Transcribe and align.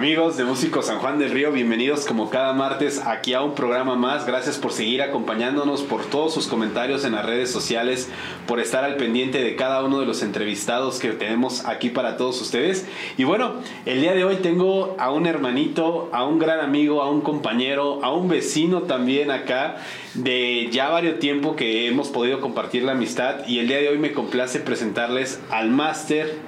Amigos 0.00 0.38
de 0.38 0.44
Músicos 0.44 0.86
San 0.86 0.98
Juan 0.98 1.18
del 1.18 1.30
Río, 1.30 1.52
bienvenidos 1.52 2.06
como 2.06 2.30
cada 2.30 2.54
martes 2.54 3.02
aquí 3.04 3.34
a 3.34 3.42
un 3.42 3.54
programa 3.54 3.96
más. 3.96 4.24
Gracias 4.24 4.56
por 4.56 4.72
seguir 4.72 5.02
acompañándonos, 5.02 5.82
por 5.82 6.06
todos 6.06 6.32
sus 6.32 6.46
comentarios 6.46 7.04
en 7.04 7.12
las 7.12 7.26
redes 7.26 7.50
sociales, 7.50 8.08
por 8.46 8.60
estar 8.60 8.82
al 8.82 8.96
pendiente 8.96 9.44
de 9.44 9.56
cada 9.56 9.84
uno 9.84 10.00
de 10.00 10.06
los 10.06 10.22
entrevistados 10.22 11.00
que 11.00 11.10
tenemos 11.10 11.66
aquí 11.66 11.90
para 11.90 12.16
todos 12.16 12.40
ustedes. 12.40 12.88
Y 13.18 13.24
bueno, 13.24 13.56
el 13.84 14.00
día 14.00 14.14
de 14.14 14.24
hoy 14.24 14.36
tengo 14.36 14.96
a 14.98 15.10
un 15.12 15.26
hermanito, 15.26 16.08
a 16.14 16.24
un 16.24 16.38
gran 16.38 16.60
amigo, 16.60 17.02
a 17.02 17.10
un 17.10 17.20
compañero, 17.20 18.02
a 18.02 18.10
un 18.10 18.26
vecino 18.26 18.84
también 18.84 19.30
acá 19.30 19.82
de 20.14 20.70
ya 20.72 20.88
varios 20.88 21.18
tiempo 21.18 21.56
que 21.56 21.88
hemos 21.88 22.08
podido 22.08 22.40
compartir 22.40 22.84
la 22.84 22.92
amistad 22.92 23.46
y 23.46 23.58
el 23.58 23.68
día 23.68 23.76
de 23.76 23.90
hoy 23.90 23.98
me 23.98 24.12
complace 24.12 24.60
presentarles 24.60 25.40
al 25.50 25.68
máster 25.68 26.38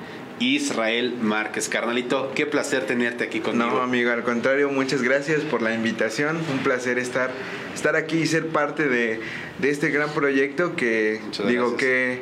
Israel 0.43 1.15
Márquez. 1.21 1.69
Carnalito, 1.69 2.33
qué 2.35 2.47
placer 2.47 2.87
tenerte 2.87 3.25
aquí 3.25 3.41
conmigo. 3.41 3.71
No, 3.71 3.83
amigo, 3.83 4.11
al 4.11 4.23
contrario, 4.23 4.71
muchas 4.71 5.03
gracias 5.03 5.41
por 5.43 5.63
la 5.63 5.75
invitación. 5.75 6.39
Un 6.53 6.59
placer 6.59 6.99
estar, 6.99 7.31
estar 7.75 7.97
aquí 7.97 8.19
y 8.19 8.27
ser 8.27 8.49
parte 8.49 8.89
de, 8.89 9.21
de 9.59 9.71
este 9.71 9.91
gran 9.91 10.11
proyecto 10.11 10.77
que 10.77 11.21
digo 11.47 11.77
que 11.77 12.21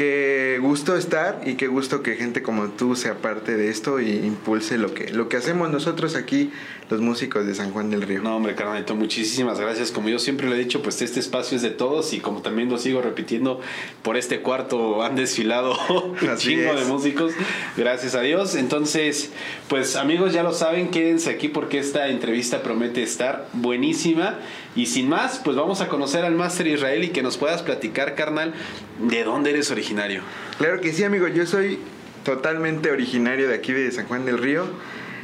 qué 0.00 0.58
gusto 0.62 0.96
estar 0.96 1.42
y 1.44 1.56
qué 1.56 1.66
gusto 1.66 2.02
que 2.02 2.16
gente 2.16 2.40
como 2.42 2.68
tú 2.68 2.96
sea 2.96 3.16
parte 3.18 3.58
de 3.58 3.68
esto 3.68 4.00
y 4.00 4.12
impulse 4.12 4.78
lo 4.78 4.94
que, 4.94 5.12
lo 5.12 5.28
que 5.28 5.36
hacemos 5.36 5.68
nosotros 5.68 6.16
aquí, 6.16 6.50
los 6.88 7.02
músicos 7.02 7.46
de 7.46 7.54
San 7.54 7.70
Juan 7.70 7.90
del 7.90 8.00
Río. 8.00 8.22
No, 8.22 8.34
hombre, 8.34 8.54
carnalito, 8.54 8.96
muchísimas 8.96 9.60
gracias. 9.60 9.90
Como 9.92 10.08
yo 10.08 10.18
siempre 10.18 10.48
lo 10.48 10.54
he 10.54 10.58
dicho, 10.58 10.80
pues 10.82 11.02
este 11.02 11.20
espacio 11.20 11.54
es 11.54 11.60
de 11.60 11.68
todos 11.68 12.14
y 12.14 12.20
como 12.20 12.40
también 12.40 12.70
lo 12.70 12.78
sigo 12.78 13.02
repitiendo, 13.02 13.60
por 14.02 14.16
este 14.16 14.40
cuarto 14.40 15.02
han 15.02 15.16
desfilado 15.16 15.76
un 15.90 16.36
chingo 16.38 16.74
de 16.74 16.86
músicos, 16.86 17.34
gracias 17.76 18.14
a 18.14 18.22
Dios. 18.22 18.54
Entonces, 18.54 19.30
pues 19.68 19.96
amigos, 19.96 20.32
ya 20.32 20.42
lo 20.42 20.54
saben, 20.54 20.88
quédense 20.88 21.28
aquí 21.28 21.48
porque 21.48 21.78
esta 21.78 22.08
entrevista 22.08 22.62
promete 22.62 23.02
estar 23.02 23.48
buenísima. 23.52 24.38
Y 24.76 24.86
sin 24.86 25.08
más, 25.08 25.40
pues 25.44 25.56
vamos 25.56 25.80
a 25.80 25.88
conocer 25.88 26.24
al 26.24 26.34
Máster 26.34 26.66
Israel 26.66 27.02
y 27.02 27.08
que 27.08 27.22
nos 27.22 27.36
puedas 27.36 27.62
platicar, 27.62 28.14
carnal, 28.14 28.54
de 29.00 29.24
dónde 29.24 29.50
eres 29.50 29.70
originario. 29.70 30.22
Claro 30.58 30.80
que 30.80 30.92
sí, 30.92 31.02
amigo. 31.02 31.26
Yo 31.28 31.46
soy 31.46 31.78
totalmente 32.24 32.90
originario 32.90 33.48
de 33.48 33.54
aquí 33.54 33.72
de 33.72 33.90
San 33.90 34.06
Juan 34.06 34.24
del 34.26 34.38
Río. 34.38 34.66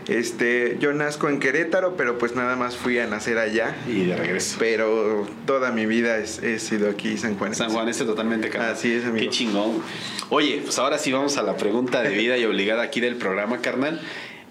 Este, 0.09 0.77
yo 0.79 0.93
nazco 0.93 1.29
en 1.29 1.41
Querétaro, 1.41 1.97
pero 1.97 2.17
pues 2.17 2.37
nada 2.37 2.55
más 2.55 2.77
fui 2.77 2.99
a 2.99 3.07
nacer 3.07 3.39
allá. 3.39 3.75
Y 3.89 4.05
de 4.05 4.17
regreso. 4.17 4.57
Pero 4.59 5.27
toda 5.47 5.73
mi 5.73 5.87
vida 5.87 6.19
he 6.19 6.59
sido 6.59 6.89
aquí 6.89 7.17
San 7.17 7.37
Juan. 7.37 7.55
San 7.55 7.71
Juan, 7.71 7.89
este 7.89 8.05
totalmente 8.05 8.49
carnal. 8.49 8.73
Así 8.73 8.93
es, 8.93 9.05
amigo. 9.05 9.25
Qué 9.25 9.31
chingón. 9.31 9.83
Oye, 10.29 10.61
pues 10.65 10.79
ahora 10.79 10.99
sí 10.99 11.13
vamos 11.13 11.37
a 11.37 11.43
la 11.43 11.57
pregunta 11.57 12.03
de 12.03 12.11
vida 12.11 12.37
y 12.37 12.45
obligada 12.45 12.83
aquí 12.83 13.01
del 13.01 13.17
programa, 13.17 13.61
carnal. 13.61 14.01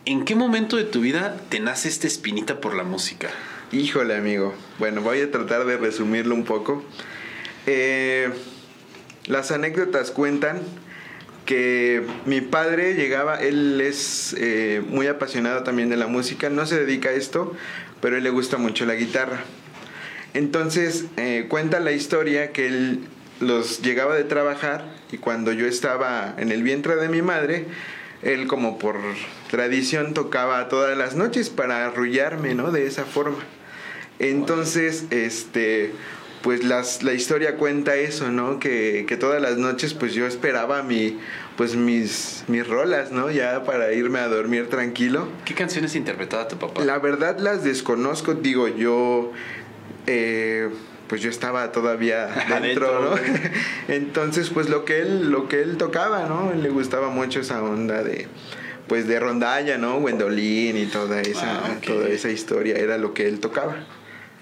¿En 0.05 0.25
qué 0.25 0.35
momento 0.35 0.77
de 0.77 0.83
tu 0.83 1.01
vida 1.01 1.37
te 1.49 1.59
nace 1.59 1.87
esta 1.87 2.05
espinita 2.05 2.59
por 2.59 2.75
la 2.75 2.83
música? 2.83 3.29
Híjole, 3.71 4.15
amigo. 4.15 4.53
Bueno, 4.77 5.01
voy 5.01 5.21
a 5.21 5.31
tratar 5.31 5.65
de 5.65 5.77
resumirlo 5.77 6.35
un 6.35 6.45
poco. 6.45 6.83
Eh, 7.65 8.29
las 9.25 9.51
anécdotas 9.51 10.11
cuentan 10.11 10.61
que 11.47 12.03
mi 12.25 12.41
padre 12.41 12.93
llegaba, 12.93 13.41
él 13.41 13.81
es 13.81 14.35
eh, 14.37 14.83
muy 14.87 15.07
apasionado 15.07 15.63
también 15.63 15.89
de 15.89 15.97
la 15.97 16.05
música, 16.05 16.49
no 16.49 16.67
se 16.67 16.79
dedica 16.85 17.09
a 17.09 17.13
esto, 17.13 17.55
pero 18.01 18.17
él 18.17 18.23
le 18.23 18.29
gusta 18.29 18.57
mucho 18.57 18.85
la 18.85 18.93
guitarra. 18.93 19.41
Entonces 20.35 21.05
eh, 21.17 21.47
cuenta 21.49 21.79
la 21.79 21.91
historia 21.91 22.51
que 22.51 22.67
él 22.67 22.99
los 23.39 23.81
llegaba 23.81 24.15
de 24.15 24.25
trabajar 24.25 24.85
y 25.11 25.17
cuando 25.17 25.51
yo 25.51 25.65
estaba 25.65 26.35
en 26.37 26.51
el 26.51 26.61
vientre 26.61 26.95
de 26.97 27.09
mi 27.09 27.23
madre, 27.23 27.65
él 28.25 28.47
como 28.47 28.77
por 28.79 28.97
tradición 29.51 30.13
tocaba 30.13 30.67
todas 30.67 30.97
las 30.97 31.15
noches 31.15 31.49
para 31.49 31.85
arrullarme, 31.85 32.55
¿no? 32.55 32.71
De 32.71 32.87
esa 32.87 33.05
forma. 33.05 33.37
Entonces, 34.17 35.05
este, 35.11 35.91
pues 36.41 36.63
las, 36.63 37.03
la 37.03 37.13
historia 37.13 37.55
cuenta 37.55 37.95
eso, 37.95 38.31
¿no? 38.31 38.59
Que, 38.59 39.05
que, 39.07 39.15
todas 39.15 39.41
las 39.41 39.57
noches 39.57 39.93
pues 39.93 40.13
yo 40.15 40.25
esperaba 40.25 40.81
mi, 40.81 41.19
pues 41.55 41.75
mis, 41.75 42.43
mis 42.47 42.67
rolas, 42.67 43.11
¿no? 43.11 43.29
Ya 43.29 43.63
para 43.63 43.93
irme 43.93 44.19
a 44.19 44.27
dormir 44.27 44.69
tranquilo. 44.69 45.27
¿Qué 45.45 45.53
canciones 45.53 45.95
interpretaba 45.95 46.47
tu 46.47 46.57
papá? 46.57 46.83
La 46.83 46.97
verdad 46.97 47.37
las 47.39 47.63
desconozco, 47.63 48.33
digo, 48.33 48.67
yo... 48.67 49.31
Eh, 50.07 50.69
pues 51.07 51.21
yo 51.21 51.29
estaba 51.29 51.71
todavía 51.71 52.27
dentro, 52.61 53.01
¿no? 53.01 53.15
Entonces, 53.87 54.49
pues 54.49 54.69
lo 54.69 54.85
que 54.85 54.99
él, 54.99 55.31
lo 55.31 55.47
que 55.47 55.61
él 55.61 55.77
tocaba, 55.77 56.25
¿no? 56.25 56.53
Le 56.53 56.69
gustaba 56.69 57.09
mucho 57.09 57.39
esa 57.39 57.63
onda 57.63 58.03
de 58.03 58.27
pues 58.87 59.07
de 59.07 59.19
rondalla, 59.19 59.77
¿no? 59.77 59.97
Wendolin 59.97 60.77
y 60.77 60.85
toda 60.85 61.21
esa, 61.21 61.65
ah, 61.65 61.77
toda 61.83 62.07
esa 62.09 62.29
historia 62.29 62.75
era 62.75 62.97
lo 62.97 63.13
que 63.13 63.27
él 63.27 63.39
tocaba. 63.39 63.75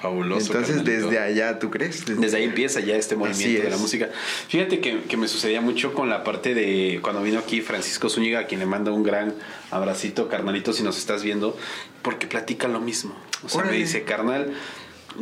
Fabuloso. 0.02 0.48
Entonces, 0.48 0.84
desde 0.84 1.18
allá, 1.18 1.60
¿tú 1.60 1.72
crees? 1.72 2.06
Desde, 2.06 2.36
ahí 2.36 2.44
empieza 2.44 2.82
ya 2.82 2.98
este 2.98 3.16
movimiento 3.16 3.64
de 3.64 3.70
la 3.70 3.78
música. 3.78 4.10
Fíjate 4.50 4.82
que, 4.82 5.04
que, 5.04 5.16
me 5.16 5.30
sucedía 5.30 5.62
mucho 5.62 5.94
con 5.94 6.10
la 6.10 6.26
parte 6.26 6.54
de 6.54 7.00
cuando 7.02 7.24
vino 7.24 7.40
aquí 7.40 7.62
Francisco 7.62 8.10
Zúñiga, 8.10 8.40
a 8.40 8.46
quien 8.46 8.60
le 8.60 8.66
manda 8.66 8.92
un 8.92 9.04
gran 9.04 9.34
abracito, 9.72 10.28
carnalito, 10.28 10.74
si 10.74 10.84
nos 10.84 10.98
estás 10.98 11.24
viendo, 11.24 11.58
porque 12.02 12.28
platica 12.28 12.68
lo 12.68 12.82
mismo. 12.82 13.16
O 13.46 13.50
sea, 13.50 13.64
me 13.64 13.72
dice, 13.72 14.04
carnal, 14.04 14.54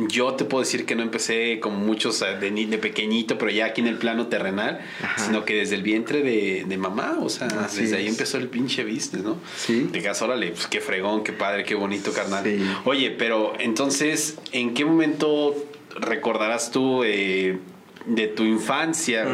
yo 0.08 0.34
te 0.34 0.44
puedo 0.44 0.62
decir 0.62 0.86
que 0.86 0.94
no 0.94 1.02
empecé 1.02 1.60
como 1.60 1.78
muchos 1.78 2.20
de, 2.20 2.50
de 2.50 2.78
pequeñito, 2.78 3.38
pero 3.38 3.50
ya 3.50 3.66
aquí 3.66 3.80
en 3.80 3.86
el 3.86 3.96
plano 3.96 4.28
terrenal, 4.28 4.80
sino 5.16 5.44
que 5.44 5.54
desde 5.56 5.74
el 5.76 5.82
vientre 5.82 6.22
de, 6.22 6.64
de 6.66 6.76
mamá, 6.76 7.18
o 7.20 7.28
sea, 7.28 7.48
desde 7.48 7.96
ahí 7.96 8.08
empezó 8.08 8.38
el 8.38 8.48
pinche 8.48 8.84
business, 8.84 9.22
¿no? 9.22 9.38
Sí. 9.56 9.88
De 9.90 10.00
gas, 10.00 10.22
órale, 10.22 10.50
pues 10.50 10.66
qué 10.66 10.80
fregón, 10.80 11.22
qué 11.24 11.32
padre, 11.32 11.64
qué 11.64 11.74
bonito, 11.74 12.12
carnal. 12.12 12.44
Oye, 12.84 13.10
pero 13.10 13.54
entonces, 13.58 14.38
¿en 14.52 14.74
qué 14.74 14.84
momento 14.84 15.54
recordarás 15.98 16.70
tú 16.70 17.04
eh, 17.04 17.58
de 18.06 18.28
tu 18.28 18.44
infancia? 18.44 19.26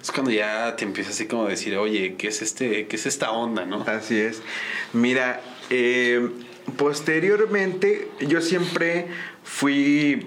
Es 0.00 0.12
cuando 0.12 0.30
ya 0.30 0.76
te 0.76 0.84
empiezas 0.84 1.14
así 1.14 1.26
como 1.26 1.46
a 1.46 1.48
decir, 1.48 1.76
oye, 1.76 2.14
¿qué 2.16 2.28
es, 2.28 2.40
este, 2.42 2.86
qué 2.86 2.96
es 2.96 3.06
esta 3.06 3.32
onda, 3.32 3.64
no? 3.64 3.82
Así 3.86 4.16
es. 4.16 4.42
Mira, 4.92 5.40
eh 5.70 6.28
posteriormente 6.76 8.08
yo 8.20 8.40
siempre 8.40 9.06
fui, 9.44 10.26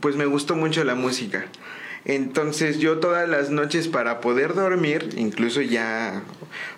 pues 0.00 0.16
me 0.16 0.26
gustó 0.26 0.56
mucho 0.56 0.84
la 0.84 0.94
música. 0.94 1.46
Entonces 2.04 2.78
yo 2.78 2.98
todas 2.98 3.28
las 3.28 3.50
noches 3.50 3.88
para 3.88 4.20
poder 4.20 4.54
dormir, 4.54 5.10
incluso 5.16 5.60
ya, 5.60 6.22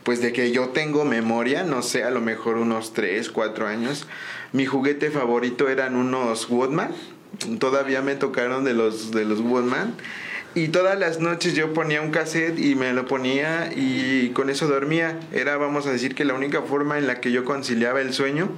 pues 0.02 0.20
de 0.20 0.32
que 0.32 0.50
yo 0.50 0.70
tengo 0.70 1.04
memoria, 1.04 1.62
no 1.62 1.82
sé, 1.82 2.04
a 2.04 2.10
lo 2.10 2.20
mejor 2.20 2.56
unos 2.56 2.92
3, 2.92 3.30
4 3.30 3.66
años, 3.66 4.06
mi 4.52 4.66
juguete 4.66 5.10
favorito 5.10 5.68
eran 5.68 5.96
unos 5.96 6.48
Woodman. 6.50 6.92
Todavía 7.58 8.02
me 8.02 8.14
tocaron 8.14 8.64
de 8.64 8.74
los, 8.74 9.12
de 9.12 9.24
los 9.24 9.40
Woodman. 9.40 9.94
Y 10.54 10.68
todas 10.68 10.98
las 10.98 11.18
noches 11.18 11.54
yo 11.54 11.72
ponía 11.72 12.02
un 12.02 12.10
cassette 12.10 12.58
y 12.58 12.74
me 12.74 12.92
lo 12.92 13.06
ponía 13.06 13.72
y 13.74 14.32
con 14.34 14.50
eso 14.50 14.68
dormía. 14.68 15.18
Era, 15.32 15.56
vamos 15.56 15.86
a 15.86 15.92
decir, 15.92 16.14
que 16.14 16.26
la 16.26 16.34
única 16.34 16.60
forma 16.60 16.98
en 16.98 17.06
la 17.06 17.20
que 17.20 17.32
yo 17.32 17.44
conciliaba 17.46 18.02
el 18.02 18.12
sueño. 18.12 18.50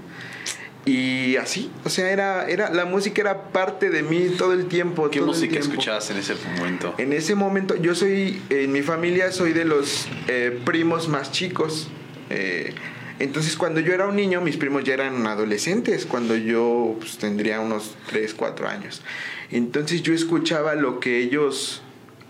Y 0.87 1.37
así, 1.37 1.71
o 1.84 1.89
sea, 1.89 2.11
era, 2.11 2.47
era, 2.47 2.71
la 2.71 2.84
música 2.84 3.22
era 3.22 3.45
parte 3.45 3.89
de 3.89 4.03
mí 4.03 4.28
todo 4.37 4.53
el 4.53 4.67
tiempo. 4.67 5.11
¿Qué 5.11 5.21
música 5.22 5.59
escuchabas 5.59 6.11
en 6.11 6.19
ese 6.19 6.34
momento? 6.56 6.95
En 6.99 7.12
ese 7.15 7.34
momento, 7.34 7.75
yo 7.77 7.95
soy, 7.95 8.43
en 8.50 8.71
mi 8.71 8.83
familia 8.83 9.33
soy 9.33 9.55
de 9.55 9.65
los 9.65 10.06
eh, 10.28 10.61
primos 10.65 11.09
más 11.09 11.33
chicos. 11.33 11.89
Eh, 12.28 12.75
entonces, 13.19 13.56
cuando 13.56 13.81
yo 13.81 13.94
era 13.94 14.06
un 14.06 14.17
niño, 14.17 14.43
mis 14.43 14.58
primos 14.58 14.85
ya 14.85 14.93
eran 14.93 15.26
adolescentes, 15.26 16.05
cuando 16.05 16.37
yo 16.37 16.97
pues, 16.99 17.17
tendría 17.17 17.61
unos 17.61 17.97
3, 18.08 18.35
4 18.35 18.69
años. 18.69 19.00
Entonces 19.50 20.03
yo 20.03 20.12
escuchaba 20.12 20.75
lo 20.75 21.00
que 21.00 21.19
ellos 21.19 21.81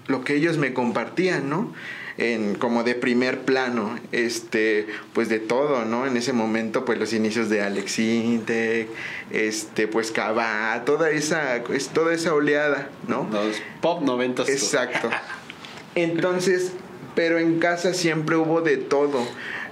lo 0.06 0.22
que 0.22 0.34
ellos 0.34 0.58
me 0.58 0.74
compartían, 0.74 1.48
¿no? 1.48 1.72
En, 2.16 2.54
como 2.54 2.84
de 2.84 2.94
primer 2.94 3.40
plano, 3.40 3.98
este, 4.12 4.86
pues 5.12 5.28
de 5.28 5.40
todo, 5.40 5.84
¿no? 5.84 6.06
En 6.06 6.16
ese 6.16 6.32
momento, 6.32 6.84
pues 6.84 6.98
los 6.98 7.12
inicios 7.12 7.48
de 7.48 7.62
Alex 7.62 7.98
Intec, 7.98 8.88
este, 9.30 9.88
pues 9.88 10.12
Cabá, 10.12 10.82
toda 10.86 11.10
esa, 11.10 11.56
es 11.56 11.88
toda 11.88 12.14
esa 12.14 12.32
oleada, 12.32 12.88
¿no? 13.08 13.28
Los 13.32 13.60
pop 13.80 14.02
noventas. 14.02 14.48
Exacto. 14.48 15.10
Entonces, 15.96 16.72
pero 17.14 17.38
en 17.38 17.58
casa 17.58 17.94
siempre 17.94 18.36
hubo 18.36 18.60
de 18.60 18.76
todo. 18.76 19.26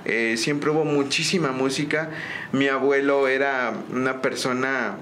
Eh, 0.05 0.37
siempre 0.37 0.71
hubo 0.71 0.85
muchísima 0.85 1.53
música. 1.53 2.11
Mi 2.53 2.69
abuelo 2.69 3.29
era 3.29 3.73
una 3.93 4.21
persona 4.21 4.97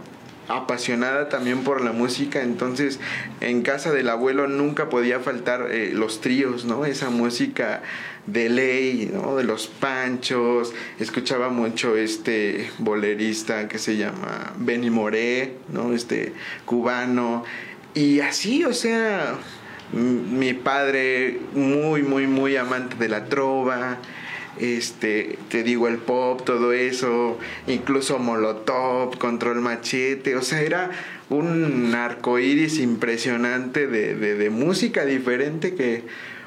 apasionada 0.51 1.29
también 1.29 1.65
por 1.65 1.83
la 1.83 1.93
música, 1.93 2.43
entonces 2.43 3.01
en 3.41 3.63
casa 3.63 3.93
del 3.93 4.09
abuelo 4.09 4.49
nunca 4.49 4.89
podía 4.89 5.21
faltar 5.21 5.69
eh, 5.71 5.93
los 5.95 6.21
tríos, 6.21 6.65
¿no? 6.65 6.85
Esa 6.85 7.11
música 7.11 7.83
de 8.27 8.49
ley, 8.49 9.11
¿no? 9.13 9.37
De 9.37 9.45
los 9.45 9.67
panchos, 9.69 10.73
escuchaba 10.99 11.49
mucho 11.49 11.97
este 11.97 12.71
bolerista 12.79 13.69
que 13.69 13.79
se 13.79 13.97
llama 13.97 14.53
Benny 14.57 14.91
Moré, 14.91 15.55
¿no? 15.73 15.93
Este 15.93 16.33
cubano, 16.65 17.45
y 17.95 18.21
así, 18.21 18.65
o 18.65 18.73
sea, 18.73 19.35
mi 19.93 20.55
padre 20.55 21.41
muy, 21.55 22.03
muy, 22.03 22.27
muy 22.29 22.57
amante 22.57 22.97
de 22.97 23.09
la 23.09 23.25
trova, 23.25 23.99
este, 24.61 25.39
te 25.49 25.63
digo, 25.63 25.89
el 25.89 25.99
pop, 25.99 26.45
todo 26.45 26.73
eso, 26.73 27.39
incluso 27.67 28.19
Molotov, 28.19 29.19
Control 29.19 29.61
Machete, 29.61 30.37
o 30.37 30.43
sea, 30.43 30.61
era 30.63 30.91
un 31.29 31.95
arco 31.95 32.39
iris 32.39 32.79
impresionante 32.79 33.87
de, 33.87 34.15
de, 34.15 34.35
de 34.35 34.51
música 34.51 35.05
diferente 35.05 35.75
que 35.75 36.05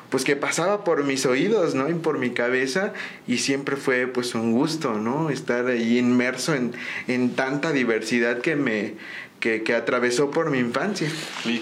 pues 0.10 0.25
que 0.25 0.36
pasaba 0.36 0.83
por 0.83 1.04
mis 1.06 1.25
oídos, 1.25 1.74
¿no? 1.74 1.89
Y 1.89 1.95
por 1.95 2.19
mi 2.19 2.30
cabeza 2.30 2.94
y 3.27 3.39
siempre 3.39 3.77
fue 3.77 4.06
pues 4.06 4.36
un 4.36 4.51
gusto, 4.51 4.94
¿no? 5.00 5.31
Estar 5.31 5.66
ahí 5.66 5.98
inmerso 5.98 6.54
en, 6.54 6.74
en 7.07 7.31
tanta 7.31 7.71
diversidad 7.71 8.38
que 8.38 8.56
me 8.56 8.94
que, 9.39 9.63
que 9.63 9.74
atravesó 9.74 10.30
por 10.30 10.51
mi 10.51 10.59
infancia. 10.59 11.09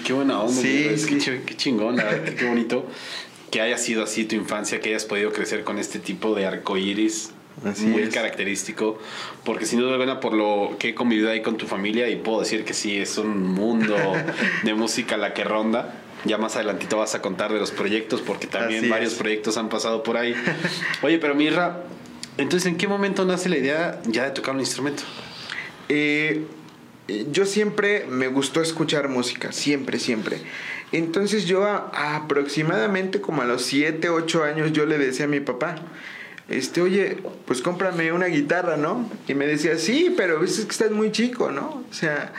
Qué 0.04 0.12
buena 0.12 0.42
onda. 0.42 0.62
Sí, 0.62 0.86
es 0.90 1.04
sí. 1.04 1.18
Qué, 1.18 1.44
qué 1.46 1.56
chingón, 1.56 1.96
la 1.96 2.04
verdad, 2.04 2.34
qué 2.34 2.46
bonito 2.46 2.86
que 3.52 3.62
haya 3.62 3.78
sido 3.78 4.04
así 4.04 4.26
tu 4.26 4.36
infancia, 4.36 4.80
que 4.80 4.90
hayas 4.90 5.06
podido 5.06 5.32
crecer 5.32 5.64
con 5.64 5.78
este 5.78 6.00
tipo 6.00 6.34
de 6.36 6.46
arco 6.46 6.78
iris 6.78 7.32
Así 7.66 7.86
muy 7.86 8.04
es. 8.04 8.14
característico, 8.14 8.98
porque 9.44 9.66
sin 9.66 9.80
duda 9.80 9.92
alguna 9.92 10.20
por 10.22 10.34
lo 10.34 10.78
que 10.80 10.90
he 10.90 10.96
convivido 10.96 11.30
ahí 11.30 11.42
con 11.42 11.58
tu 11.58 11.68
familia 11.68 12.10
y 12.10 12.16
puedo 12.16 12.40
decir 12.40 12.64
que 12.64 12.74
sí, 12.74 12.98
es 12.98 13.18
un 13.18 13.44
mundo 13.44 13.96
de 14.64 14.74
música 14.74 15.18
la 15.18 15.34
que 15.34 15.44
ronda. 15.44 16.02
Ya 16.24 16.38
más 16.38 16.56
adelantito 16.56 16.98
vas 16.98 17.14
a 17.14 17.22
contar 17.22 17.52
de 17.52 17.60
los 17.60 17.72
proyectos, 17.72 18.22
porque 18.22 18.48
también 18.48 18.80
Así 18.82 18.90
varios 18.90 19.14
es. 19.14 19.18
proyectos 19.20 19.58
han 19.58 19.70
pasado 19.70 20.02
por 20.02 20.18
ahí. 20.18 20.34
Oye, 21.02 21.18
pero 21.20 21.36
Mirra, 21.36 21.82
entonces, 22.38 22.68
¿en 22.68 22.78
qué 22.78 22.88
momento 22.88 23.26
nace 23.26 23.50
la 23.50 23.58
idea 23.58 24.02
ya 24.06 24.24
de 24.26 24.32
tocar 24.32 24.54
un 24.56 24.62
instrumento? 24.62 25.04
Eh, 25.90 26.46
yo 27.32 27.46
siempre 27.46 28.06
me 28.08 28.28
gustó 28.28 28.62
escuchar 28.62 29.10
música, 29.10 29.52
siempre, 29.52 30.00
siempre. 30.00 30.38
Entonces 30.92 31.46
yo 31.46 31.66
a- 31.66 31.90
a 31.94 32.16
aproximadamente 32.18 33.22
como 33.22 33.42
a 33.42 33.46
los 33.46 33.64
7, 33.66 34.10
8 34.10 34.44
años 34.44 34.74
yo 34.74 34.86
le 34.86 34.98
decía 34.98 35.26
a 35.26 35.28
mi 35.30 35.40
papá, 35.40 35.76
este, 36.50 36.82
oye, 36.82 37.18
pues 37.46 37.62
cómprame 37.62 38.12
una 38.12 38.26
guitarra, 38.26 38.76
¿no? 38.76 39.10
Y 39.28 39.34
me 39.36 39.48
decía, 39.48 39.78
sí, 39.78 40.14
pero 40.18 40.44
es 40.44 40.60
que 40.60 40.70
estás 40.72 40.92
muy 40.92 41.12
chico, 41.12 41.50
¿no? 41.52 41.84
O 41.90 41.94
sea, 41.94 42.34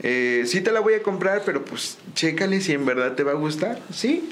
eh, 0.00 0.44
sí 0.46 0.60
te 0.60 0.70
la 0.70 0.78
voy 0.78 0.94
a 0.94 1.02
comprar, 1.02 1.42
pero 1.44 1.64
pues 1.64 1.98
chécale 2.14 2.60
si 2.60 2.72
en 2.72 2.86
verdad 2.86 3.14
te 3.14 3.24
va 3.24 3.32
a 3.32 3.34
gustar, 3.34 3.80
¿sí? 3.92 4.30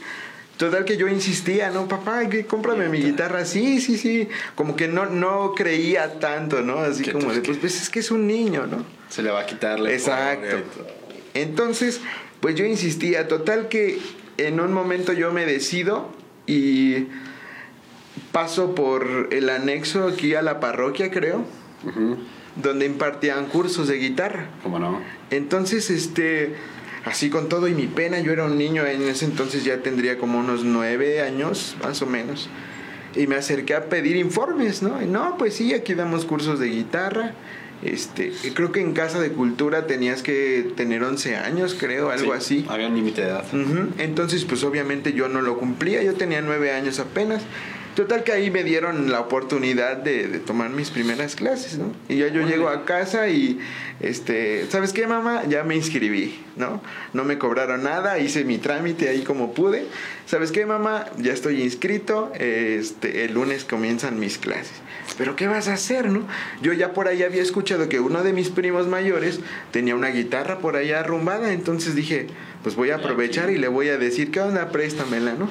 Total 0.58 0.84
que 0.84 0.96
yo 0.96 1.08
insistía, 1.08 1.70
no, 1.70 1.86
papá, 1.88 2.22
cómprame 2.46 2.88
mi 2.88 3.02
guitarra, 3.02 3.44
sí, 3.44 3.80
sí, 3.80 3.98
sí. 3.98 4.28
Como 4.54 4.74
que 4.76 4.88
no, 4.88 5.04
no 5.06 5.52
creía 5.54 6.18
tanto, 6.18 6.62
¿no? 6.62 6.78
Así 6.78 7.04
como 7.10 7.30
de, 7.32 7.40
pues, 7.42 7.58
pues, 7.58 7.82
es 7.82 7.90
que 7.90 7.98
es 7.98 8.10
un 8.10 8.26
niño, 8.26 8.66
¿no? 8.66 8.82
Se 9.10 9.22
le 9.22 9.30
va 9.30 9.40
a 9.40 9.46
quitar 9.46 9.78
la 9.80 9.92
Exacto. 9.92 10.56
Entonces, 11.34 12.00
pues 12.40 12.54
yo 12.54 12.64
insistía, 12.64 13.28
total 13.28 13.68
que 13.68 13.98
en 14.38 14.60
un 14.60 14.72
momento 14.72 15.12
yo 15.12 15.32
me 15.32 15.46
decido 15.46 16.10
y 16.46 17.06
paso 18.32 18.74
por 18.74 19.28
el 19.32 19.50
anexo 19.50 20.08
aquí 20.08 20.34
a 20.34 20.42
la 20.42 20.60
parroquia, 20.60 21.10
creo, 21.10 21.44
donde 22.56 22.86
impartían 22.86 23.46
cursos 23.46 23.88
de 23.88 23.96
guitarra. 23.96 24.48
¿Cómo 24.62 24.78
no? 24.78 25.00
Entonces, 25.30 25.90
este, 25.90 26.54
así 27.04 27.30
con 27.30 27.48
todo 27.48 27.68
y 27.68 27.74
mi 27.74 27.86
pena, 27.86 28.20
yo 28.20 28.32
era 28.32 28.44
un 28.44 28.58
niño, 28.58 28.84
en 28.86 29.02
ese 29.02 29.24
entonces 29.24 29.64
ya 29.64 29.78
tendría 29.78 30.18
como 30.18 30.38
unos 30.38 30.64
nueve 30.64 31.22
años, 31.22 31.76
más 31.82 32.02
o 32.02 32.06
menos. 32.06 32.48
Y 33.14 33.26
me 33.26 33.36
acerqué 33.36 33.74
a 33.74 33.86
pedir 33.86 34.16
informes, 34.16 34.82
¿no? 34.82 35.02
Y 35.02 35.06
no, 35.06 35.36
pues 35.38 35.54
sí, 35.54 35.72
aquí 35.72 35.94
damos 35.94 36.26
cursos 36.26 36.58
de 36.58 36.66
guitarra. 36.66 37.32
Este, 37.82 38.32
creo 38.54 38.72
que 38.72 38.80
en 38.80 38.92
Casa 38.94 39.20
de 39.20 39.30
Cultura 39.30 39.86
tenías 39.86 40.22
que 40.22 40.72
tener 40.76 41.02
11 41.02 41.36
años, 41.36 41.76
creo, 41.78 42.10
algo 42.10 42.32
Sí, 42.32 42.38
así. 42.38 42.66
Había 42.68 42.88
un 42.88 42.94
límite 42.94 43.20
de 43.22 43.28
edad. 43.28 43.44
Entonces, 43.98 44.44
pues 44.44 44.64
obviamente 44.64 45.12
yo 45.12 45.28
no 45.28 45.42
lo 45.42 45.58
cumplía, 45.58 46.02
yo 46.02 46.14
tenía 46.14 46.40
nueve 46.40 46.72
años 46.72 46.98
apenas. 46.98 47.42
Total 47.96 48.24
que 48.24 48.32
ahí 48.32 48.50
me 48.50 48.62
dieron 48.62 49.10
la 49.10 49.20
oportunidad 49.20 49.96
de, 49.96 50.28
de 50.28 50.38
tomar 50.38 50.68
mis 50.68 50.90
primeras 50.90 51.34
clases, 51.34 51.78
¿no? 51.78 51.94
Y 52.10 52.18
ya 52.18 52.28
yo 52.28 52.46
llego 52.46 52.68
a 52.68 52.84
casa 52.84 53.28
y, 53.28 53.58
este, 54.00 54.66
¿sabes 54.68 54.92
qué, 54.92 55.06
mamá? 55.06 55.44
Ya 55.48 55.64
me 55.64 55.76
inscribí, 55.76 56.38
¿no? 56.56 56.82
No 57.14 57.24
me 57.24 57.38
cobraron 57.38 57.84
nada, 57.84 58.18
hice 58.18 58.44
mi 58.44 58.58
trámite 58.58 59.08
ahí 59.08 59.22
como 59.22 59.54
pude. 59.54 59.86
¿Sabes 60.26 60.52
qué, 60.52 60.66
mamá? 60.66 61.06
Ya 61.16 61.32
estoy 61.32 61.62
inscrito, 61.62 62.30
este, 62.38 63.24
el 63.24 63.32
lunes 63.32 63.64
comienzan 63.64 64.20
mis 64.20 64.36
clases. 64.36 64.74
Pero 65.16 65.34
¿qué 65.34 65.46
vas 65.46 65.68
a 65.68 65.72
hacer, 65.72 66.10
no? 66.10 66.26
Yo 66.60 66.74
ya 66.74 66.92
por 66.92 67.08
ahí 67.08 67.22
había 67.22 67.40
escuchado 67.40 67.88
que 67.88 67.98
uno 67.98 68.22
de 68.22 68.34
mis 68.34 68.50
primos 68.50 68.86
mayores 68.88 69.40
tenía 69.70 69.94
una 69.94 70.08
guitarra 70.08 70.58
por 70.58 70.76
allá 70.76 71.00
arrumbada, 71.00 71.54
entonces 71.54 71.94
dije, 71.94 72.26
pues 72.62 72.76
voy 72.76 72.90
a 72.90 72.96
aprovechar 72.96 73.48
y 73.48 73.56
le 73.56 73.68
voy 73.68 73.88
a 73.88 73.96
decir, 73.96 74.30
¿qué 74.30 74.40
onda? 74.40 74.68
Préstamela, 74.70 75.32
¿no? 75.32 75.48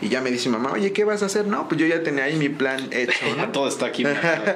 Y 0.00 0.08
ya 0.08 0.20
me 0.20 0.30
dice 0.30 0.48
mamá, 0.48 0.72
oye, 0.72 0.92
¿qué 0.92 1.04
vas 1.04 1.22
a 1.22 1.26
hacer? 1.26 1.46
No, 1.46 1.66
pues 1.68 1.80
yo 1.80 1.86
ya 1.86 2.02
tenía 2.02 2.24
ahí 2.24 2.36
mi 2.36 2.48
plan 2.48 2.88
hecho, 2.92 3.24
¿no? 3.36 3.50
Todo 3.50 3.68
está 3.68 3.86
aquí. 3.86 4.04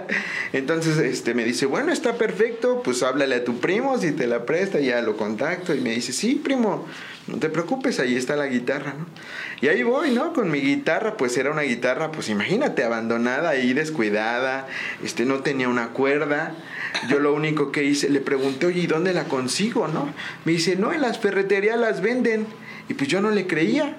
Entonces 0.53 0.99
este, 0.99 1.35
me 1.35 1.45
dice, 1.45 1.67
bueno, 1.67 1.93
está 1.93 2.15
perfecto, 2.15 2.83
pues 2.83 3.03
háblale 3.03 3.35
a 3.37 3.45
tu 3.45 3.59
primo 3.59 3.99
si 3.99 4.13
te 4.13 4.27
la 4.27 4.47
presta, 4.47 4.79
ya 4.79 5.01
lo 5.03 5.17
contacto. 5.17 5.75
Y 5.75 5.81
me 5.81 5.91
dice, 5.91 6.13
sí, 6.13 6.37
primo, 6.37 6.87
no 7.27 7.39
te 7.39 7.49
preocupes, 7.49 7.99
ahí 7.99 8.17
está 8.17 8.37
la 8.37 8.47
guitarra, 8.47 8.95
¿no? 8.99 9.07
Y 9.61 9.69
ahí 9.69 9.83
voy, 9.83 10.11
¿no? 10.11 10.33
Con 10.33 10.51
mi 10.51 10.61
guitarra, 10.61 11.17
pues 11.17 11.37
era 11.37 11.51
una 11.51 11.63
guitarra, 11.63 12.11
pues 12.13 12.29
imagínate, 12.29 12.85
abandonada 12.85 13.51
ahí, 13.51 13.73
descuidada, 13.73 14.67
este, 15.05 15.25
no 15.25 15.41
tenía 15.41 15.69
una 15.69 15.89
cuerda. 15.89 16.55
Yo 17.09 17.21
lo 17.21 17.33
único 17.33 17.73
que 17.73 17.85
hice, 17.85 18.11
le 18.11 18.21
pregunté, 18.21 18.67
oye, 18.67 18.83
¿y 18.83 18.87
dónde 18.87 19.13
la 19.13 19.25
consigo, 19.25 19.89
no? 19.89 20.13
Me 20.45 20.53
dice, 20.53 20.77
no, 20.77 20.93
en 20.93 21.01
las 21.01 21.19
ferreterías 21.19 21.79
las 21.79 22.01
venden. 22.01 22.47
Y 22.89 22.95
pues 22.95 23.09
yo 23.09 23.21
no 23.21 23.31
le 23.31 23.47
creía. 23.47 23.97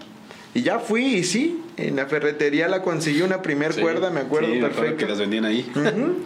Y 0.55 0.61
ya 0.61 0.79
fui 0.79 1.03
y 1.05 1.23
sí, 1.23 1.61
en 1.77 1.95
la 1.95 2.05
ferretería 2.05 2.67
la 2.67 2.81
conseguí 2.83 3.21
una 3.21 3.41
primer 3.41 3.73
Sí, 3.73 3.81
cuerda, 3.81 4.09
me 4.11 4.19
acuerdo 4.21 4.53
sí, 4.53 4.59
perfecto. 4.59 4.97
que 4.97 5.05
las 5.07 5.19
vendían 5.19 5.45
ahí. 5.45 5.69
Ujú. 5.75 6.17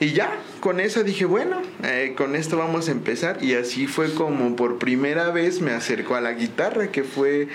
Y 0.00 0.12
ya, 0.12 0.32
con 0.60 0.78
eso 0.78 1.02
dije, 1.02 1.24
bueno, 1.24 1.60
eh, 1.82 2.14
con 2.16 2.36
esto 2.36 2.56
vamos 2.56 2.88
a 2.88 2.92
empezar. 2.92 3.42
Y 3.42 3.54
así 3.54 3.86
fue 3.88 4.12
como 4.14 4.54
por 4.54 4.78
primera 4.78 5.30
vez 5.32 5.60
me 5.60 5.72
acercó 5.72 6.14
a 6.14 6.20
la 6.20 6.32
guitarra, 6.34 6.92
que 6.92 7.02
fue... 7.04 7.48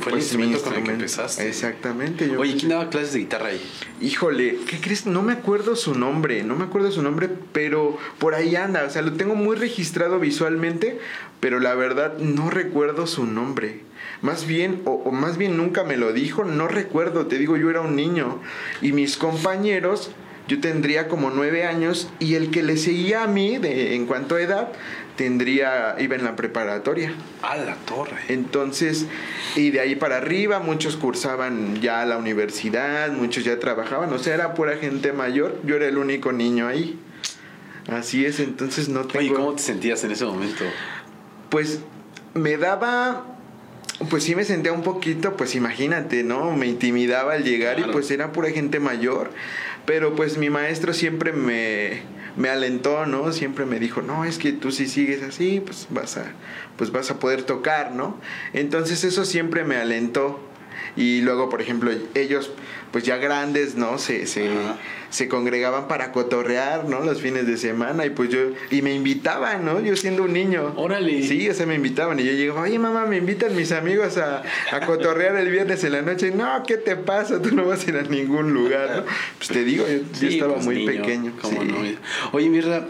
Fue 0.00 0.12
el 0.12 0.18
pues, 0.18 0.22
instrumento 0.22 0.62
con 0.62 0.68
el 0.68 0.74
que 0.74 0.78
instrumento. 0.92 0.92
empezaste. 0.92 1.48
Exactamente. 1.48 2.28
yo- 2.28 2.40
Oye, 2.40 2.54
¿quién 2.56 2.68
daba 2.70 2.88
clases 2.88 3.12
de 3.12 3.18
guitarra 3.18 3.48
ahí? 3.48 3.60
Híjole, 4.00 4.56
¿qué 4.68 4.80
crees? 4.80 5.04
No 5.04 5.20
me 5.20 5.32
acuerdo 5.32 5.74
su 5.74 5.94
nombre, 5.96 6.44
no 6.44 6.54
me 6.54 6.64
acuerdo 6.64 6.92
su 6.92 7.02
nombre, 7.02 7.28
pero 7.52 7.98
por 8.18 8.36
ahí 8.36 8.54
anda, 8.54 8.84
o 8.84 8.90
sea, 8.90 9.02
lo 9.02 9.14
tengo 9.14 9.34
muy 9.34 9.56
registrado 9.56 10.20
visualmente, 10.20 11.00
pero 11.40 11.58
la 11.58 11.74
verdad 11.74 12.16
no 12.18 12.50
recuerdo 12.50 13.08
su 13.08 13.26
nombre. 13.26 13.80
Más 14.22 14.46
bien, 14.46 14.82
o, 14.84 14.92
o 14.92 15.12
más 15.12 15.38
bien 15.38 15.56
nunca 15.56 15.82
me 15.84 15.96
lo 15.96 16.12
dijo, 16.12 16.44
no 16.44 16.68
recuerdo, 16.68 17.26
te 17.26 17.38
digo, 17.38 17.56
yo 17.56 17.70
era 17.70 17.80
un 17.80 17.96
niño 17.96 18.40
y 18.82 18.92
mis 18.92 19.16
compañeros, 19.16 20.10
yo 20.46 20.60
tendría 20.60 21.08
como 21.08 21.30
nueve 21.30 21.64
años 21.64 22.10
y 22.18 22.34
el 22.34 22.50
que 22.50 22.62
le 22.62 22.76
seguía 22.76 23.22
a 23.22 23.26
mí 23.26 23.56
de, 23.58 23.94
en 23.94 24.06
cuanto 24.06 24.34
a 24.34 24.42
edad, 24.42 24.72
tendría, 25.16 25.96
iba 25.98 26.16
en 26.16 26.24
la 26.24 26.36
preparatoria. 26.36 27.12
A 27.42 27.56
la 27.56 27.76
torre. 27.76 28.16
Entonces, 28.28 29.06
y 29.54 29.70
de 29.70 29.80
ahí 29.80 29.94
para 29.94 30.16
arriba, 30.16 30.58
muchos 30.58 30.96
cursaban 30.96 31.80
ya 31.80 32.04
la 32.04 32.16
universidad, 32.16 33.12
muchos 33.12 33.44
ya 33.44 33.58
trabajaban, 33.58 34.12
o 34.12 34.18
sea, 34.18 34.34
era 34.34 34.54
pura 34.54 34.76
gente 34.76 35.12
mayor, 35.12 35.60
yo 35.64 35.76
era 35.76 35.86
el 35.86 35.98
único 35.98 36.32
niño 36.32 36.68
ahí. 36.68 36.98
Así 37.88 38.24
es, 38.26 38.40
entonces 38.40 38.88
no 38.88 39.06
tengo... 39.06 39.18
Oye, 39.18 39.32
¿cómo 39.32 39.54
te 39.54 39.62
sentías 39.62 40.04
en 40.04 40.12
ese 40.12 40.24
momento? 40.26 40.64
Pues 41.48 41.80
me 42.34 42.56
daba... 42.56 43.24
Pues 44.08 44.24
sí 44.24 44.34
me 44.34 44.44
sentía 44.44 44.72
un 44.72 44.82
poquito, 44.82 45.36
pues 45.36 45.54
imagínate, 45.54 46.22
¿no? 46.22 46.56
Me 46.56 46.66
intimidaba 46.66 47.34
al 47.34 47.44
llegar 47.44 47.76
Claro. 47.76 47.90
y 47.90 47.92
pues 47.92 48.10
era 48.10 48.32
pura 48.32 48.50
gente 48.50 48.80
mayor. 48.80 49.30
Pero 49.84 50.14
pues 50.14 50.38
mi 50.38 50.48
maestro 50.50 50.94
siempre 50.94 51.32
me, 51.32 52.02
me 52.36 52.48
alentó, 52.48 53.04
¿no? 53.06 53.32
Siempre 53.32 53.66
me 53.66 53.78
dijo, 53.78 54.00
no, 54.02 54.24
es 54.24 54.38
que 54.38 54.52
tú 54.52 54.70
si 54.72 54.86
sigues 54.88 55.22
así, 55.22 55.60
pues 55.64 55.86
vas 55.90 56.16
a, 56.16 56.32
pues 56.76 56.92
vas 56.92 57.10
a 57.10 57.18
poder 57.18 57.42
tocar, 57.42 57.92
¿no? 57.92 58.18
Entonces 58.54 59.04
eso 59.04 59.24
siempre 59.24 59.64
me 59.64 59.76
alentó. 59.76 60.40
Y 60.96 61.20
luego, 61.20 61.48
por 61.48 61.62
ejemplo, 61.62 61.90
ellos, 62.14 62.50
pues 62.92 63.04
ya 63.04 63.16
grandes, 63.16 63.76
¿no? 63.76 63.98
Se, 63.98 64.26
se, 64.26 64.48
Ajá. 64.48 64.76
se 65.10 65.28
congregaban 65.28 65.88
para 65.88 66.12
cotorrear, 66.12 66.88
¿no? 66.88 67.00
Los 67.00 67.20
fines 67.20 67.46
de 67.46 67.56
semana 67.56 68.06
y 68.06 68.10
pues 68.10 68.30
yo, 68.30 68.40
y 68.70 68.82
me 68.82 68.94
invitaban, 68.94 69.64
¿no? 69.64 69.80
Yo 69.80 69.96
siendo 69.96 70.24
un 70.24 70.32
niño. 70.32 70.72
Órale. 70.76 71.22
Sí, 71.22 71.48
o 71.48 71.54
sea, 71.54 71.66
me 71.66 71.76
invitaban 71.76 72.18
y 72.18 72.24
yo 72.24 72.32
llegaba, 72.32 72.62
oye 72.62 72.78
mamá, 72.78 73.06
me 73.06 73.16
invitan 73.18 73.54
mis 73.54 73.72
amigos 73.72 74.18
a, 74.18 74.42
a 74.72 74.80
cotorrear 74.86 75.36
el 75.36 75.50
viernes 75.50 75.84
en 75.84 75.92
la 75.92 76.02
noche. 76.02 76.30
No, 76.32 76.62
¿qué 76.66 76.76
te 76.76 76.96
pasa? 76.96 77.40
Tú 77.40 77.54
no 77.54 77.64
vas 77.64 77.86
a 77.86 77.90
ir 77.90 77.96
a 77.96 78.02
ningún 78.02 78.52
lugar, 78.52 78.96
¿no? 78.96 79.04
Pues 79.38 79.48
te 79.48 79.64
digo, 79.64 79.84
yo, 80.20 80.28
estaba 80.28 80.54
pues, 80.54 80.66
muy 80.66 80.86
niño, 80.86 81.02
pequeño. 81.02 81.32
¿cómo 81.40 81.62
sí. 81.62 81.68
no? 81.68 81.76
Oye, 82.32 82.48
Mirra, 82.48 82.86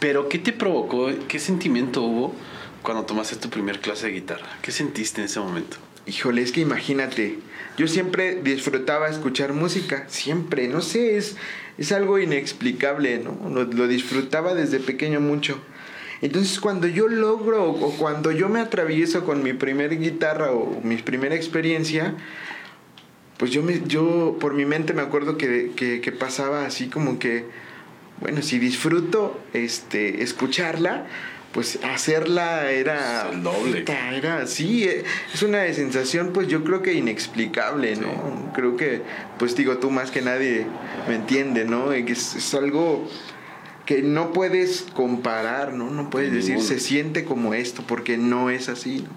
¿pero 0.00 0.28
qué 0.28 0.38
te 0.38 0.52
provocó? 0.52 1.08
¿Qué 1.28 1.38
sentimiento 1.38 2.02
hubo 2.02 2.34
cuando 2.82 3.04
tomaste 3.04 3.36
tu 3.36 3.48
primer 3.48 3.80
clase 3.80 4.06
de 4.06 4.12
guitarra? 4.12 4.46
¿Qué 4.62 4.72
sentiste 4.72 5.20
en 5.20 5.26
ese 5.26 5.40
momento? 5.40 5.76
Híjole, 6.08 6.40
es 6.40 6.52
que 6.52 6.62
imagínate, 6.62 7.38
yo 7.76 7.86
siempre 7.86 8.40
disfrutaba 8.42 9.08
escuchar 9.08 9.52
música, 9.52 10.06
siempre, 10.08 10.66
no 10.66 10.80
sé, 10.80 11.18
es, 11.18 11.36
es 11.76 11.92
algo 11.92 12.18
inexplicable, 12.18 13.18
¿no? 13.18 13.50
Lo, 13.50 13.86
disfrutaba 13.86 14.54
desde 14.54 14.80
pequeño 14.80 15.20
mucho. 15.20 15.60
Entonces 16.22 16.60
cuando 16.60 16.88
yo 16.88 17.08
logro 17.08 17.70
o 17.70 17.96
cuando 17.98 18.32
yo 18.32 18.48
me 18.48 18.58
atravieso 18.58 19.26
con 19.26 19.42
mi 19.42 19.52
primer 19.52 19.98
guitarra 20.00 20.50
o 20.50 20.80
mi 20.82 20.96
primera 20.96 21.34
experiencia, 21.34 22.14
pues 23.36 23.50
yo, 23.50 23.62
me, 23.62 23.82
yo 23.86 24.38
por 24.40 24.54
mi 24.54 24.64
mente 24.64 24.94
me 24.94 25.02
acuerdo 25.02 25.36
que, 25.36 25.72
que, 25.76 26.00
que 26.00 26.10
pasaba 26.10 26.64
así 26.64 26.88
como 26.88 27.18
que, 27.18 27.44
bueno, 28.20 28.40
si 28.40 28.58
disfruto 28.58 29.38
este, 29.52 30.22
escucharla, 30.22 31.06
pues 31.58 31.80
hacerla 31.82 32.70
era 32.70 33.30
el 33.32 33.42
doble. 33.42 33.84
Era 34.14 34.46
sí, 34.46 34.84
eh, 34.84 35.02
es 35.34 35.42
una 35.42 35.66
sensación 35.74 36.32
pues 36.32 36.46
yo 36.46 36.62
creo 36.62 36.82
que 36.82 36.92
inexplicable, 36.92 37.96
¿no? 37.96 38.52
Creo 38.54 38.76
que 38.76 39.02
pues 39.40 39.56
digo 39.56 39.78
tú 39.78 39.90
más 39.90 40.12
que 40.12 40.22
nadie 40.22 40.66
me 41.08 41.16
entiende, 41.16 41.64
¿no? 41.64 41.90
Es, 41.90 42.36
es 42.36 42.54
algo 42.54 43.10
que 43.86 44.02
no 44.02 44.32
puedes 44.32 44.82
comparar, 44.94 45.72
¿no? 45.72 45.90
No 45.90 46.10
puedes 46.10 46.32
decir 46.32 46.60
se 46.60 46.78
siente 46.78 47.24
como 47.24 47.54
esto 47.54 47.82
porque 47.84 48.16
no 48.18 48.50
es 48.50 48.68
así, 48.68 49.00
¿no? 49.00 49.10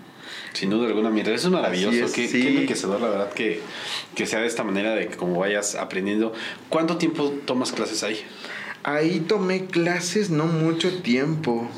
Sin 0.54 0.72
duda 0.72 0.88
alguna, 0.88 1.12
mientras 1.12 1.42
eso 1.42 1.50
es 1.50 1.54
maravilloso. 1.54 2.06
Es, 2.06 2.12
qué, 2.12 2.28
sí. 2.28 2.42
qué, 2.42 2.50
enriquecedor, 2.50 3.00
la 3.02 3.10
verdad, 3.10 3.34
que, 3.34 3.62
que 4.16 4.26
sea 4.26 4.40
de 4.40 4.48
esta 4.48 4.64
manera, 4.64 4.96
de 4.96 5.10
que 5.10 5.16
como 5.16 5.38
vayas 5.42 5.76
aprendiendo. 5.76 6.34
¿Cuánto 6.70 6.98
tiempo 6.98 7.32
tomas 7.46 7.72
clases 7.72 8.02
ahí? 8.02 8.20
Ahí 8.82 9.20
tomé 9.20 9.68
clases 9.68 10.32
no 10.32 10.48
mucho 10.48 11.04
tiempo. 11.04 11.70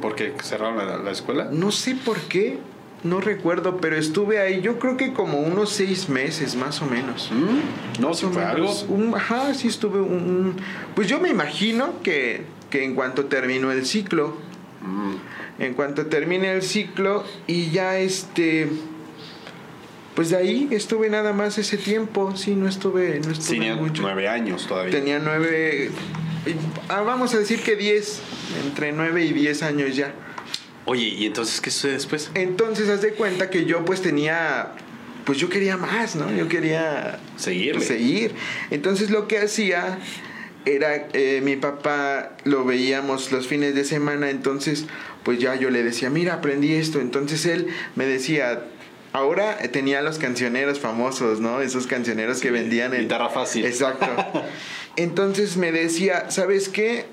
¿Por 0.00 0.14
qué 0.14 0.32
cerraron 0.42 0.78
la, 0.78 0.98
la 0.98 1.10
escuela? 1.10 1.48
No 1.50 1.70
sé 1.70 1.94
por 1.94 2.18
qué, 2.22 2.58
no 3.02 3.20
recuerdo, 3.20 3.78
pero 3.78 3.96
estuve 3.96 4.38
ahí 4.38 4.60
yo 4.60 4.78
creo 4.78 4.96
que 4.96 5.12
como 5.12 5.40
unos 5.40 5.70
seis 5.70 6.08
meses 6.08 6.54
más 6.56 6.82
o 6.82 6.86
menos. 6.86 7.30
¿Mm? 7.32 8.00
No, 8.00 8.14
si 8.14 8.26
fue 8.26 8.44
algo. 8.44 8.70
Un, 8.88 9.14
ajá, 9.14 9.54
sí 9.54 9.68
estuve 9.68 10.00
un... 10.00 10.56
Pues 10.94 11.08
yo 11.08 11.18
me 11.20 11.28
imagino 11.30 12.02
que, 12.02 12.44
que 12.68 12.84
en 12.84 12.94
cuanto 12.94 13.26
terminó 13.26 13.72
el 13.72 13.86
ciclo, 13.86 14.36
mm. 14.82 15.62
en 15.62 15.74
cuanto 15.74 16.06
termine 16.06 16.52
el 16.52 16.62
ciclo 16.62 17.24
y 17.46 17.70
ya 17.70 17.98
este... 17.98 18.68
Pues 20.14 20.28
de 20.30 20.36
ahí 20.36 20.68
estuve 20.72 21.08
nada 21.08 21.32
más 21.32 21.56
ese 21.56 21.78
tiempo, 21.78 22.36
sí, 22.36 22.54
no 22.54 22.68
estuve, 22.68 23.20
no 23.24 23.30
estuve 23.30 23.54
Tenía 23.58 23.76
mucho. 23.76 24.02
nueve 24.02 24.28
años 24.28 24.66
todavía. 24.66 24.90
Tenía 24.90 25.18
nueve, 25.20 25.90
vamos 26.88 27.34
a 27.34 27.38
decir 27.38 27.60
que 27.62 27.76
diez, 27.76 28.20
entre 28.64 28.92
nueve 28.92 29.24
y 29.24 29.32
diez 29.32 29.62
años 29.62 29.96
ya. 29.96 30.14
Oye, 30.86 31.04
¿y 31.04 31.26
entonces 31.26 31.60
qué 31.60 31.70
sucede 31.70 31.92
después? 31.92 32.30
Entonces 32.34 32.88
haz 32.88 33.02
de 33.02 33.12
cuenta 33.12 33.50
que 33.50 33.64
yo 33.64 33.84
pues 33.84 34.02
tenía, 34.02 34.72
pues 35.24 35.38
yo 35.38 35.48
quería 35.48 35.76
más, 35.76 36.16
¿no? 36.16 36.30
Yo 36.32 36.48
quería 36.48 37.20
seguir. 37.36 37.80
Seguir. 37.80 38.34
Entonces 38.70 39.10
lo 39.10 39.28
que 39.28 39.38
hacía 39.38 39.98
era, 40.64 41.08
eh, 41.12 41.40
mi 41.44 41.56
papá 41.56 42.36
lo 42.44 42.64
veíamos 42.64 43.30
los 43.30 43.46
fines 43.46 43.74
de 43.74 43.84
semana, 43.84 44.30
entonces 44.30 44.86
pues 45.22 45.38
ya 45.38 45.54
yo 45.54 45.70
le 45.70 45.82
decía, 45.82 46.10
mira, 46.10 46.34
aprendí 46.34 46.72
esto. 46.72 47.00
Entonces 47.00 47.44
él 47.46 47.68
me 47.94 48.06
decía, 48.06 48.64
Ahora 49.12 49.58
tenía 49.72 50.02
los 50.02 50.18
cancioneros 50.18 50.78
famosos, 50.78 51.40
¿no? 51.40 51.60
Esos 51.60 51.88
cancioneros 51.88 52.40
que 52.40 52.52
vendían 52.52 52.94
en... 52.94 53.02
Guitarra 53.02 53.28
fácil. 53.28 53.66
Exacto. 53.66 54.06
Entonces 54.96 55.56
me 55.56 55.72
decía, 55.72 56.30
¿sabes 56.30 56.68
qué? 56.68 57.06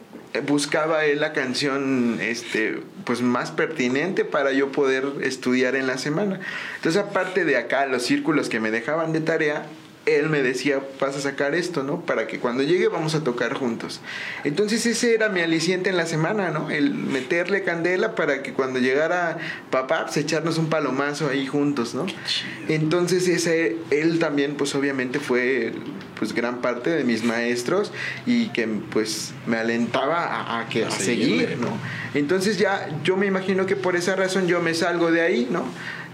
Buscaba 0.46 1.05
él 1.05 1.22
la 1.22 1.34
canción 1.34 2.19
este, 2.22 2.81
pues 3.05 3.22
más 3.22 3.51
pertinente 3.51 4.25
para 4.25 4.51
yo 4.51 4.72
poder 4.72 5.05
estudiar 5.22 5.75
en 5.75 5.88
la 5.88 5.98
semana. 5.98 6.39
Entonces, 6.75 7.01
aparte 7.01 7.46
de 7.46 7.57
acá, 7.57 7.86
los 7.86 8.03
círculos 8.03 8.50
que 8.50 8.60
me 8.60 8.72
dejaban 8.72 9.13
de 9.13 9.22
tarea, 9.22 9.65
él 10.08 10.30
me 10.30 10.42
decía, 10.42 10.82
vas 11.00 11.16
a 11.16 11.22
sacar 11.22 11.54
esto, 11.54 11.84
¿no? 11.84 12.02
Para 12.02 12.28
que 12.28 12.40
cuando 12.40 12.64
llegue 12.64 12.88
vamos 12.88 13.14
a 13.16 13.24
tocar 13.24 13.54
juntos. 13.54 14.02
Entonces 14.44 14.86
ese 14.86 15.14
era 15.14 15.30
mi 15.30 15.42
aliciente 15.42 15.90
en 15.90 15.98
la 15.98 16.06
semana, 16.06 16.50
¿no? 16.50 16.70
El 16.70 16.94
meterle 16.94 17.64
candela 17.64 18.16
para 18.16 18.42
que 18.42 18.54
cuando 18.54 18.80
llegara 18.80 19.38
papá, 19.70 20.06
pues 20.06 20.18
echarnos 20.18 20.58
un 20.58 20.70
palomazo 20.70 21.30
ahí 21.30 21.46
juntos, 21.46 21.94
¿no? 21.94 22.06
Entonces 22.70 23.28
ese, 23.28 23.78
él 23.92 24.20
también, 24.20 24.56
pues 24.56 24.74
obviamente 24.76 25.20
fue 25.20 25.74
pues 26.18 26.34
gran 26.34 26.62
parte 26.62 26.90
de 26.90 27.04
mis 27.04 27.24
maestros 27.24 27.92
y 28.26 28.48
que 28.48 28.68
pues 28.68 29.34
me 29.46 29.58
alentaba 29.58 30.60
a, 30.60 30.68
que, 30.68 30.86
a 30.86 30.92
seguir, 30.92 31.58
¿no? 31.60 31.78
Entonces 32.14 32.58
ya 32.58 32.90
yo 33.04 33.18
me 33.18 33.28
imagino 33.28 33.66
que 33.66 33.76
por 33.76 33.96
esa 33.96 34.16
razón 34.16 34.48
yo 34.48 34.62
me 34.62 34.74
salgo 34.74 35.12
de 35.12 35.22
ahí, 35.22 35.48
¿no? 35.52 35.66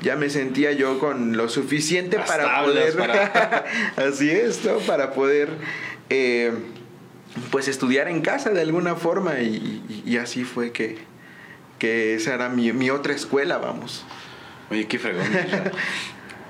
Ya 0.01 0.15
me 0.15 0.29
sentía 0.29 0.71
yo 0.71 0.99
con 0.99 1.37
lo 1.37 1.49
suficiente 1.49 2.17
para 2.19 2.63
poder, 2.63 2.95
así 3.95 4.29
es, 4.29 4.63
¿no? 4.65 4.77
Para 4.79 5.13
poder, 5.13 5.49
eh, 6.09 6.51
pues 7.51 7.67
estudiar 7.67 8.07
en 8.07 8.21
casa 8.21 8.49
de 8.51 8.61
alguna 8.61 8.95
forma 8.95 9.39
y, 9.39 10.17
así 10.17 10.43
fue 10.43 10.71
que, 10.71 10.97
que 11.79 12.15
esa 12.15 12.33
era 12.33 12.49
mi, 12.49 12.71
mi 12.73 12.89
otra 12.89 13.13
escuela, 13.13 13.57
vamos. 13.57 14.05
Oye, 14.69 14.87
qué 14.87 14.99
fregón. 14.99 15.23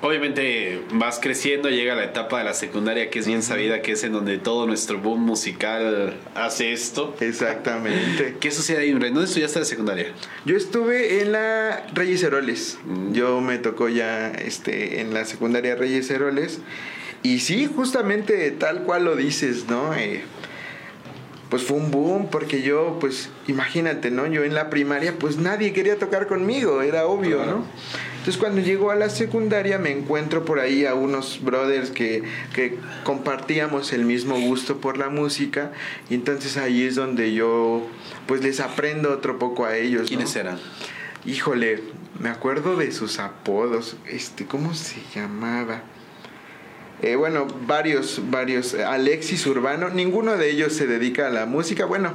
Obviamente 0.06 0.82
vas 0.92 1.18
creciendo, 1.22 1.70
llega 1.70 1.96
la 1.96 2.04
etapa 2.04 2.40
de 2.40 2.44
la 2.44 2.54
secundaria 2.54 3.10
que 3.10 3.20
es 3.20 3.26
bien 3.26 3.42
sabida, 3.42 3.82
que 3.82 3.94
es 3.94 4.04
en 4.04 4.12
donde 4.12 4.38
todo 4.38 4.68
nuestro 4.68 5.00
boom 5.00 5.22
musical 5.22 6.16
hace 6.36 6.74
esto. 6.74 7.16
Exactamente. 7.22 8.36
¿Qué 8.42 8.52
sucede 8.52 8.80
ahí, 8.80 8.92
¿Dónde 8.92 9.24
estudiaste 9.24 9.60
la 9.60 9.66
secundaria? 9.66 10.12
Yo 10.44 10.58
estuve 10.58 11.22
en 11.22 11.32
la 11.32 11.88
Reyes 11.94 12.22
Heroles. 12.22 12.80
Mm. 12.84 13.14
Yo 13.14 13.40
me 13.40 13.58
tocó 13.60 13.88
ya 13.88 14.30
este, 14.32 15.00
en 15.00 15.14
la 15.14 15.24
secundaria 15.24 15.76
Reyes 15.76 16.10
Heroles. 16.10 16.60
Y 17.24 17.40
sí, 17.40 17.70
justamente 17.74 18.52
tal 18.52 18.84
cual 18.84 19.06
lo 19.06 19.16
dices, 19.16 19.70
¿no? 19.70 19.94
Eh, 19.94 20.22
pues 21.50 21.64
fue 21.64 21.78
un 21.78 21.92
boom 21.92 22.28
porque 22.30 22.62
yo, 22.62 22.98
pues 23.00 23.30
imagínate, 23.48 24.12
¿no? 24.12 24.28
Yo 24.28 24.44
en 24.44 24.54
la 24.54 24.70
primaria, 24.70 25.14
pues 25.18 25.38
nadie 25.38 25.72
quería 25.72 25.98
tocar 25.98 26.28
conmigo, 26.28 26.82
era 26.82 27.06
obvio, 27.06 27.46
¿no? 27.46 27.64
Entonces 28.24 28.40
cuando 28.40 28.62
llego 28.62 28.90
a 28.90 28.96
la 28.96 29.10
secundaria 29.10 29.80
me 29.80 29.92
encuentro 29.92 30.46
por 30.46 30.62
ahí 30.62 30.86
a 30.86 30.94
unos 30.94 31.44
brothers 31.44 31.92
que, 31.92 32.24
que 32.56 32.78
compartíamos 33.04 33.92
el 33.92 34.06
mismo 34.06 34.40
gusto 34.40 34.78
por 34.78 34.98
la 34.98 35.10
música 35.10 35.74
y 36.10 36.14
entonces 36.14 36.56
ahí 36.56 36.84
es 36.84 36.96
donde 36.96 37.34
yo 37.34 37.86
pues 38.26 38.42
les 38.42 38.62
aprendo 38.62 39.12
otro 39.12 39.40
poco 39.40 39.66
a 39.66 39.76
ellos. 39.76 40.08
¿Quiénes 40.08 40.34
eran? 40.38 40.58
Híjole, 41.26 41.84
me 42.18 42.30
acuerdo 42.30 42.78
de 42.78 42.94
sus 42.94 43.20
apodos, 43.20 43.98
este, 44.08 44.46
¿cómo 44.46 44.74
se 44.74 45.02
llamaba? 45.14 45.84
Eh, 47.02 47.18
bueno, 47.18 47.46
varios, 47.68 48.22
varios. 48.30 48.74
Alexis 48.74 49.46
Urbano, 49.48 49.90
ninguno 49.90 50.38
de 50.38 50.50
ellos 50.50 50.72
se 50.72 50.88
dedica 50.88 51.28
a 51.28 51.30
la 51.30 51.46
música, 51.46 51.84
bueno, 51.84 52.14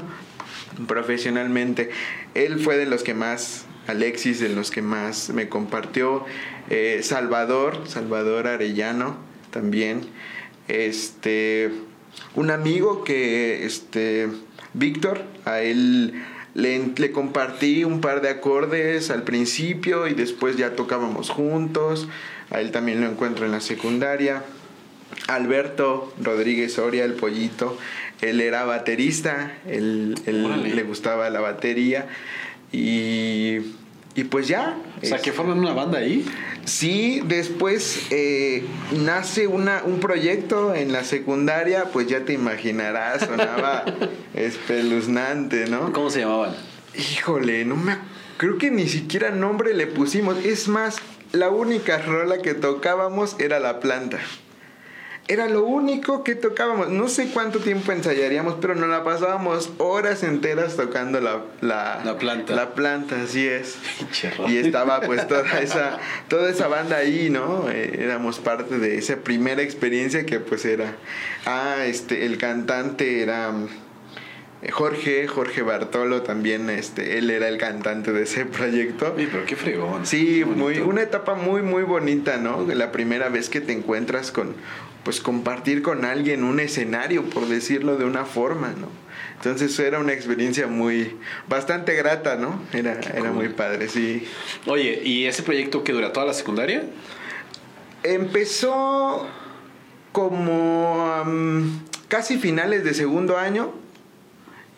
profesionalmente. 0.87 1.91
Él 2.33 2.59
fue 2.61 2.79
de 2.79 2.87
los 2.87 3.03
que 3.03 3.13
más 3.13 3.67
Alexis, 3.89 4.39
de 4.39 4.51
los 4.51 4.71
que 4.71 4.83
más 4.83 5.31
me 5.31 5.49
compartió, 5.49 6.25
eh, 6.71 7.01
Salvador, 7.03 7.83
Salvador 7.87 8.47
Arellano 8.47 9.17
también, 9.51 10.03
este, 10.69 11.71
un 12.35 12.51
amigo 12.51 13.03
que, 13.03 13.65
este, 13.65 14.29
Víctor, 14.75 15.23
a 15.47 15.61
él 15.61 16.23
le, 16.55 16.93
le, 16.97 17.13
compartí 17.13 17.85
un 17.85 18.01
par 18.03 18.21
de 18.21 18.29
acordes 18.29 19.11
al 19.11 19.23
principio 19.23 20.07
y 20.07 20.15
después 20.15 20.57
ya 20.57 20.77
tocábamos 20.77 21.31
juntos, 21.31 22.09
a 22.51 22.61
él 22.61 22.71
también 22.71 23.01
lo 23.01 23.09
encuentro 23.09 23.47
en 23.47 23.53
la 23.53 23.61
secundaria. 23.61 24.45
Alberto 25.27 26.13
Rodríguez 26.23 26.75
Soria, 26.75 27.05
el 27.05 27.15
pollito, 27.15 27.79
él 28.21 28.41
era 28.43 28.65
baterista, 28.65 29.59
él, 29.67 30.15
él 30.27 30.77
le 30.77 30.83
gustaba 30.83 31.31
la 31.31 31.41
batería. 31.41 32.07
Y, 32.73 33.59
y 34.19 34.25
pues 34.25 34.49
ya. 34.49 34.77
O 35.01 35.07
sea, 35.07 35.19
que 35.19 35.31
forman 35.31 35.61
una 35.61 35.73
banda 35.73 35.99
ahí. 35.99 36.27
Sí, 36.65 37.23
después 37.25 38.09
eh, 38.11 38.65
nace 38.91 39.47
una, 39.47 39.85
un 39.85 40.01
proyecto 40.01 40.75
en 40.75 40.91
la 40.91 41.05
secundaria, 41.05 41.85
pues 41.93 42.09
ya 42.09 42.25
te 42.25 42.33
imaginarás, 42.33 43.27
sonaba 43.27 43.85
espeluznante, 44.35 45.69
¿no? 45.69 45.93
¿Cómo 45.93 46.11
se 46.11 46.23
llamaban? 46.23 46.57
Híjole, 46.97 47.65
no 47.65 47.77
me 47.77 47.97
creo 48.39 48.59
que 48.59 48.73
ni 48.73 48.89
siquiera 48.89 49.31
nombre 49.31 49.73
le 49.73 49.87
pusimos. 49.87 50.45
Es 50.45 50.67
más, 50.67 50.97
la 51.31 51.51
única 51.51 51.99
rola 51.99 52.39
que 52.39 52.55
tocábamos 52.55 53.37
era 53.39 53.61
la 53.61 53.79
planta 53.79 54.19
era 55.29 55.47
lo 55.47 55.65
único 55.65 56.25
que 56.25 56.35
tocábamos. 56.35 56.89
No 56.89 57.09
sé 57.09 57.29
cuánto 57.29 57.59
tiempo 57.59 57.93
ensayaríamos, 57.93 58.57
pero 58.61 58.75
nos 58.75 58.89
la 58.89 59.05
pasábamos 59.05 59.71
horas 59.77 60.23
enteras 60.23 60.77
tocando 60.77 61.21
la, 61.21 61.43
la, 61.61 62.17
planta. 62.19 62.55
La 62.55 62.71
planta, 62.71 63.23
así 63.23 63.47
es. 63.47 63.77
y 64.49 64.57
estaba 64.57 65.03
pues 65.03 65.29
toda 65.29 65.61
esa, 65.61 65.99
toda 66.29 66.51
esa 66.51 66.69
banda 66.69 66.97
ahí, 66.97 67.29
¿no? 67.29 67.69
Eh, 67.71 68.01
éramos 68.01 68.39
parte 68.39 68.79
de 68.79 68.97
esa 68.97 69.17
primera 69.17 69.63
experiencia 69.63 70.25
que 70.25 70.41
pues 70.41 70.65
era. 70.65 70.97
Ah, 71.45 71.85
este, 71.85 72.25
el 72.25 72.39
cantante 72.39 73.23
era. 73.23 73.53
Eh, 74.63 74.73
Jorge, 74.73 75.29
Jorge 75.29 75.63
Bartolo 75.63 76.23
también, 76.23 76.69
este, 76.69 77.19
él 77.19 77.31
era 77.31 77.49
el 77.49 77.59
cantante 77.59 78.13
de 78.13 78.23
ese 78.23 78.45
proyecto. 78.47 79.15
Sí, 79.17 79.29
pero 79.31 79.45
qué 79.45 79.57
fregón. 79.57 80.07
Sí, 80.07 80.43
muy, 80.45 80.79
una 80.79 81.03
etapa 81.03 81.35
muy, 81.35 81.63
muy 81.63 81.83
bonita, 81.85 82.39
¿no? 82.39 82.67
La 82.67 82.91
primera 82.91 83.29
vez 83.29 83.51
que 83.51 83.61
te 83.61 83.73
encuentras 83.73 84.33
con 84.33 84.57
pues 85.05 85.21
compartir 85.21 85.83
con 85.83 86.05
alguien 86.05 86.45
un 86.45 86.61
escenario, 86.61 87.25
por 87.25 87.47
decirlo 87.47 87.97
de 87.97 88.05
una 88.05 88.25
forma, 88.25 88.69
¿no? 88.79 88.89
Entonces 89.37 89.79
era 89.79 90.01
una 90.01 90.13
experiencia 90.13 90.67
muy, 90.67 91.17
bastante 91.49 91.95
grata, 91.95 92.37
¿no? 92.37 92.61
Era, 92.73 92.99
era 93.15 93.31
muy 93.31 93.49
padre, 93.51 93.89
sí. 93.89 94.27
Oye, 94.67 95.01
¿y 95.05 95.27
ese 95.27 95.43
proyecto 95.43 95.85
que 95.85 95.93
dura 95.93 96.13
toda 96.13 96.27
la 96.27 96.35
secundaria? 96.35 96.83
Empezó 98.03 99.29
como 100.13 101.23
casi 102.09 102.39
finales 102.39 102.83
de 102.85 102.95
segundo 102.95 103.39
año 103.39 103.73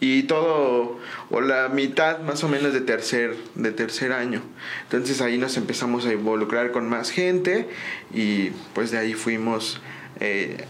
y 0.00 0.24
todo 0.24 0.98
o 1.30 1.40
la 1.40 1.68
mitad 1.68 2.20
más 2.20 2.42
o 2.42 2.48
menos 2.48 2.72
de 2.72 2.80
tercer 2.80 3.36
de 3.54 3.70
tercer 3.70 4.12
año 4.12 4.42
entonces 4.84 5.20
ahí 5.20 5.38
nos 5.38 5.56
empezamos 5.56 6.06
a 6.06 6.12
involucrar 6.12 6.72
con 6.72 6.88
más 6.88 7.10
gente 7.10 7.68
y 8.12 8.50
pues 8.74 8.90
de 8.90 8.98
ahí 8.98 9.14
fuimos 9.14 9.80
eh, 10.20 10.64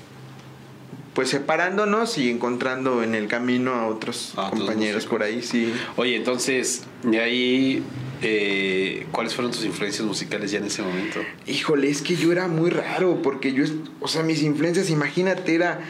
pues 1.14 1.28
separándonos 1.28 2.18
y 2.18 2.30
encontrando 2.30 3.02
en 3.02 3.14
el 3.14 3.26
camino 3.26 3.74
a 3.74 3.86
otros 3.86 4.32
compañeros 4.50 5.06
por 5.06 5.22
ahí 5.22 5.42
sí 5.42 5.72
oye 5.96 6.16
entonces 6.16 6.84
de 7.02 7.20
ahí 7.20 7.82
eh, 8.22 9.06
¿cuáles 9.12 9.34
fueron 9.34 9.52
tus 9.52 9.64
influencias 9.64 10.06
musicales 10.06 10.50
ya 10.50 10.58
en 10.58 10.66
ese 10.66 10.82
momento? 10.82 11.20
Híjole, 11.46 11.88
es 11.88 12.02
que 12.02 12.16
yo 12.16 12.32
era 12.32 12.48
muy 12.48 12.68
raro, 12.68 13.22
porque 13.22 13.54
yo, 13.54 13.64
o 14.00 14.08
sea, 14.08 14.22
mis 14.22 14.42
influencias, 14.42 14.90
imagínate, 14.90 15.54
era 15.54 15.80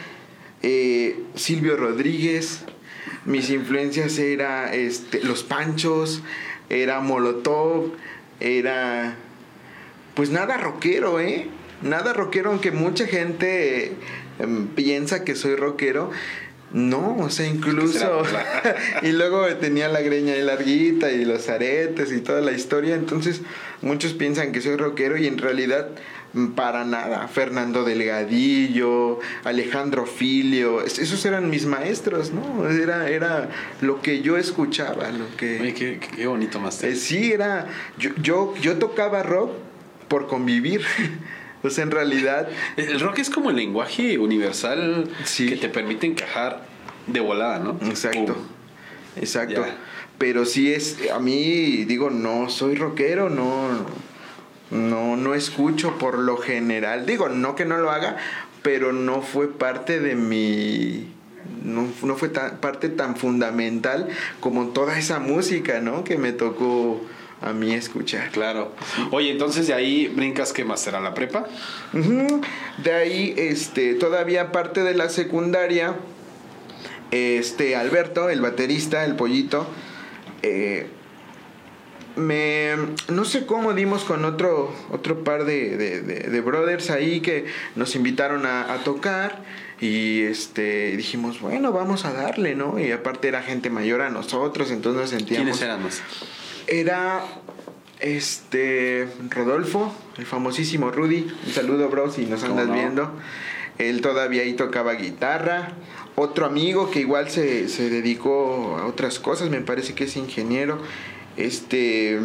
eh, 0.63 1.19
Silvio 1.35 1.75
Rodríguez, 1.75 2.63
mis 3.25 3.49
influencias 3.49 4.17
era 4.17 4.73
este, 4.73 5.21
Los 5.23 5.43
Panchos, 5.43 6.21
era 6.69 7.01
Molotov, 7.01 7.91
era 8.39 9.17
pues 10.15 10.29
nada 10.29 10.57
rockero, 10.57 11.19
¿eh? 11.19 11.47
Nada 11.81 12.13
rockero, 12.13 12.51
aunque 12.51 12.71
mucha 12.71 13.07
gente 13.07 13.93
em, 14.39 14.67
piensa 14.67 15.23
que 15.23 15.35
soy 15.35 15.55
rockero. 15.55 16.11
No, 16.73 17.17
o 17.17 17.29
sea, 17.29 17.47
incluso. 17.47 18.23
y 19.01 19.11
luego 19.11 19.45
tenía 19.55 19.89
la 19.89 20.01
greña 20.01 20.33
ahí 20.33 20.41
larguita 20.41 21.11
y 21.11 21.25
los 21.25 21.49
aretes 21.49 22.13
y 22.13 22.21
toda 22.21 22.39
la 22.39 22.53
historia. 22.53 22.95
Entonces, 22.95 23.41
muchos 23.81 24.13
piensan 24.13 24.51
que 24.53 24.61
soy 24.61 24.77
rockero 24.77 25.17
y 25.17 25.27
en 25.27 25.37
realidad 25.37 25.89
para 26.55 26.85
nada. 26.85 27.27
Fernando 27.27 27.83
Delgadillo, 27.83 29.19
Alejandro 29.43 30.05
Filio, 30.05 30.81
esos 30.83 31.25
eran 31.25 31.49
mis 31.49 31.65
maestros, 31.65 32.31
¿no? 32.31 32.69
Era, 32.69 33.09
era 33.09 33.49
lo 33.81 34.01
que 34.01 34.21
yo 34.21 34.37
escuchaba, 34.37 35.09
lo 35.11 35.25
que... 35.35 35.99
qué, 36.15 36.27
bonito 36.27 36.59
más. 36.59 36.81
Eh, 36.83 36.95
sí, 36.95 37.33
era... 37.33 37.67
Yo, 37.97 38.11
yo, 38.21 38.53
yo 38.61 38.77
tocaba 38.77 39.23
rock 39.23 39.51
por 40.07 40.27
convivir. 40.27 40.81
o 41.63 41.69
sea, 41.69 41.83
en 41.83 41.91
realidad... 41.91 42.47
El 42.77 42.99
rock 42.99 43.19
es 43.19 43.29
como 43.29 43.49
el 43.49 43.55
lenguaje 43.57 44.17
universal 44.17 45.09
que 45.37 45.55
te 45.55 45.69
permite 45.69 46.07
encajar 46.07 46.63
de 47.07 47.19
volada, 47.19 47.59
¿no? 47.59 47.77
Exacto. 47.87 48.35
Exacto. 49.15 49.65
Pero 50.17 50.45
sí 50.45 50.73
es, 50.73 50.97
a 51.13 51.19
mí 51.19 51.83
digo, 51.85 52.09
no 52.09 52.49
soy 52.49 52.75
rockero, 52.75 53.29
no 53.29 53.85
no, 54.71 55.17
no 55.17 55.35
escucho 55.35 55.97
por 55.97 56.17
lo 56.17 56.37
general. 56.37 57.05
Digo, 57.05 57.29
no 57.29 57.55
que 57.55 57.65
no 57.65 57.77
lo 57.77 57.91
haga, 57.91 58.17
pero 58.63 58.93
no 58.93 59.21
fue 59.21 59.51
parte 59.51 59.99
de 59.99 60.15
mi 60.15 61.13
no, 61.63 61.87
no, 62.03 62.15
fue 62.15 62.29
tan, 62.29 62.57
parte 62.57 62.89
tan 62.89 63.15
fundamental 63.15 64.07
como 64.39 64.69
toda 64.69 64.97
esa 64.97 65.19
música, 65.19 65.81
¿no? 65.81 66.03
Que 66.03 66.17
me 66.17 66.31
tocó 66.31 67.01
a 67.41 67.53
mí 67.53 67.73
escuchar. 67.73 68.29
Claro. 68.31 68.73
Oye, 69.11 69.31
entonces 69.31 69.67
de 69.67 69.73
ahí 69.73 70.07
brincas 70.07 70.53
qué 70.53 70.63
más 70.63 70.79
será 70.79 71.01
la 71.01 71.13
prepa? 71.13 71.47
De 72.83 72.93
ahí, 72.93 73.33
este, 73.35 73.95
todavía 73.95 74.51
parte 74.51 74.83
de 74.83 74.93
la 74.93 75.09
secundaria, 75.09 75.95
este, 77.09 77.75
Alberto, 77.75 78.29
el 78.29 78.41
baterista, 78.41 79.03
el 79.05 79.15
pollito, 79.15 79.67
eh, 80.43 80.87
me 82.15 82.75
no 83.09 83.25
sé 83.25 83.45
cómo 83.45 83.73
dimos 83.73 84.03
con 84.03 84.25
otro 84.25 84.73
otro 84.91 85.23
par 85.23 85.45
de, 85.45 86.41
brothers 86.45 86.89
ahí 86.89 87.21
que 87.21 87.45
nos 87.75 87.95
invitaron 87.95 88.45
a, 88.45 88.77
tocar 88.83 89.43
y 89.79 90.23
este 90.23 90.97
dijimos 90.97 91.39
bueno 91.39 91.71
vamos 91.71 92.03
a 92.03 92.11
darle 92.11 92.53
no 92.53 92.77
y 92.79 92.91
aparte 92.91 93.29
era 93.29 93.41
gente 93.41 93.69
mayor 93.69 94.01
a 94.01 94.09
nosotros 94.09 94.71
entonces 94.71 95.01
nos 95.03 95.09
sentíamos 95.11 95.57
quiénes 95.57 95.61
éramos 95.61 96.01
era 96.71 97.23
este 97.99 99.07
Rodolfo 99.29 99.93
el 100.17 100.25
famosísimo 100.25 100.89
Rudy. 100.91 101.27
Un 101.45 101.53
saludo 101.53 101.89
bro 101.89 102.09
si 102.09 102.25
nos 102.25 102.43
andas 102.43 102.71
viendo. 102.71 103.11
Él 103.77 104.01
todavía 104.01 104.43
ahí 104.43 104.53
tocaba 104.53 104.93
guitarra. 104.93 105.73
Otro 106.15 106.45
amigo 106.45 106.91
que 106.91 106.99
igual 106.99 107.29
se, 107.29 107.69
se 107.69 107.89
dedicó 107.89 108.77
a 108.77 108.85
otras 108.85 109.19
cosas 109.19 109.49
me 109.49 109.61
parece 109.61 109.93
que 109.93 110.05
es 110.05 110.15
ingeniero. 110.15 110.81
Este, 111.37 112.19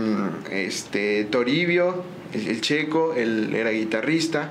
este 0.50 1.24
Toribio, 1.24 2.04
el, 2.32 2.60
checo, 2.60 3.14
él 3.14 3.54
era 3.54 3.70
guitarrista. 3.70 4.50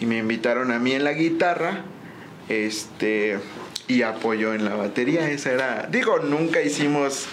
Y 0.00 0.06
me 0.06 0.18
invitaron 0.18 0.72
a 0.72 0.78
mí 0.78 0.92
en 0.92 1.04
la 1.04 1.12
guitarra, 1.14 1.82
este, 2.50 3.38
y 3.88 4.02
apoyó 4.02 4.52
en 4.52 4.64
la 4.64 4.74
batería. 4.74 5.30
Esa 5.30 5.52
era, 5.52 5.88
digo, 5.90 6.18
nunca 6.18 6.60
hicimos, 6.62 7.26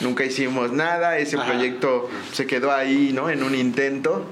nunca 0.00 0.24
hicimos 0.24 0.72
nada. 0.72 1.18
Ese 1.18 1.36
proyecto 1.36 2.08
se 2.32 2.46
quedó 2.46 2.72
ahí, 2.72 3.12
¿no? 3.12 3.30
En 3.30 3.42
un 3.42 3.54
intento 3.54 4.26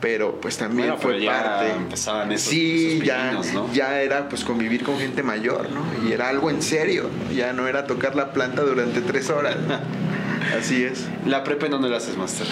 pero 0.00 0.40
pues 0.40 0.56
también 0.56 0.96
fue 0.98 1.24
parte. 1.24 1.72
Empezaban 1.72 2.32
esos, 2.32 2.48
sí, 2.48 3.00
ya, 3.04 3.38
ya 3.72 4.00
era 4.00 4.28
pues 4.28 4.44
convivir 4.44 4.82
con 4.82 4.98
gente 4.98 5.22
mayor, 5.22 5.68
¿no? 5.70 5.84
Y 6.06 6.12
era 6.12 6.28
algo 6.28 6.50
en 6.50 6.62
serio, 6.62 7.10
ya 7.34 7.52
no 7.52 7.68
era 7.68 7.86
tocar 7.86 8.16
la 8.16 8.32
planta 8.32 8.62
durante 8.62 9.00
tres 9.02 9.30
horas. 9.30 9.56
Así 10.58 10.84
es. 10.84 11.06
¿La 11.26 11.44
prepa 11.44 11.66
en 11.66 11.72
dónde 11.72 11.88
la 11.88 11.98
haces, 11.98 12.16
Master? 12.16 12.46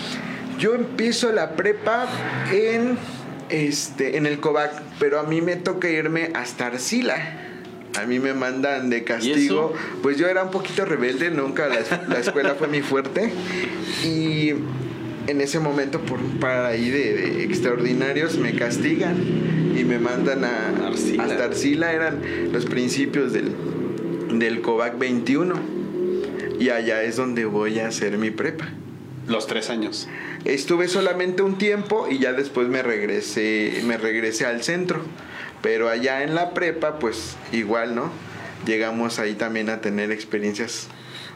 Yo 0.58 0.74
empiezo 0.74 1.32
la 1.32 1.52
prepa 1.56 2.06
en, 2.52 2.98
este, 3.48 4.16
en 4.16 4.26
el 4.26 4.40
COVAC, 4.40 4.72
pero 4.98 5.18
a 5.20 5.22
mí 5.22 5.40
me 5.40 5.56
toca 5.56 5.88
irme 5.88 6.30
hasta 6.34 6.66
Arcila. 6.66 7.47
A 7.98 8.06
mí 8.06 8.20
me 8.20 8.32
mandan 8.32 8.90
de 8.90 9.02
castigo. 9.02 9.74
Pues 10.02 10.18
yo 10.18 10.28
era 10.28 10.44
un 10.44 10.50
poquito 10.50 10.84
rebelde, 10.84 11.30
nunca 11.30 11.68
la, 11.68 12.18
escuela 12.18 12.54
fue 12.54 12.68
mi 12.68 12.80
fuerte. 12.80 13.32
Y 14.04 14.50
en 15.26 15.40
ese 15.40 15.58
momento, 15.58 16.00
por 16.00 16.20
un 16.20 16.38
par 16.38 16.66
ahí 16.66 16.90
de, 16.90 17.42
extraordinarios, 17.42 18.38
me 18.38 18.54
castigan 18.54 19.16
y 19.76 19.84
me 19.84 19.98
mandan 19.98 20.44
a 20.44 20.86
Arcila. 20.86 21.24
hasta 21.24 21.44
Arcila. 21.44 21.92
Eran 21.92 22.20
los 22.52 22.66
principios 22.66 23.32
del, 23.32 23.52
del 24.38 24.60
COVAC 24.60 24.96
21 24.98 25.54
y 26.60 26.70
allá 26.70 27.02
es 27.02 27.16
donde 27.16 27.46
voy 27.46 27.80
a 27.80 27.88
hacer 27.88 28.16
mi 28.16 28.30
prepa. 28.30 28.68
Los 29.26 29.46
tres 29.46 29.70
años. 29.70 30.08
Estuve 30.44 30.88
solamente 30.88 31.42
un 31.42 31.58
tiempo 31.58 32.06
y 32.08 32.18
ya 32.18 32.32
después 32.32 32.68
me 32.68 32.82
regresé, 32.82 33.82
me 33.84 33.98
regresé 33.98 34.46
al 34.46 34.62
centro. 34.62 35.02
Pero 35.62 35.88
allá 35.88 36.22
en 36.22 36.34
la 36.34 36.54
prepa, 36.54 36.98
pues 36.98 37.36
igual, 37.52 37.94
¿no? 37.94 38.10
Llegamos 38.66 39.18
ahí 39.18 39.34
también 39.34 39.70
a 39.70 39.80
tener 39.80 40.12
experiencias 40.12 40.88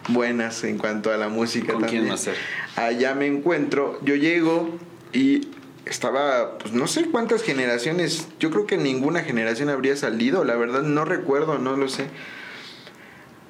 buenas 0.09 0.65
en 0.65 0.79
cuanto 0.79 1.13
a 1.13 1.17
la 1.17 1.29
música 1.29 1.73
¿Con 1.73 1.83
también. 1.83 2.03
quién 2.03 2.13
más? 2.13 2.29
Allá 2.77 3.15
me 3.15 3.27
encuentro, 3.27 3.99
yo 4.03 4.15
llego 4.17 4.79
y 5.13 5.49
estaba, 5.85 6.59
pues 6.59 6.73
no 6.73 6.87
sé 6.87 7.07
cuántas 7.07 7.43
generaciones, 7.43 8.29
yo 8.39 8.51
creo 8.51 8.67
que 8.67 8.77
ninguna 8.77 9.21
generación 9.21 9.69
habría 9.69 9.97
salido, 9.97 10.45
la 10.45 10.57
verdad 10.57 10.83
no 10.83 11.05
recuerdo, 11.05 11.59
no 11.59 11.77
lo 11.77 11.89
sé 11.89 12.07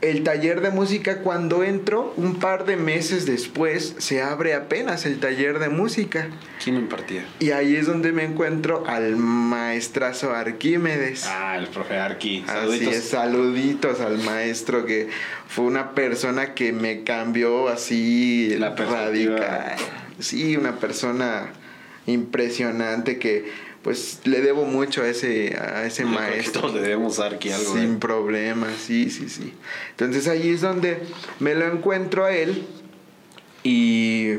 el 0.02 0.24
taller 0.24 0.60
de 0.60 0.70
música 0.70 1.18
cuando 1.18 1.62
entro, 1.62 2.12
un 2.16 2.40
par 2.40 2.66
de 2.66 2.76
meses 2.76 3.24
después, 3.24 3.94
se 3.98 4.20
abre 4.20 4.52
apenas 4.52 5.06
el 5.06 5.20
taller 5.20 5.60
de 5.60 5.68
música. 5.68 6.28
¿Quién 6.62 6.76
impartía? 6.76 7.24
Y 7.38 7.52
ahí 7.52 7.76
es 7.76 7.86
donde 7.86 8.10
me 8.10 8.24
encuentro 8.24 8.84
al 8.86 9.16
maestrazo 9.16 10.34
Arquímedes. 10.34 11.24
Ah, 11.26 11.56
el 11.56 11.68
profe 11.68 11.98
Arqui. 11.98 12.42
Saluditos. 12.44 12.88
Así 12.88 12.96
es, 12.96 13.08
saluditos 13.08 14.00
al 14.00 14.18
maestro 14.18 14.84
que 14.86 15.08
fue 15.46 15.66
una 15.66 15.94
persona 15.94 16.54
que 16.54 16.72
me 16.72 17.04
cambió 17.04 17.68
así 17.68 18.56
La 18.58 18.74
radical. 18.74 19.76
Sí, 20.18 20.56
una 20.56 20.80
persona 20.80 21.52
impresionante 22.06 23.18
que 23.18 23.71
pues 23.82 24.20
le 24.24 24.40
debo 24.40 24.64
mucho 24.64 25.02
a 25.02 25.08
ese, 25.08 25.56
a 25.56 25.84
ese 25.84 26.04
maestro. 26.04 26.72
le 26.72 26.80
debemos 26.80 27.16
dar 27.16 27.34
aquí 27.34 27.50
algo. 27.50 27.74
Sin 27.74 27.98
problema, 27.98 28.68
sí, 28.78 29.10
sí, 29.10 29.28
sí. 29.28 29.52
Entonces 29.90 30.28
ahí 30.28 30.50
es 30.50 30.60
donde 30.60 31.02
me 31.40 31.54
lo 31.54 31.66
encuentro 31.66 32.24
a 32.24 32.32
él 32.32 32.64
y 33.64 34.34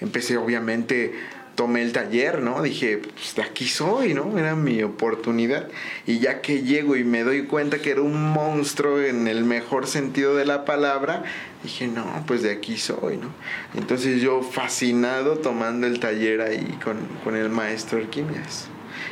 empecé 0.00 0.36
obviamente 0.36 1.14
tomé 1.58 1.82
el 1.82 1.92
taller, 1.92 2.40
¿no? 2.40 2.62
Dije, 2.62 2.98
pues 2.98 3.34
de 3.34 3.42
aquí 3.42 3.66
soy, 3.66 4.14
¿no? 4.14 4.38
Era 4.38 4.54
mi 4.54 4.80
oportunidad. 4.84 5.66
Y 6.06 6.20
ya 6.20 6.40
que 6.40 6.62
llego 6.62 6.94
y 6.94 7.02
me 7.02 7.24
doy 7.24 7.46
cuenta 7.46 7.78
que 7.78 7.90
era 7.90 8.00
un 8.00 8.30
monstruo 8.30 9.00
en 9.00 9.26
el 9.26 9.42
mejor 9.42 9.88
sentido 9.88 10.36
de 10.36 10.44
la 10.44 10.64
palabra, 10.64 11.24
dije, 11.62 11.88
no, 11.88 12.04
pues 12.26 12.42
de 12.42 12.52
aquí 12.52 12.76
soy, 12.76 13.16
¿no? 13.16 13.28
Entonces 13.74 14.20
yo 14.20 14.42
fascinado 14.42 15.38
tomando 15.38 15.86
el 15.86 16.00
taller 16.00 16.40
ahí 16.40 16.78
con, 16.82 17.36
el 17.36 17.48
maestro 17.48 17.98
Arquímedes. 17.98 18.68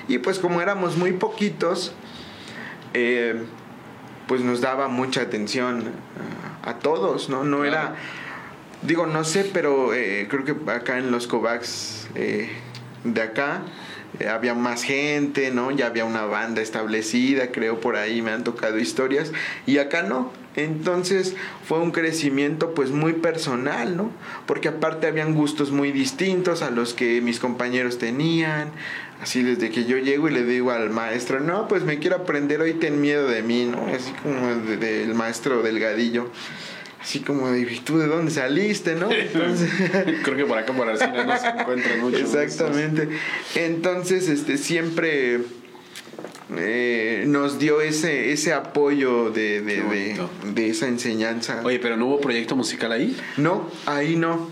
Y 0.08 0.18
pues 0.18 0.38
como 0.38 0.60
éramos 0.60 0.96
muy 0.96 1.12
poquitos, 1.12 1.92
eh, 2.94 3.42
pues 4.26 4.40
nos 4.40 4.60
daba 4.60 4.88
mucha 4.88 5.22
atención 5.22 5.84
a, 6.62 6.74
todos, 6.74 7.28
¿no? 7.28 7.44
No 7.44 7.64
era 7.64 7.94
Digo, 8.82 9.06
no 9.06 9.24
sé, 9.24 9.50
pero 9.52 9.94
eh, 9.94 10.26
creo 10.28 10.44
que 10.44 10.70
acá 10.70 10.98
en 10.98 11.10
los 11.10 11.28
eh, 12.14 12.50
de 13.04 13.22
acá 13.22 13.62
eh, 14.20 14.28
había 14.28 14.54
más 14.54 14.82
gente, 14.82 15.50
¿no? 15.50 15.70
Ya 15.70 15.86
había 15.86 16.04
una 16.04 16.24
banda 16.26 16.60
establecida, 16.60 17.50
creo 17.50 17.80
por 17.80 17.96
ahí 17.96 18.22
me 18.22 18.30
han 18.30 18.44
tocado 18.44 18.78
historias 18.78 19.32
y 19.66 19.78
acá 19.78 20.02
no. 20.02 20.30
Entonces 20.56 21.34
fue 21.68 21.78
un 21.80 21.90
crecimiento 21.90 22.74
pues 22.74 22.90
muy 22.90 23.12
personal, 23.12 23.96
¿no? 23.96 24.10
Porque 24.46 24.68
aparte 24.68 25.06
habían 25.06 25.34
gustos 25.34 25.70
muy 25.70 25.92
distintos 25.92 26.62
a 26.62 26.70
los 26.70 26.94
que 26.94 27.20
mis 27.20 27.38
compañeros 27.38 27.98
tenían. 27.98 28.70
Así 29.20 29.42
desde 29.42 29.70
que 29.70 29.84
yo 29.84 29.96
llego 29.98 30.28
y 30.28 30.32
le 30.32 30.44
digo 30.44 30.70
al 30.72 30.90
maestro, 30.90 31.40
no, 31.40 31.68
pues 31.68 31.84
me 31.84 31.98
quiero 31.98 32.16
aprender 32.16 32.60
hoy, 32.60 32.74
ten 32.74 33.00
miedo 33.00 33.28
de 33.28 33.42
mí, 33.42 33.64
¿no? 33.64 33.86
Así 33.86 34.12
como 34.22 34.46
del 34.46 34.80
de, 34.80 35.14
maestro 35.14 35.62
delgadillo 35.62 36.30
así 37.00 37.20
como 37.20 37.52
de, 37.52 37.64
¿tú 37.84 37.98
de 37.98 38.08
dónde 38.08 38.32
saliste, 38.32 38.96
no? 38.96 39.12
Entonces, 39.12 39.70
Creo 40.24 40.36
que 40.36 40.44
por 40.44 40.58
acá 40.58 40.72
por 40.72 40.88
Arcina 40.88 41.22
no 41.22 41.38
se 41.38 41.46
encuentra 41.46 41.96
mucho. 41.98 42.16
Exactamente. 42.16 43.08
Entonces, 43.54 44.28
este, 44.28 44.58
siempre 44.58 45.40
eh, 46.56 47.24
nos 47.26 47.58
dio 47.58 47.80
ese, 47.80 48.32
ese 48.32 48.52
apoyo 48.52 49.30
de, 49.30 49.60
de, 49.62 50.16
de, 50.54 50.68
esa 50.68 50.86
enseñanza. 50.86 51.60
Oye, 51.64 51.78
pero 51.78 51.96
¿no 51.96 52.06
hubo 52.06 52.20
proyecto 52.20 52.54
musical 52.54 52.92
ahí? 52.92 53.16
No, 53.36 53.68
ahí 53.86 54.16
no. 54.16 54.48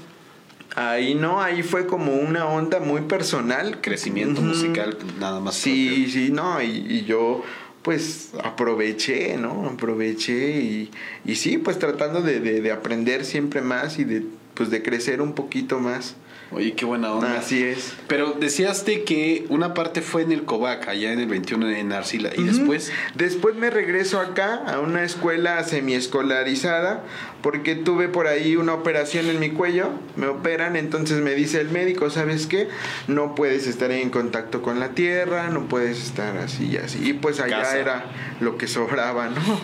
Ahí 0.77 1.15
no, 1.15 1.41
ahí 1.41 1.63
fue 1.63 1.87
como 1.87 2.15
una 2.15 2.47
onda 2.47 2.81
muy 2.81 3.03
personal. 3.03 3.81
Crecimiento 3.81 4.41
musical, 4.41 4.99
nada 5.21 5.39
más. 5.39 5.55
Sí, 5.55 6.09
sí, 6.11 6.31
no, 6.33 6.61
y, 6.61 6.67
y 6.67 7.05
yo 7.05 7.45
pues 7.83 8.31
aproveché, 8.43 9.37
¿no? 9.37 9.69
Aproveché 9.69 10.63
y, 10.63 10.91
y 11.25 11.37
sí, 11.37 11.59
pues 11.59 11.79
tratando 11.79 12.23
de, 12.23 12.41
de, 12.41 12.63
de, 12.63 12.73
aprender 12.73 13.27
siempre 13.27 13.61
más 13.61 13.99
y 13.99 14.05
de, 14.05 14.25
pues 14.55 14.71
de 14.71 14.83
crecer 14.83 15.21
un 15.21 15.35
poquito 15.35 15.79
más. 15.79 16.17
Oye, 16.51 16.75
qué 16.75 16.85
buena 16.85 17.13
onda. 17.13 17.39
Así 17.39 17.63
es. 17.63 17.95
Pero 18.07 18.33
decías 18.33 18.85
que 18.85 19.47
una 19.49 19.75
parte 19.75 20.03
fue 20.03 20.23
en 20.23 20.33
el 20.33 20.45
Covac, 20.45 20.89
allá 20.89 21.13
en 21.13 21.21
el 21.21 21.27
21 21.27 21.71
en 21.71 21.93
Arcila. 21.93 22.31
¿Y 22.37 22.43
después? 22.43 22.93
Después 23.15 23.57
me 23.57 23.71
regreso 23.71 24.21
acá 24.21 24.57
a 24.67 24.81
una 24.81 25.05
escuela 25.05 25.63
semiescolarizada 25.65 27.03
porque 27.45 27.75
tuve 27.75 28.09
por 28.09 28.27
ahí 28.27 28.57
una 28.57 28.73
operación 28.73 29.27
en 29.27 29.39
mi 29.39 29.51
cuello. 29.51 29.91
Me 30.17 30.29
operan, 30.29 30.77
entonces 30.77 31.21
me 31.21 31.35
dice 31.35 31.61
el 31.61 31.69
médico, 31.69 32.09
¿sabes 32.09 32.47
qué? 32.47 32.69
No 33.07 33.35
puedes 33.35 33.67
estar 33.67 33.91
en 33.91 34.09
contacto 34.09 34.63
con 34.63 34.81
la 34.81 34.93
tierra, 34.93 35.51
no 35.51 35.69
puedes 35.69 36.03
estar 36.03 36.39
así 36.39 36.69
y 36.69 36.79
así. 36.79 37.07
Y 37.07 37.13
pues 37.13 37.41
allá 37.41 37.77
era 37.77 38.07
lo 38.41 38.57
que 38.57 38.67
sobraba, 38.67 39.29
¿no? 39.29 39.61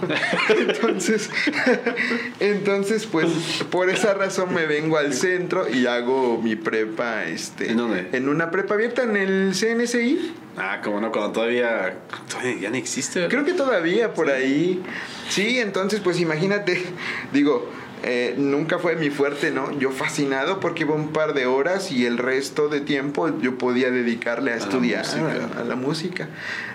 entonces, 0.58 1.30
entonces, 2.40 3.06
pues 3.06 3.28
por 3.70 3.88
esa 3.88 4.12
razón 4.12 4.52
me 4.52 4.66
vengo 4.66 4.98
al 4.98 5.14
centro 5.14 5.66
y 5.66 5.86
hago 5.86 6.36
mi 6.36 6.56
prepa, 6.56 7.24
este, 7.24 7.70
¿En 7.70 7.78
dónde? 7.78 8.10
En 8.12 8.28
una 8.28 8.50
prepa 8.50 8.74
abierta 8.74 9.04
en 9.04 9.16
el 9.16 9.54
CNSI. 9.54 10.34
Ah, 10.56 10.80
como 10.82 11.00
no, 11.00 11.12
cuando 11.12 11.32
todavía, 11.32 11.98
todavía 12.28 12.56
ya 12.60 12.70
no 12.70 12.76
existe. 12.76 13.28
Creo 13.28 13.44
que 13.44 13.52
todavía 13.52 14.12
por 14.14 14.30
ahí. 14.30 14.82
Sí, 15.28 15.58
entonces 15.58 16.00
pues 16.00 16.20
imagínate, 16.20 16.82
digo, 17.32 17.70
eh, 18.02 18.34
nunca 18.36 18.78
fue 18.78 18.96
mi 18.96 19.10
fuerte, 19.10 19.50
¿no? 19.50 19.78
Yo 19.78 19.90
fascinado 19.90 20.58
porque 20.58 20.82
iba 20.84 20.94
un 20.94 21.12
par 21.12 21.34
de 21.34 21.46
horas 21.46 21.92
y 21.92 22.06
el 22.06 22.18
resto 22.18 22.68
de 22.68 22.80
tiempo 22.80 23.30
yo 23.40 23.58
podía 23.58 23.90
dedicarle 23.90 24.52
a, 24.52 24.56
estudiar, 24.56 25.04
a, 25.58 25.64
la 25.64 25.76
música. 25.76 26.28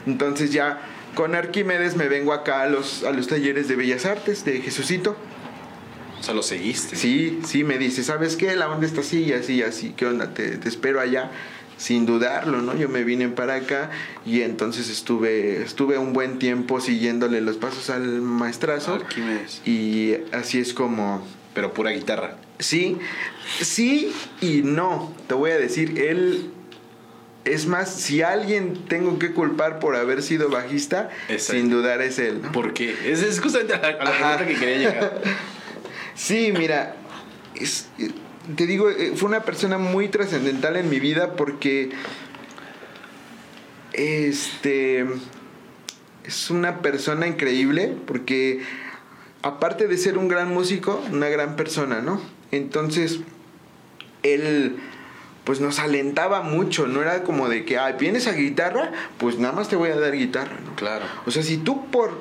Entonces 0.05 0.51
ya 0.51 0.79
con 1.15 1.33
Arquímedes 1.33 1.95
me 1.95 2.07
vengo 2.07 2.31
acá 2.31 2.61
a 2.61 2.67
los, 2.67 3.03
a 3.03 3.11
los 3.11 3.27
talleres 3.27 3.67
de 3.67 3.75
Bellas 3.75 4.05
Artes 4.05 4.45
de 4.45 4.61
Jesucito. 4.61 5.17
O 6.19 6.23
sea, 6.23 6.33
lo 6.33 6.43
seguiste. 6.43 6.95
Sí, 6.95 7.39
sí, 7.45 7.63
me 7.63 7.77
dice, 7.77 8.03
¿sabes 8.03 8.35
qué? 8.35 8.55
La 8.55 8.69
onda 8.69 8.85
está 8.85 9.01
así 9.01 9.23
y 9.23 9.33
así, 9.33 9.61
así, 9.61 9.93
¿qué 9.97 10.05
onda? 10.05 10.33
Te, 10.33 10.57
te 10.57 10.69
espero 10.69 10.99
allá 10.99 11.31
sin 11.77 12.05
dudarlo, 12.05 12.61
¿no? 12.61 12.75
Yo 12.75 12.89
me 12.89 13.03
vine 13.03 13.29
para 13.29 13.55
acá 13.55 13.89
y 14.25 14.41
entonces 14.41 14.89
estuve 14.89 15.61
estuve 15.63 15.97
un 15.97 16.13
buen 16.13 16.39
tiempo 16.39 16.79
siguiéndole 16.81 17.41
los 17.41 17.57
pasos 17.57 17.89
al 17.89 18.03
maestrazo. 18.21 18.95
Arquímedes. 18.95 19.61
Y 19.65 20.15
así 20.31 20.59
es 20.59 20.73
como 20.73 21.25
pero 21.53 21.73
pura 21.73 21.91
guitarra. 21.91 22.35
Sí, 22.59 22.97
sí 23.61 24.13
y 24.41 24.61
no. 24.63 25.13
Te 25.27 25.33
voy 25.33 25.51
a 25.51 25.57
decir, 25.57 25.99
él 25.99 26.51
es 27.45 27.67
más, 27.67 27.93
si 27.93 28.21
alguien 28.23 28.85
tengo 28.87 29.19
que 29.19 29.31
culpar 29.31 29.79
por 29.79 29.95
haber 29.95 30.23
sido 30.23 30.49
bajista, 30.49 31.09
sin 31.37 31.69
dudar 31.69 32.01
es 32.01 32.19
él. 32.19 32.41
¿no? 32.41 32.51
¿Por 32.51 32.73
qué? 32.73 32.95
Esa 33.05 33.27
es 33.27 33.39
justamente 33.39 33.75
a 33.75 33.77
la, 33.79 33.97
pregunta 33.97 34.45
que 34.47 34.55
quería 34.55 34.77
llegar. 34.77 35.21
sí, 36.15 36.51
mira, 36.57 36.95
es, 37.55 37.87
te 38.55 38.65
digo, 38.67 38.89
eh, 38.89 39.13
fue 39.15 39.29
una 39.29 39.43
persona 39.43 39.77
muy 39.77 40.09
trascendental 40.09 40.75
en 40.75 40.89
mi 40.89 40.99
vida 40.99 41.33
porque 41.33 41.89
este 43.93 45.05
es 46.23 46.49
una 46.49 46.81
persona 46.81 47.27
increíble 47.27 47.95
porque 48.05 48.61
aparte 49.41 49.87
de 49.87 49.97
ser 49.97 50.17
un 50.17 50.27
gran 50.27 50.53
músico, 50.53 51.03
una 51.11 51.29
gran 51.29 51.55
persona, 51.55 52.01
¿no? 52.01 52.21
Entonces, 52.51 53.19
él 54.23 54.77
pues 55.43 55.61
nos 55.61 55.77
alentaba 55.77 56.41
mucho, 56.41 56.87
no 56.87 57.03
era 57.03 57.21
como 57.23 57.47
de 57.47 57.65
que, 57.65 57.77
ah, 57.77 57.91
vienes 57.91 58.25
a 58.27 58.31
guitarra, 58.33 58.91
pues 59.19 59.37
nada 59.37 59.53
más 59.53 59.69
te 59.69 59.75
voy 59.75 59.91
a 59.91 59.99
dar 59.99 60.13
guitarra, 60.13 60.57
¿no? 60.65 60.75
Claro. 60.75 61.05
O 61.27 61.31
sea, 61.31 61.43
si 61.43 61.57
tú 61.57 61.85
por 61.91 62.17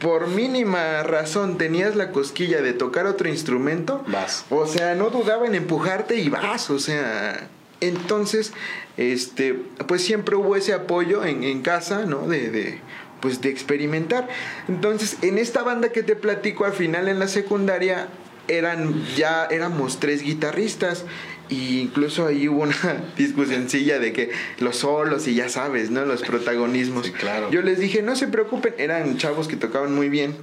por 0.00 0.28
mínima 0.28 1.02
razón 1.02 1.58
tenías 1.58 1.96
la 1.96 2.10
cosquilla 2.10 2.62
de 2.62 2.72
tocar 2.72 3.06
otro 3.06 3.28
instrumento, 3.28 4.02
vas. 4.06 4.44
O 4.50 4.66
sea, 4.66 4.94
no 4.94 5.10
dudaba 5.10 5.46
en 5.46 5.54
empujarte 5.54 6.16
y 6.16 6.28
vas, 6.28 6.70
o 6.70 6.78
sea, 6.78 7.48
entonces, 7.80 8.52
este, 8.96 9.54
pues 9.86 10.04
siempre 10.04 10.36
hubo 10.36 10.56
ese 10.56 10.72
apoyo 10.72 11.24
en, 11.24 11.44
en 11.44 11.62
casa, 11.62 12.06
¿no? 12.06 12.26
De, 12.26 12.50
de, 12.50 12.80
pues 13.20 13.40
de 13.40 13.50
experimentar. 13.50 14.28
Entonces, 14.68 15.16
en 15.22 15.38
esta 15.38 15.62
banda 15.62 15.90
que 15.90 16.02
te 16.02 16.16
platico 16.16 16.64
al 16.64 16.72
final 16.72 17.08
en 17.08 17.18
la 17.18 17.28
secundaria, 17.28 18.08
eran 18.48 19.04
ya 19.14 19.44
éramos 19.44 20.00
tres 20.00 20.22
guitarristas 20.22 21.04
y 21.48 21.80
incluso 21.80 22.26
ahí 22.26 22.48
hubo 22.48 22.62
una 22.62 22.76
discusioncilla 23.16 23.98
de 23.98 24.12
que 24.12 24.30
los 24.58 24.76
solos 24.76 25.26
y 25.26 25.34
ya 25.34 25.48
sabes, 25.48 25.90
¿no? 25.90 26.04
Los 26.04 26.22
protagonismos. 26.22 27.10
claro. 27.10 27.50
Yo 27.50 27.62
les 27.62 27.78
dije, 27.78 28.02
no 28.02 28.16
se 28.16 28.28
preocupen, 28.28 28.74
eran 28.78 29.16
chavos 29.16 29.48
que 29.48 29.56
tocaban 29.56 29.94
muy 29.94 30.08
bien. 30.08 30.36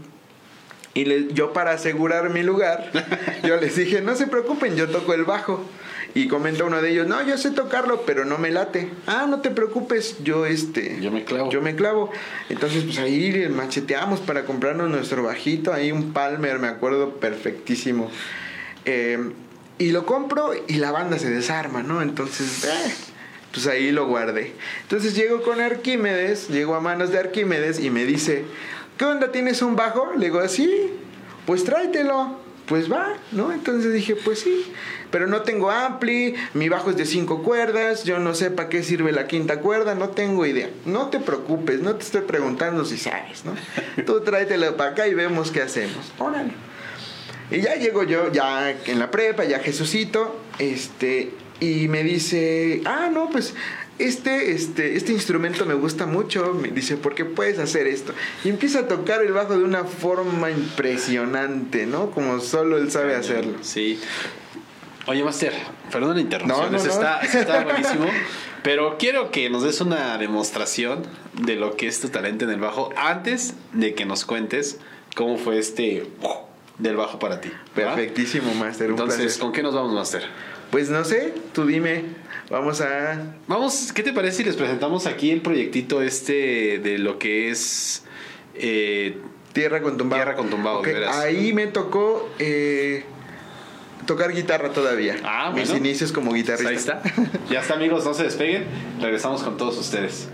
Y 0.94 1.34
yo 1.34 1.52
para 1.52 1.72
asegurar 1.72 2.30
mi 2.30 2.42
lugar, 2.42 2.90
yo 3.44 3.58
les 3.58 3.76
dije, 3.76 4.02
no 4.02 4.16
se 4.16 4.28
preocupen, 4.28 4.76
yo 4.78 4.90
toco 4.90 5.14
el 5.14 5.26
bajo. 5.26 5.64
Y 6.14 6.30
comenta 6.30 6.64
uno 6.64 6.82
de 6.82 6.92
ellos, 6.92 7.08
no, 7.08 7.22
yo 7.28 7.38
sé 7.38 7.52
tocarlo, 7.52 8.04
pero 8.06 8.24
no 8.24 8.38
me 8.38 8.50
late. 8.50 8.90
Ah, 9.06 9.28
no 9.30 9.42
te 9.42 9.52
preocupes, 9.52 10.24
yo 10.24 10.46
este... 10.46 11.02
Yo 11.02 11.12
me 11.12 11.26
clavo. 11.26 11.52
Yo 11.52 11.62
me 11.62 11.76
clavo. 11.76 12.10
Entonces, 12.48 12.86
pues 12.86 12.98
ahí 13.00 13.50
macheteamos 13.50 14.22
para 14.22 14.46
comprarnos 14.46 14.90
nuestro 14.90 15.24
bajito, 15.24 15.74
ahí 15.74 15.92
un 15.92 16.14
Palmer, 16.14 16.60
me 16.60 16.70
acuerdo 16.70 17.16
perfectísimo. 17.16 18.10
Eh, 18.86 19.20
y 19.78 19.92
lo 19.92 20.06
compro 20.06 20.52
y 20.68 20.76
la 20.76 20.92
banda 20.92 21.20
se 21.20 21.30
desarma, 21.30 21.84
¿no? 21.84 22.02
Entonces, 22.02 22.64
eh, 22.64 22.94
pues 23.52 23.68
ahí 23.68 23.92
lo 23.92 24.08
guardé. 24.08 24.54
Entonces 24.84 25.16
llego 25.16 25.42
con 25.42 25.60
Arquímedes, 25.60 26.50
llego 26.50 26.76
a 26.76 26.80
manos 26.80 27.12
de 27.12 27.20
Arquímedes 27.20 27.80
y 27.80 27.90
me 27.90 28.06
dice, 28.06 28.46
¿qué 28.98 29.06
onda? 29.06 29.32
¿Tienes 29.32 29.62
un 29.62 29.76
bajo? 29.76 30.14
Le 30.18 30.26
digo, 30.26 30.48
sí, 30.48 30.92
pues 31.46 31.64
tráetelo. 31.64 32.46
Pues 32.68 32.92
va, 32.92 33.14
¿no? 33.32 33.52
Entonces 33.52 33.94
dije, 33.94 34.16
pues 34.16 34.40
sí, 34.40 34.66
pero 35.12 35.28
no 35.28 35.44
tengo 35.44 35.70
ampli, 35.70 36.34
mi 36.56 36.68
bajo 36.68 36.90
es 36.90 36.98
de 36.98 37.06
cinco 37.06 37.44
cuerdas, 37.44 38.06
yo 38.06 38.18
no 38.18 38.34
sé 38.34 38.50
para 38.50 38.70
qué 38.70 38.82
sirve 38.82 39.12
la 39.12 39.28
quinta 39.28 39.60
cuerda, 39.60 39.94
no 39.94 40.10
tengo 40.10 40.48
idea. 40.48 40.72
No 40.84 41.10
te 41.10 41.20
preocupes, 41.20 41.82
no 41.82 41.94
te 41.96 42.04
estoy 42.04 42.22
preguntando 42.22 42.84
si 42.84 42.98
sabes, 42.98 43.46
¿no? 43.46 43.54
Tú 44.08 44.22
tráetelo 44.22 44.76
para 44.78 44.92
acá 44.92 45.08
y 45.08 45.14
vemos 45.14 45.52
qué 45.52 45.62
hacemos. 45.62 46.12
Órale. 46.18 46.54
Y 47.52 47.62
ya 47.62 47.76
llego 47.76 48.04
yo, 48.04 48.32
ya 48.32 48.72
en 48.72 49.00
la 49.00 49.12
prepa, 49.12 49.44
ya 49.44 49.60
Jesucito, 49.60 50.40
este, 50.58 51.32
y 51.60 51.88
me 51.88 52.04
dice, 52.04 52.82
ah, 52.86 53.10
no, 53.12 53.30
pues 53.30 53.54
este, 53.98 54.52
este, 54.52 54.96
este 54.96 55.14
instrumento 55.14 55.66
me 55.66 55.74
gusta 55.74 56.06
mucho, 56.06 56.54
me 56.54 56.70
dice, 56.70 56.98
¿por 56.98 57.16
qué 57.16 57.24
puedes 57.24 57.60
hacer 57.60 57.88
esto? 57.88 58.14
Y 58.44 58.50
empieza 58.50 58.80
a 58.80 58.88
tocar 58.88 59.22
el 59.22 59.32
bajo 59.32 59.58
de 59.58 59.64
una 59.64 59.86
forma 59.86 60.52
impresionante, 60.52 61.86
¿no? 61.86 62.12
Como 62.12 62.40
solo 62.40 62.78
él 62.78 62.92
sabe 62.92 63.16
hacerlo. 63.16 63.60
Sí. 63.62 64.00
Oye, 65.08 65.24
Master, 65.24 65.54
perdón 65.92 66.16
la 66.16 66.22
interrupción, 66.22 66.72
no, 66.72 66.78
no, 66.78 66.84
está, 66.84 67.20
está 67.22 67.64
buenísimo. 67.64 68.08
Pero 68.64 68.98
quiero 68.98 69.30
que 69.30 69.50
nos 69.52 69.64
des 69.64 69.80
una 69.80 70.18
demostración 70.18 71.04
de 71.34 71.56
lo 71.56 71.76
que 71.76 71.88
es 71.88 72.02
tu 72.02 72.10
talento 72.10 72.46
en 72.46 72.52
el 72.52 72.60
bajo 72.60 72.90
antes 72.98 73.54
de 73.72 73.94
que 73.94 74.06
nos 74.06 74.26
cuentes 74.26 74.80
cómo 75.16 75.38
fue 75.38 75.60
este 75.60 76.08
del 76.78 76.96
bajo 76.96 77.20
para 77.20 77.42
ti. 77.42 77.52
Perfectísimo, 77.74 78.54
Master. 78.54 78.90
Entonces, 78.90 79.38
¿con 79.38 79.52
qué 79.52 79.64
nos 79.64 79.74
vamos, 79.74 79.94
Master? 79.94 80.24
Pues 80.72 80.90
no 80.90 81.04
sé, 81.04 81.34
tú 81.54 81.66
dime. 81.66 82.04
Vamos 82.50 82.82
a. 82.82 83.24
Vamos, 83.48 83.92
¿qué 83.94 84.04
te 84.04 84.14
parece 84.14 84.38
si 84.38 84.44
les 84.44 84.56
presentamos 84.56 85.08
aquí 85.08 85.32
el 85.32 85.42
proyectito 85.42 86.02
este 86.02 86.80
de 86.80 86.98
lo 86.98 87.18
que 87.18 87.50
es. 87.50 88.04
Eh, 88.56 89.18
tierra 89.54 89.82
con 89.82 89.98
tumbado. 89.98 90.22
Tierra 90.22 90.36
con 90.36 90.50
tumbado, 90.50 90.84
Ahí 91.14 91.54
me 91.54 91.68
tocó. 91.68 92.30
Eh, 92.40 93.06
tocar 94.06 94.32
guitarra 94.32 94.70
todavía. 94.72 95.18
Ah, 95.24 95.52
Mis 95.54 95.70
bueno. 95.70 95.86
inicios 95.86 96.12
como 96.12 96.34
guitarrista. 96.34 97.02
Ahí 97.04 97.12
está. 97.12 97.32
Ya 97.50 97.62
está, 97.62 97.74
amigos, 97.74 98.06
no 98.06 98.14
se 98.14 98.24
despeguen. 98.24 98.66
Regresamos 99.02 99.42
con 99.44 99.58
todos 99.58 99.78
ustedes. 99.78 100.30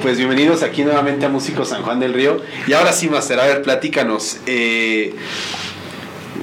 Pues 0.00 0.16
bienvenidos 0.16 0.62
aquí 0.62 0.82
nuevamente 0.82 1.26
a 1.26 1.28
Músicos 1.28 1.68
San 1.68 1.82
Juan 1.82 2.00
del 2.00 2.14
Río. 2.14 2.40
Y 2.66 2.72
ahora 2.72 2.90
sí, 2.90 3.10
Master, 3.10 3.38
a 3.38 3.44
ver, 3.44 3.60
platícanos. 3.60 4.38
eh, 4.46 5.14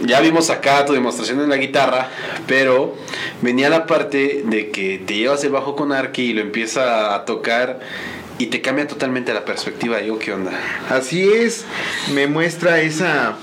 ya 0.06 0.20
vimos 0.20 0.52
acá 0.52 0.86
tu 0.86 0.94
demostración 0.94 1.42
en 1.42 1.50
la 1.50 1.58
guitarra, 1.58 2.12
pero 2.46 2.96
venía 3.42 3.68
la 3.70 3.88
parte 3.88 4.44
de 4.46 4.70
que 4.70 5.00
te 5.00 5.16
llevas 5.16 5.44
el 5.44 5.50
bajo 5.50 5.76
con 5.76 5.92
Arki 5.92 6.22
y 6.22 6.34
lo 6.34 6.42
empieza 6.42 7.16
a 7.16 7.26
tocar 7.26 7.80
y 8.38 8.48
te 8.48 8.62
cambia 8.62 8.88
totalmente 8.88 9.34
la 9.34 9.44
perspectiva. 9.44 9.98
Digo, 9.98 10.20
¿qué 10.20 10.32
onda? 10.32 10.52
Así 10.92 11.24
es, 11.28 11.66
me 12.14 12.28
muestra 12.28 12.82
esa 12.82 13.38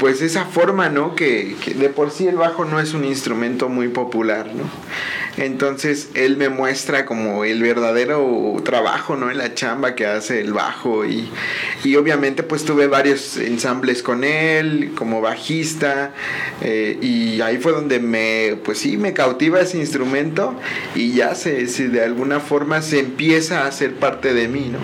pues 0.00 0.20
esa 0.20 0.46
forma, 0.46 0.88
¿no? 0.88 1.14
Que, 1.14 1.54
que, 1.64 1.74
de 1.74 1.90
por 1.90 2.10
sí 2.10 2.26
el 2.26 2.36
bajo 2.36 2.64
no 2.64 2.80
es 2.80 2.92
un 2.92 3.04
instrumento 3.04 3.68
muy 3.68 3.86
popular, 3.88 4.50
¿no? 4.52 4.64
Entonces 5.36 6.10
él 6.14 6.36
me 6.36 6.48
muestra 6.48 7.04
como 7.04 7.44
el 7.44 7.62
verdadero 7.62 8.56
trabajo, 8.64 9.16
¿no? 9.16 9.30
En 9.30 9.38
la 9.38 9.54
chamba 9.54 9.94
que 9.94 10.06
hace 10.06 10.40
el 10.40 10.52
bajo 10.52 11.04
y, 11.04 11.28
y 11.86 11.94
obviamente 11.94 12.42
pues 12.42 12.64
tuve 12.64 12.88
varios 12.88 13.36
ensambles 13.36 14.02
con 14.02 14.24
él 14.24 14.90
como 14.96 15.20
bajista 15.20 16.12
eh, 16.60 16.98
y 17.00 17.40
ahí 17.42 17.58
fue 17.58 17.70
donde 17.70 18.00
me, 18.00 18.58
pues 18.64 18.78
sí, 18.78 18.96
me 18.96 19.12
cautiva 19.12 19.60
ese 19.60 19.78
instrumento 19.78 20.58
y 20.96 21.12
ya 21.12 21.36
se, 21.36 21.68
se, 21.68 21.88
de 21.88 22.02
alguna 22.02 22.40
forma 22.40 22.82
se 22.82 22.98
empieza 22.98 23.62
a 23.62 23.68
hacer 23.68 23.94
parte 23.94 24.34
de 24.34 24.48
mí, 24.48 24.68
¿no? 24.72 24.78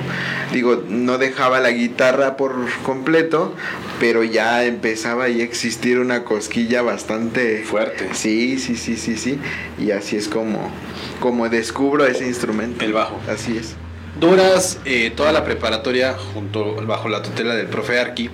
Digo, 0.53 0.85
no 0.89 1.19
dejaba 1.19 1.59
la 1.59 1.71
guitarra 1.71 2.37
por 2.37 2.55
completo, 2.85 3.53
pero 3.99 4.23
ya 4.23 4.65
empezaba 4.65 5.25
a 5.25 5.29
existir 5.29 5.99
una 5.99 6.23
cosquilla 6.23 6.83
bastante 6.83 7.65
fuerte. 7.65 8.11
Sí, 8.13 8.59
sí, 8.61 8.77
sí, 8.77 8.97
sí, 8.97 9.17
sí. 9.17 9.39
Y 9.79 9.91
así 9.91 10.17
es 10.17 10.29
como, 10.29 10.71
como 11.19 11.49
descubro 11.49 12.07
ese 12.07 12.27
instrumento. 12.27 12.85
El 12.85 12.93
bajo. 12.93 13.19
Así 13.29 13.57
es. 13.57 13.75
Duras 14.21 14.79
eh, 14.85 15.11
toda 15.17 15.33
la 15.33 15.43
preparatoria 15.45 16.15
junto 16.15 16.75
bajo 16.87 17.09
la 17.09 17.23
tutela 17.23 17.55
del 17.55 17.67
profe 17.67 17.99
Arki. 17.99 18.29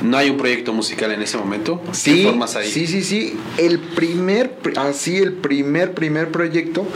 ¿No 0.00 0.16
hay 0.16 0.30
un 0.30 0.38
proyecto 0.38 0.72
musical 0.72 1.12
en 1.12 1.20
ese 1.20 1.36
momento? 1.36 1.82
Sí, 1.92 2.24
formas 2.24 2.56
ahí? 2.56 2.70
sí, 2.70 2.86
sí, 2.86 3.02
sí. 3.02 3.38
El 3.58 3.78
primer, 3.78 4.52
así 4.76 5.18
el 5.18 5.34
primer, 5.34 5.92
primer 5.92 6.30
proyecto 6.30 6.86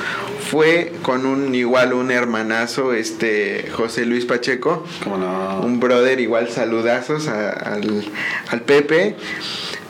fue 0.50 0.92
con 1.02 1.26
un 1.26 1.54
igual 1.54 1.92
un 1.92 2.10
hermanazo, 2.10 2.94
este 2.94 3.68
José 3.72 4.06
Luis 4.06 4.24
Pacheco. 4.24 4.84
¿Cómo 5.04 5.18
no? 5.18 5.60
Un 5.60 5.78
brother 5.78 6.20
igual 6.20 6.48
saludazos 6.48 7.28
a, 7.28 7.50
al, 7.50 8.04
al 8.48 8.60
Pepe. 8.62 9.16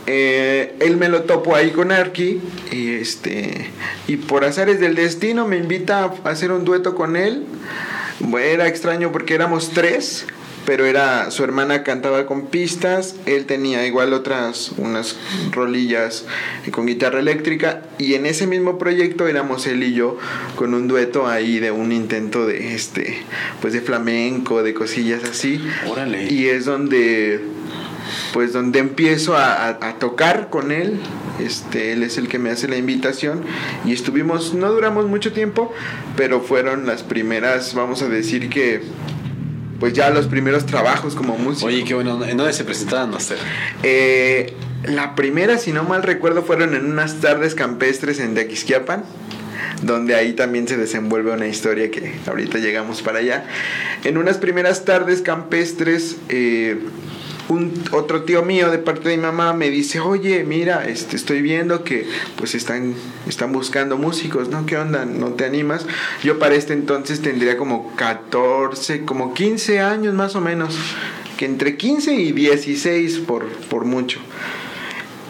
Eh, 0.07 0.75
él 0.81 0.97
me 0.97 1.09
lo 1.09 1.23
topo 1.23 1.55
ahí 1.55 1.71
con 1.71 1.93
Arki 1.93 2.41
y 2.73 2.95
este 2.95 3.71
y 4.09 4.17
por 4.17 4.45
azares 4.45 4.81
del 4.81 4.97
destino 4.97 5.47
me 5.47 5.57
invita 5.59 6.13
a 6.25 6.29
hacer 6.29 6.51
un 6.51 6.65
dueto 6.65 6.97
con 6.97 7.17
él. 7.17 7.45
Era 8.39 8.69
extraño 8.69 9.13
porque 9.13 9.35
éramos 9.35 9.71
tres, 9.71 10.27
pero 10.65 10.87
era 10.87 11.31
su 11.31 11.45
hermana 11.45 11.83
cantaba 11.83 12.27
con 12.27 12.47
pistas, 12.47 13.17
él 13.27 13.47
tenía 13.47 13.87
igual 13.87 14.13
otras 14.13 14.73
unas 14.77 15.17
rolillas 15.51 16.25
con 16.71 16.87
guitarra 16.87 17.19
eléctrica 17.19 17.83
y 17.99 18.15
en 18.15 18.27
ese 18.27 18.47
mismo 18.47 18.79
proyecto 18.79 19.27
éramos 19.27 19.67
él 19.67 19.83
y 19.83 19.95
yo 19.95 20.19
con 20.57 20.75
un 20.75 20.89
dueto 20.89 21.27
ahí 21.27 21.59
de 21.59 21.71
un 21.71 21.93
intento 21.93 22.47
de 22.47 22.75
este 22.75 23.19
pues 23.61 23.73
de 23.73 23.81
flamenco, 23.81 24.63
de 24.63 24.75
cosillas 24.75 25.25
así. 25.25 25.61
Órale. 25.89 26.33
Y 26.33 26.47
es 26.47 26.65
donde 26.65 27.41
pues 28.33 28.53
donde 28.53 28.79
empiezo 28.79 29.37
a, 29.37 29.53
a, 29.53 29.69
a, 29.69 29.99
tocar 29.99 30.51
con 30.51 30.73
él. 30.73 31.01
Este, 31.41 31.93
él 31.93 32.03
es 32.03 32.19
el 32.19 32.29
que 32.29 32.39
me 32.39 32.51
hace 32.51 32.69
la 32.69 32.77
invitación 32.77 33.43
y 33.85 33.93
estuvimos, 33.93 34.55
no 34.55 34.71
duramos 34.71 35.07
mucho 35.07 35.33
tiempo, 35.33 35.73
pero 36.17 36.41
fueron 36.41 36.87
las 36.87 37.03
primeras, 37.03 37.75
vamos 37.75 38.03
a 38.03 38.09
decir 38.09 38.49
que, 38.51 38.83
pues 39.81 39.95
ya 39.95 40.11
los 40.11 40.29
primeros 40.29 40.67
trabajos 40.67 41.15
como 41.15 41.37
músico. 41.39 41.67
Oye, 41.67 41.85
qué 41.85 41.95
bueno, 41.95 42.23
¿en 42.25 42.37
dónde 42.37 42.53
se 42.53 42.65
presentaban 42.65 43.11
Master? 43.11 43.39
Eh, 43.83 44.55
la 44.85 45.15
primera, 45.15 45.59
si 45.59 45.73
no 45.73 45.83
mal 45.85 46.03
recuerdo, 46.03 46.43
fueron 46.43 46.75
en 46.75 46.85
unas 46.87 47.21
tardes 47.21 47.55
campestres 47.55 48.21
en 48.21 48.35
Tequisquiapan 48.35 49.05
donde 49.83 50.15
ahí 50.15 50.33
también 50.33 50.69
se 50.69 50.77
desenvuelve 50.77 51.33
una 51.33 51.47
historia 51.47 51.91
que 51.91 52.15
ahorita 52.27 52.59
llegamos 52.59 53.03
para 53.03 53.19
allá. 53.19 53.45
En 54.05 54.17
unas 54.17 54.39
primeras 54.39 54.85
tardes 54.85 55.23
campestres, 55.23 56.17
eh, 56.29 56.79
un 57.49 57.73
otro 57.93 58.23
tío 58.23 58.43
mío 58.43 58.71
de 58.71 58.79
parte 58.79 59.09
de 59.09 59.17
mi 59.17 59.23
mamá 59.23 59.53
me 59.53 59.71
dice, 59.71 60.01
oye, 60.01 60.45
mira, 60.45 60.87
este, 60.89 61.17
estoy 61.17 61.43
viendo 61.43 61.85
que 61.85 62.07
pues 62.37 62.55
están, 62.55 62.95
están 63.27 63.53
buscando 63.53 63.97
músicos, 63.97 64.49
¿no? 64.49 64.67
¿Qué 64.67 64.77
onda? 64.77 65.05
¿No 65.05 65.29
te 65.31 65.45
animas? 65.45 65.87
Yo 66.23 66.39
para 66.39 66.55
este 66.55 66.73
entonces 66.73 67.21
tendría 67.21 67.57
como 67.57 67.95
14, 67.97 69.05
como 69.05 69.35
15 69.35 69.81
años 69.81 70.15
más 70.15 70.37
o 70.37 70.41
menos, 70.41 70.77
que 71.37 71.47
entre 71.47 71.77
15 71.77 72.15
y 72.15 72.33
16 72.33 73.19
por, 73.21 73.47
por 73.69 73.85
mucho. 73.85 74.21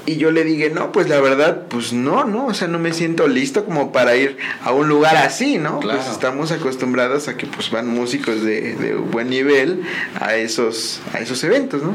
Y 0.05 0.17
yo 0.17 0.31
le 0.33 0.43
dije, 0.45 0.71
no, 0.71 0.91
pues 0.91 1.09
la 1.09 1.21
verdad, 1.21 1.63
pues 1.69 1.93
no, 1.93 2.25
¿no? 2.25 2.47
O 2.47 2.55
sea, 2.55 2.67
no 2.67 2.79
me 2.79 2.93
siento 2.93 3.29
listo 3.29 3.65
como 3.65 3.93
para 3.93 4.17
ir 4.17 4.37
a 4.63 4.73
un 4.73 4.89
lugar 4.89 5.17
así, 5.17 5.59
¿no? 5.59 5.79
Claro. 5.81 6.01
Pues 6.01 6.11
estamos 6.11 6.51
acostumbrados 6.51 7.29
a 7.29 7.37
que 7.37 7.47
pues 7.47 7.71
van 7.71 7.87
músicos 7.89 8.43
de, 8.43 8.75
de 8.75 8.95
buen 8.95 9.31
nivel 9.31 9.83
a 10.21 10.35
esos, 10.35 11.01
a 11.15 11.21
esos 11.21 11.43
eventos, 11.45 11.83
¿no? 11.83 11.95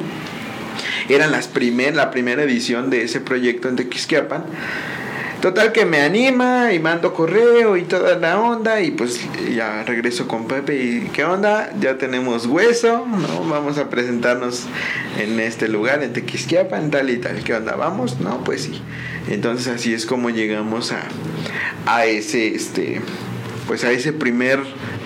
Eran 1.10 1.32
las 1.32 1.48
primer, 1.48 1.96
la 1.96 2.12
primera 2.12 2.44
edición 2.44 2.90
de 2.90 3.04
ese 3.04 3.20
proyecto 3.20 3.68
en 3.70 3.76
Tequisquiapan. 3.76 4.46
Total 5.42 5.72
que 5.72 5.86
me 5.86 6.02
anima 6.02 6.74
y 6.74 6.80
mando 6.80 7.14
correo 7.14 7.78
y 7.78 7.84
toda 7.84 8.18
la 8.18 8.40
onda 8.40 8.82
y 8.82 8.90
pues 8.92 9.20
ya 9.56 9.84
regreso 9.84 10.28
con 10.28 10.48
Pepe 10.48 10.84
y 10.84 11.10
qué 11.14 11.26
onda, 11.26 11.72
ya 11.80 11.98
tenemos 12.00 12.48
hueso, 12.48 13.06
¿no? 13.06 13.48
Vamos 13.48 13.78
a 13.78 13.88
presentarnos 13.90 14.66
en 15.20 15.40
este 15.40 15.68
lugar, 15.68 16.02
en 16.02 16.12
Tequisquiapan, 16.14 16.90
tal 16.90 17.12
y 17.12 17.18
tal, 17.18 17.44
¿qué 17.44 17.54
onda? 17.54 17.76
¿Vamos? 17.76 18.20
No, 18.20 18.44
pues 18.44 18.64
sí. 18.64 18.82
Entonces 19.30 19.68
así 19.68 19.94
es 19.94 20.08
como 20.08 20.32
llegamos 20.32 20.92
a, 20.92 21.04
a 21.86 22.06
ese, 22.06 22.56
este, 22.56 23.02
pues 23.68 23.84
a 23.84 23.92
ese 23.92 24.14
primer 24.14 24.60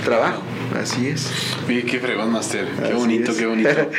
trabajo. 0.05 0.43
Así 0.81 1.07
es. 1.07 1.29
Oye, 1.67 1.83
qué 1.83 1.99
fregón, 1.99 2.31
Master. 2.31 2.65
Qué 2.77 2.85
Así 2.85 2.93
bonito, 2.93 3.31
es. 3.31 3.37
qué 3.37 3.45
bonito. 3.45 3.69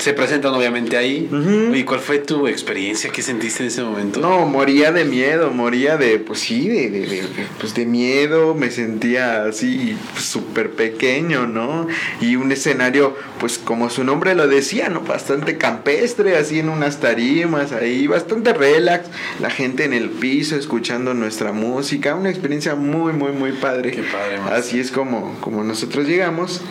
Se 0.00 0.14
presentan 0.14 0.54
obviamente 0.54 0.96
ahí. 0.96 1.28
Oye, 1.70 1.84
¿cuál 1.84 2.00
fue 2.00 2.18
tu 2.18 2.48
experiencia? 2.48 3.10
¿Qué 3.10 3.20
sentiste 3.22 3.62
en 3.62 3.68
ese 3.68 3.82
momento? 3.82 4.20
No, 4.20 4.46
moría 4.46 4.92
de 4.92 5.04
miedo, 5.04 5.50
moría 5.50 5.96
de, 5.98 6.18
pues 6.18 6.40
sí, 6.40 6.68
de, 6.68 6.88
de, 6.88 7.22
pues 7.58 7.74
de 7.74 7.84
miedo, 7.84 8.54
me 8.54 8.70
sentía 8.70 9.44
así 9.44 9.96
pues, 10.12 10.24
súper 10.24 10.70
pequeño, 10.70 11.46
¿no? 11.46 11.86
Y 12.20 12.36
un 12.36 12.50
escenario, 12.50 13.14
pues 13.38 13.58
como 13.58 13.90
su 13.90 14.02
nombre 14.02 14.34
lo 14.34 14.48
decía, 14.48 14.88
¿no? 14.88 15.02
Bastante 15.02 15.58
campestre, 15.58 16.36
así 16.36 16.60
en 16.60 16.70
unas 16.70 17.00
tarimas, 17.00 17.72
ahí, 17.72 18.06
bastante 18.06 18.54
relax, 18.54 19.08
la 19.38 19.50
gente 19.50 19.84
en 19.84 19.92
el 19.92 20.08
piso 20.08 20.56
escuchando 20.56 21.12
nuestra 21.12 21.52
música, 21.52 22.14
una 22.14 22.30
experiencia 22.30 22.74
muy, 22.74 23.12
muy, 23.12 23.32
muy 23.32 23.52
padre. 23.52 23.90
Qué 23.90 24.02
padre. 24.02 24.38
Así 24.50 24.80
es 24.80 24.90
como, 24.90 25.36
como 25.40 25.62
nosotros 25.62 26.06
llegamos. 26.06 26.62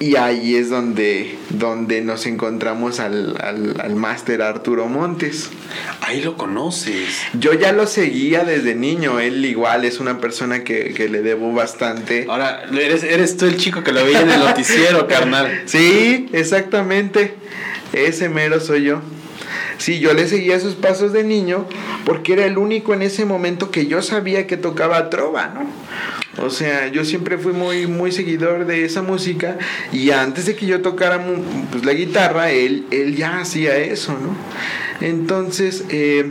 Y 0.00 0.14
ahí 0.14 0.54
es 0.54 0.70
donde, 0.70 1.36
donde 1.50 2.02
nos 2.02 2.26
encontramos 2.26 3.00
al, 3.00 3.36
al, 3.42 3.80
al 3.80 3.96
máster 3.96 4.42
Arturo 4.42 4.86
Montes. 4.86 5.50
Ahí 6.02 6.22
lo 6.22 6.36
conoces. 6.36 7.18
Yo 7.34 7.52
ya 7.52 7.72
lo 7.72 7.86
seguía 7.88 8.44
desde 8.44 8.76
niño, 8.76 9.18
él 9.18 9.44
igual 9.44 9.84
es 9.84 9.98
una 9.98 10.20
persona 10.20 10.62
que, 10.62 10.94
que 10.94 11.08
le 11.08 11.22
debo 11.22 11.52
bastante. 11.52 12.26
Ahora, 12.28 12.62
eres, 12.70 13.02
eres 13.02 13.36
tú 13.36 13.46
el 13.46 13.56
chico 13.56 13.82
que 13.82 13.90
lo 13.92 14.04
veía 14.04 14.20
en 14.20 14.30
el 14.30 14.38
noticiero, 14.38 15.08
carnal. 15.08 15.62
Sí, 15.66 16.28
exactamente, 16.32 17.34
ese 17.92 18.28
mero 18.28 18.60
soy 18.60 18.84
yo. 18.84 19.02
Sí, 19.78 20.00
yo 20.00 20.12
le 20.12 20.26
seguía 20.28 20.58
sus 20.60 20.74
pasos 20.74 21.12
de 21.12 21.22
niño 21.24 21.66
porque 22.04 22.32
era 22.34 22.44
el 22.44 22.58
único 22.58 22.94
en 22.94 23.02
ese 23.02 23.24
momento 23.24 23.70
que 23.70 23.86
yo 23.86 24.02
sabía 24.02 24.46
que 24.46 24.56
tocaba 24.56 25.08
trova, 25.08 25.48
¿no? 25.54 26.44
O 26.44 26.50
sea, 26.50 26.88
yo 26.88 27.04
siempre 27.04 27.38
fui 27.38 27.52
muy, 27.52 27.86
muy 27.86 28.12
seguidor 28.12 28.66
de 28.66 28.84
esa 28.84 29.02
música 29.02 29.56
y 29.92 30.10
antes 30.10 30.46
de 30.46 30.54
que 30.56 30.66
yo 30.66 30.82
tocara 30.82 31.24
pues, 31.72 31.84
la 31.84 31.92
guitarra, 31.94 32.50
él, 32.50 32.86
él 32.90 33.16
ya 33.16 33.38
hacía 33.40 33.76
eso, 33.76 34.12
¿no? 34.12 34.36
Entonces, 35.06 35.84
eh, 35.90 36.30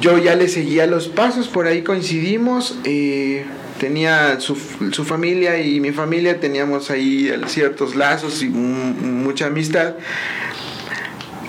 yo 0.00 0.18
ya 0.18 0.34
le 0.34 0.48
seguía 0.48 0.86
los 0.86 1.08
pasos, 1.08 1.48
por 1.48 1.66
ahí 1.66 1.82
coincidimos. 1.82 2.78
eh, 2.84 3.44
tenía 3.78 4.38
su, 4.40 4.56
su 4.92 5.04
familia 5.04 5.60
y 5.60 5.80
mi 5.80 5.90
familia, 5.90 6.38
teníamos 6.40 6.90
ahí 6.90 7.30
ciertos 7.48 7.96
lazos 7.96 8.42
y 8.42 8.48
mu- 8.48 8.94
mucha 9.24 9.46
amistad. 9.46 9.94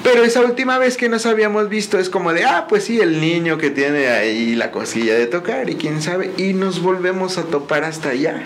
Pero 0.06 0.24
esa 0.24 0.42
última 0.42 0.78
vez 0.78 0.98
que 0.98 1.10
nos 1.10 1.26
habíamos 1.26 1.68
visto 1.68 1.98
es 1.98 2.12
como 2.12 2.32
de, 2.32 2.44
ah, 2.44 2.68
pues 2.70 2.84
sí, 2.84 3.02
el 3.02 3.20
niño 3.20 3.58
que 3.58 3.72
tiene 3.72 4.08
ahí 4.10 4.54
la 4.54 4.70
cosilla 4.70 5.16
de 5.16 5.26
tocar 5.26 5.68
y 5.68 5.76
quién 5.78 6.00
sabe. 6.00 6.32
Y 6.38 6.54
nos 6.54 6.80
volvemos 6.80 7.40
a 7.40 7.46
topar 7.46 7.84
hasta 7.84 8.10
allá. 8.10 8.44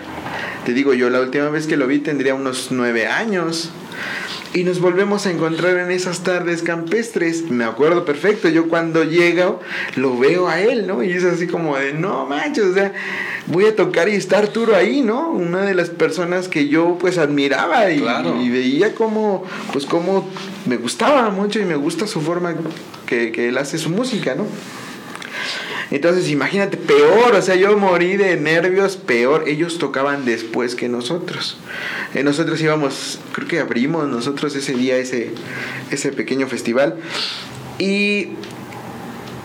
Te 0.64 0.72
digo, 0.72 0.94
yo 0.94 1.10
la 1.10 1.20
última 1.20 1.50
vez 1.50 1.66
que 1.66 1.76
lo 1.76 1.86
vi 1.86 1.98
tendría 1.98 2.34
unos 2.34 2.68
nueve 2.70 3.06
años. 3.06 3.70
Y 4.52 4.64
nos 4.64 4.80
volvemos 4.80 5.26
a 5.26 5.30
encontrar 5.30 5.76
en 5.78 5.90
esas 5.90 6.20
tardes 6.20 6.62
campestres. 6.62 7.50
Me 7.50 7.64
acuerdo 7.64 8.04
perfecto, 8.04 8.48
yo 8.48 8.68
cuando 8.68 9.04
llego 9.04 9.60
lo 9.96 10.18
veo 10.18 10.48
a 10.48 10.60
él, 10.60 10.86
¿no? 10.86 11.02
Y 11.02 11.12
es 11.12 11.24
así 11.24 11.46
como 11.46 11.76
de, 11.76 11.92
no 11.92 12.26
manches, 12.26 12.64
o 12.64 12.74
sea, 12.74 12.92
voy 13.46 13.66
a 13.66 13.76
tocar 13.76 14.08
y 14.08 14.12
está 14.12 14.38
Arturo 14.38 14.74
ahí, 14.74 15.02
¿no? 15.02 15.30
Una 15.30 15.62
de 15.62 15.74
las 15.74 15.90
personas 15.90 16.48
que 16.48 16.68
yo 16.68 16.98
pues 16.98 17.18
admiraba 17.18 17.90
y, 17.90 18.02
y 18.42 18.50
veía 18.50 18.94
como, 18.94 19.44
pues 19.72 19.86
como 19.86 20.28
me 20.66 20.76
gustaba 20.76 21.30
mucho 21.30 21.60
y 21.60 21.64
me 21.64 21.76
gusta 21.76 22.06
su 22.06 22.20
forma 22.20 22.54
que, 23.06 23.30
que 23.32 23.48
él 23.48 23.58
hace 23.58 23.78
su 23.78 23.90
música, 23.90 24.34
¿no? 24.34 24.46
Entonces, 25.90 26.30
imagínate, 26.30 26.76
peor, 26.76 27.34
o 27.34 27.42
sea, 27.42 27.56
yo 27.56 27.76
morí 27.76 28.16
de 28.16 28.36
nervios, 28.36 28.96
peor. 28.96 29.44
Ellos 29.48 29.78
tocaban 29.78 30.24
después 30.24 30.74
que 30.74 30.88
nosotros. 30.88 31.56
Eh, 32.14 32.22
nosotros 32.22 32.60
íbamos, 32.60 33.20
creo 33.32 33.48
que 33.48 33.58
abrimos 33.58 34.06
nosotros 34.08 34.54
ese 34.54 34.74
día 34.74 34.96
ese, 34.96 35.30
ese 35.90 36.12
pequeño 36.12 36.46
festival. 36.46 36.96
Y 37.78 38.28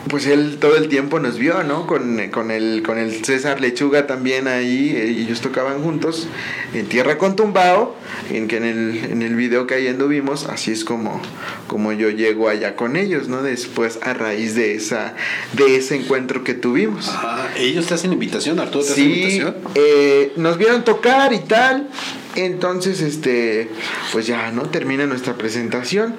pues 0.08 0.26
él 0.26 0.58
todo 0.60 0.76
el 0.76 0.88
tiempo 0.88 1.18
nos 1.18 1.38
vio, 1.38 1.62
¿no? 1.64 1.86
Con, 1.86 2.28
con, 2.30 2.50
el, 2.50 2.82
con 2.84 2.98
el 2.98 3.24
César 3.24 3.60
Lechuga 3.60 4.06
también 4.06 4.46
ahí, 4.46 4.94
eh, 4.94 5.08
ellos 5.08 5.40
tocaban 5.40 5.82
juntos 5.82 6.28
en 6.74 6.86
Tierra 6.86 7.18
con 7.18 7.34
Tumbao, 7.34 7.96
en 8.30 8.46
que 8.46 8.58
en 8.58 8.64
el, 8.64 9.04
en 9.10 9.22
el 9.22 9.34
video 9.34 9.66
que 9.66 9.74
ahí 9.74 9.88
anduvimos, 9.88 10.46
así 10.46 10.70
es 10.70 10.84
como, 10.84 11.20
como 11.66 11.92
yo 11.92 12.10
llego 12.10 12.48
allá 12.48 12.76
con 12.76 12.96
ellos, 12.96 13.28
¿no? 13.28 13.42
Después 13.42 13.98
a 14.02 14.14
raíz 14.14 14.54
de 14.54 14.74
esa 14.74 15.14
de 15.52 15.76
ese 15.76 15.96
encuentro 15.96 16.44
que 16.44 16.54
tuvimos. 16.54 17.10
ellos 17.56 17.86
te 17.86 17.94
hacen 17.94 18.12
invitación, 18.12 18.58
Arturo 18.60 18.84
te 18.84 18.94
sí, 18.94 19.02
invitación. 19.02 19.56
Eh, 19.74 20.32
nos 20.36 20.58
vieron 20.58 20.84
tocar 20.84 21.32
y 21.32 21.40
tal. 21.40 21.88
Entonces, 22.36 23.00
este, 23.00 23.70
pues 24.12 24.26
ya, 24.26 24.52
¿no? 24.52 24.64
Termina 24.64 25.06
nuestra 25.06 25.34
presentación 25.34 26.16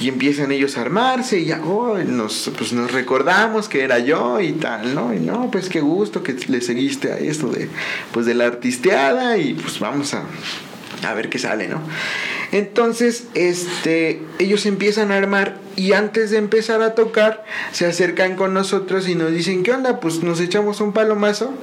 y 0.00 0.08
empiezan 0.08 0.50
ellos 0.50 0.76
a 0.76 0.80
armarse 0.80 1.38
y 1.38 1.44
ya, 1.44 1.62
oh, 1.64 1.98
nos, 1.98 2.50
pues 2.58 2.72
nos 2.72 2.90
recordamos 2.90 3.68
que 3.68 3.82
era 3.82 4.00
yo 4.00 4.40
y 4.40 4.52
tal, 4.52 4.94
¿no? 4.96 5.14
Y 5.14 5.20
no, 5.20 5.52
pues 5.52 5.68
qué 5.68 5.80
gusto 5.80 6.24
que 6.24 6.34
le 6.48 6.60
seguiste 6.60 7.12
a 7.12 7.18
esto 7.18 7.46
de, 7.46 7.68
pues 8.12 8.26
de 8.26 8.34
la 8.34 8.46
artisteada 8.46 9.38
y 9.38 9.54
pues 9.54 9.78
vamos 9.78 10.14
a, 10.14 10.24
a 11.02 11.14
ver 11.14 11.28
qué 11.28 11.38
sale, 11.38 11.68
¿no? 11.68 11.80
Entonces, 12.52 13.24
este, 13.34 14.20
ellos 14.38 14.66
empiezan 14.66 15.10
a 15.10 15.16
armar 15.16 15.56
y 15.74 15.92
antes 15.92 16.30
de 16.30 16.38
empezar 16.38 16.82
a 16.82 16.94
tocar, 16.94 17.44
se 17.72 17.86
acercan 17.86 18.36
con 18.36 18.52
nosotros 18.52 19.08
y 19.08 19.14
nos 19.14 19.32
dicen, 19.32 19.62
¿qué 19.62 19.72
onda? 19.72 20.00
Pues 20.00 20.22
nos 20.22 20.40
echamos 20.40 20.80
un 20.80 20.92
palomazo. 20.92 21.54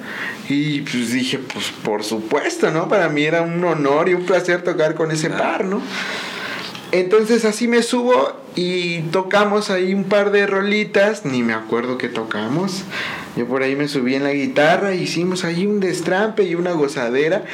Y 0.47 0.81
pues 0.81 1.11
dije, 1.11 1.37
pues 1.37 1.71
por 1.83 2.03
supuesto, 2.03 2.71
¿no? 2.71 2.89
Para 2.89 3.09
mí 3.09 3.23
era 3.23 3.43
un 3.43 3.63
honor 3.63 4.09
y 4.09 4.15
un 4.15 4.25
placer 4.25 4.63
tocar 4.63 4.95
con 4.95 5.11
ese 5.11 5.29
par, 5.29 5.65
¿no? 5.65 5.81
Entonces 6.91 7.45
así 7.45 7.67
me 7.67 7.83
subo 7.83 8.33
y 8.55 9.01
tocamos 9.11 9.69
ahí 9.69 9.93
un 9.93 10.05
par 10.05 10.31
de 10.31 10.47
rolitas, 10.47 11.23
ni 11.23 11.43
me 11.43 11.53
acuerdo 11.53 11.99
qué 11.99 12.09
tocamos. 12.09 12.83
Yo 13.39 13.45
por 13.45 13.63
ahí 13.63 13.73
me 13.73 13.87
subí 13.87 14.15
en 14.15 14.23
la 14.23 14.33
guitarra, 14.33 14.93
hicimos 14.93 15.45
ahí 15.45 15.65
un 15.65 15.79
destrampe 15.79 16.43
y 16.43 16.55
una 16.55 16.73
gozadera 16.73 17.45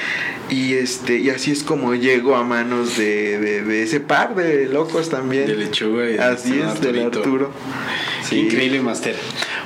y 0.49 0.73
este 0.73 1.19
y 1.19 1.29
así 1.29 1.51
es 1.51 1.61
como 1.61 1.93
llego 1.93 2.35
a 2.35 2.43
manos 2.43 2.97
de, 2.97 3.83
ese 3.83 3.99
par 3.99 4.33
de 4.33 4.65
locos 4.65 5.11
también. 5.11 5.45
De 5.45 5.55
lechuga 5.55 6.09
y 6.09 6.17
Así 6.17 6.59
es, 6.59 6.81
del 6.81 7.05
Arturo. 7.05 7.51
Increíble, 8.31 8.81
Master. 8.81 9.15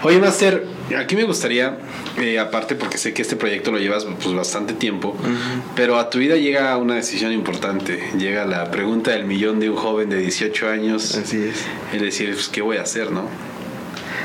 Oye, 0.04 0.20
Master, 0.20 0.66
aquí 0.98 1.16
me 1.16 1.24
gustaría, 1.24 1.78
eh, 2.18 2.38
aparte 2.38 2.76
porque 2.76 2.98
sé 2.98 3.14
que 3.14 3.22
este 3.22 3.38
proyecto 3.38 3.72
lo 3.72 3.78
llevas 3.78 4.06
pues 4.22 4.36
bastante 4.36 4.74
tiempo, 4.74 5.16
pero 5.74 5.98
a 5.98 6.10
tu 6.10 6.18
vida 6.18 6.36
llega 6.36 6.76
una 6.76 6.96
decisión 6.96 7.32
importante. 7.32 8.12
Llega 8.18 8.46
la 8.46 8.72
pregunta 8.72 9.12
del 9.12 9.24
millón 9.24 9.62
de 9.62 9.70
un 9.70 9.78
joven 9.78 10.10
de 10.10 10.18
18 10.18 10.68
años. 10.68 11.16
Así 11.16 11.38
es. 11.38 11.64
Es 11.94 12.02
decir, 12.02 12.34
pues, 12.34 12.50
¿qué 12.50 12.62
voy 12.62 12.76
a 12.76 12.82
hacer, 12.82 13.10
no? 13.10 13.24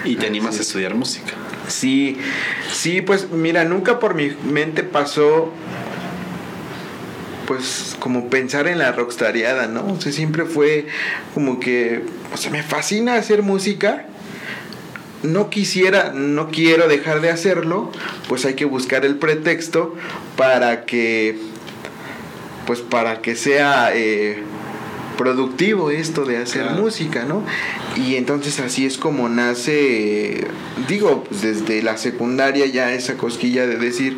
Y 0.05 0.17
te 0.17 0.27
animas 0.27 0.59
a 0.59 0.63
estudiar 0.63 0.97
música. 0.97 1.35
Sí, 1.69 2.19
sí, 2.73 3.01
pues 3.01 3.31
mira, 3.31 3.65
nunca 3.65 3.99
por 3.99 4.15
mi 4.15 4.31
mente 4.45 4.83
pasó 4.83 5.53
pues 7.47 7.97
como 7.99 8.31
pensar 8.31 8.69
en 8.69 8.79
la 8.79 8.93
rockstariada, 8.93 9.67
¿no? 9.67 9.87
O 9.87 10.01
sea, 10.01 10.13
siempre 10.13 10.45
fue 10.45 10.87
como 11.35 11.61
que, 11.61 12.03
o 12.33 12.37
sea, 12.37 12.51
me 12.51 12.63
fascina 12.63 13.15
hacer 13.15 13.43
música. 13.43 14.07
No 15.23 15.49
quisiera, 15.49 16.13
no 16.15 16.51
quiero 16.51 16.87
dejar 16.87 17.23
de 17.23 17.31
hacerlo, 17.31 17.91
pues 18.29 18.45
hay 18.45 18.55
que 18.55 18.67
buscar 18.67 19.07
el 19.07 19.17
pretexto 19.17 19.95
para 20.37 20.85
que, 20.85 21.39
pues 22.67 22.81
para 22.81 23.23
que 23.23 23.35
sea 23.35 23.91
eh, 23.95 24.43
productivo 25.17 25.91
esto 25.91 26.25
de 26.25 26.39
hacer 26.39 26.71
música, 26.71 27.25
¿no? 27.25 27.43
Y 27.97 28.17
entonces 28.17 28.61
así 28.61 28.87
es 28.87 28.99
como 28.99 29.29
nace, 29.29 30.47
digo, 30.89 31.25
pues 31.25 31.43
desde 31.43 31.83
la 31.83 31.97
secundaria 31.97 32.67
ya 32.67 32.93
esa 32.93 33.17
cosquilla 33.17 33.67
de 33.67 33.77
decir, 33.77 34.17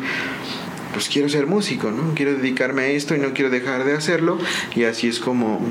pues 0.93 1.09
quiero 1.09 1.29
ser 1.29 1.47
músico, 1.47 1.91
¿no? 1.91 2.13
Quiero 2.15 2.33
dedicarme 2.33 2.83
a 2.83 2.87
esto 2.87 3.15
y 3.15 3.19
no 3.19 3.33
quiero 3.33 3.49
dejar 3.49 3.83
de 3.83 3.93
hacerlo. 3.93 4.39
Y 4.75 4.83
así 4.83 5.07
es 5.07 5.19
como, 5.19 5.61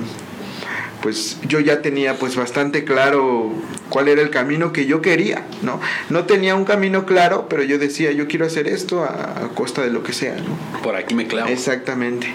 pues 1.02 1.38
yo 1.46 1.60
ya 1.60 1.82
tenía 1.82 2.16
pues 2.16 2.36
bastante 2.36 2.84
claro 2.84 3.52
cuál 3.88 4.08
era 4.08 4.22
el 4.22 4.30
camino 4.30 4.72
que 4.72 4.86
yo 4.86 5.00
quería, 5.00 5.44
¿no? 5.62 5.80
No 6.10 6.24
tenía 6.24 6.54
un 6.54 6.64
camino 6.64 7.06
claro, 7.06 7.46
pero 7.48 7.62
yo 7.62 7.78
decía, 7.78 8.12
yo 8.12 8.28
quiero 8.28 8.46
hacer 8.46 8.66
esto 8.66 9.04
a, 9.04 9.50
costa 9.54 9.82
de 9.82 9.90
lo 9.90 10.02
que 10.02 10.12
sea, 10.12 10.36
¿no? 10.36 10.82
Por 10.82 10.96
aquí 10.96 11.14
me 11.14 11.26
clavo. 11.26 11.48
Exactamente. 11.48 12.28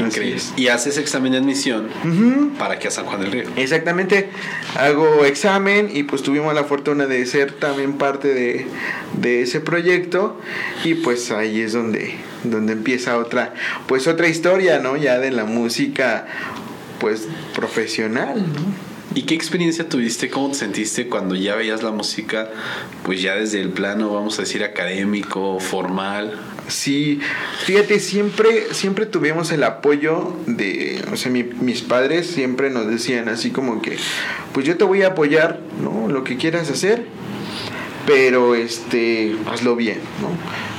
Increíble. 0.00 0.40
Y 0.56 0.68
haces 0.68 0.98
examen 0.98 1.32
de 1.32 1.38
admisión 1.38 1.88
para 2.58 2.78
que 2.78 2.88
a 2.88 2.90
San 2.90 3.06
Juan 3.06 3.20
del 3.20 3.32
Río. 3.32 3.44
Exactamente. 3.56 4.30
Hago 4.76 5.24
examen 5.24 5.90
y 5.92 6.04
pues 6.04 6.22
tuvimos 6.22 6.54
la 6.54 6.64
fortuna 6.64 7.06
de 7.06 7.24
ser 7.26 7.52
también 7.52 7.94
parte 7.94 8.28
de, 8.28 8.66
de 9.14 9.42
ese 9.42 9.60
proyecto 9.60 10.40
y 10.84 10.94
pues 10.94 11.30
ahí 11.30 11.60
es 11.60 11.72
donde, 11.72 12.14
donde 12.44 12.72
empieza 12.72 13.18
otra, 13.18 13.54
pues 13.86 14.06
otra 14.06 14.28
historia, 14.28 14.78
¿no? 14.78 14.96
Ya 14.96 15.18
de 15.18 15.30
la 15.30 15.44
música 15.44 16.26
pues 16.98 17.28
profesional, 17.54 18.38
¿no? 18.40 18.91
¿Y 19.14 19.22
qué 19.22 19.34
experiencia 19.34 19.88
tuviste? 19.88 20.30
¿Cómo 20.30 20.48
te 20.48 20.54
sentiste 20.54 21.08
cuando 21.08 21.34
ya 21.34 21.54
veías 21.54 21.82
la 21.82 21.90
música, 21.90 22.50
pues 23.04 23.20
ya 23.20 23.34
desde 23.34 23.60
el 23.60 23.68
plano, 23.68 24.12
vamos 24.12 24.38
a 24.38 24.42
decir, 24.42 24.64
académico, 24.64 25.60
formal? 25.60 26.32
Sí, 26.68 27.20
fíjate, 27.64 28.00
siempre, 28.00 28.72
siempre 28.72 29.04
tuvimos 29.04 29.52
el 29.52 29.64
apoyo 29.64 30.34
de, 30.46 31.04
o 31.12 31.16
sea, 31.16 31.30
mis 31.30 31.82
padres 31.82 32.26
siempre 32.26 32.70
nos 32.70 32.86
decían 32.86 33.28
así 33.28 33.50
como 33.50 33.82
que, 33.82 33.98
pues 34.54 34.64
yo 34.64 34.78
te 34.78 34.84
voy 34.84 35.02
a 35.02 35.08
apoyar, 35.08 35.60
¿no? 35.82 36.08
Lo 36.08 36.24
que 36.24 36.38
quieras 36.38 36.70
hacer, 36.70 37.04
pero 38.06 38.54
este, 38.54 39.36
hazlo 39.46 39.76
bien, 39.76 39.98
¿no? 40.20 40.30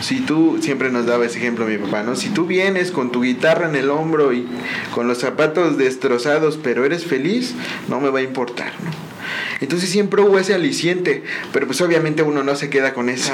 Si 0.04 0.20
tú, 0.20 0.60
siempre 0.62 0.92
nos 0.92 1.06
daba 1.06 1.26
ese 1.26 1.38
ejemplo 1.38 1.66
mi 1.66 1.78
papá, 1.78 2.04
¿no? 2.04 2.16
Si 2.16 2.30
tú 2.30 2.46
vienes 2.46 2.92
con 2.92 3.12
tu 3.12 3.22
guitarra 3.22 3.70
en 3.70 3.76
el 3.76 3.90
hombro 3.90 4.34
y 4.34 4.48
con 4.94 5.08
los 5.08 5.20
zapatos 5.20 5.78
destrozados, 5.78 6.60
pero 6.62 6.86
eres 6.86 7.06
feliz, 7.06 7.56
no 7.88 8.02
me 8.02 8.10
va 8.10 8.20
a 8.20 8.24
importar, 8.24 8.74
¿no? 8.84 9.12
Entonces 9.62 9.90
siempre 9.90 10.22
hubo 10.22 10.40
ese 10.40 10.54
aliciente, 10.54 11.24
pero 11.52 11.68
pues 11.68 11.82
obviamente 11.82 12.24
uno 12.24 12.44
no 12.44 12.56
se 12.56 12.70
queda 12.70 12.94
con 12.94 13.10
esa, 13.10 13.34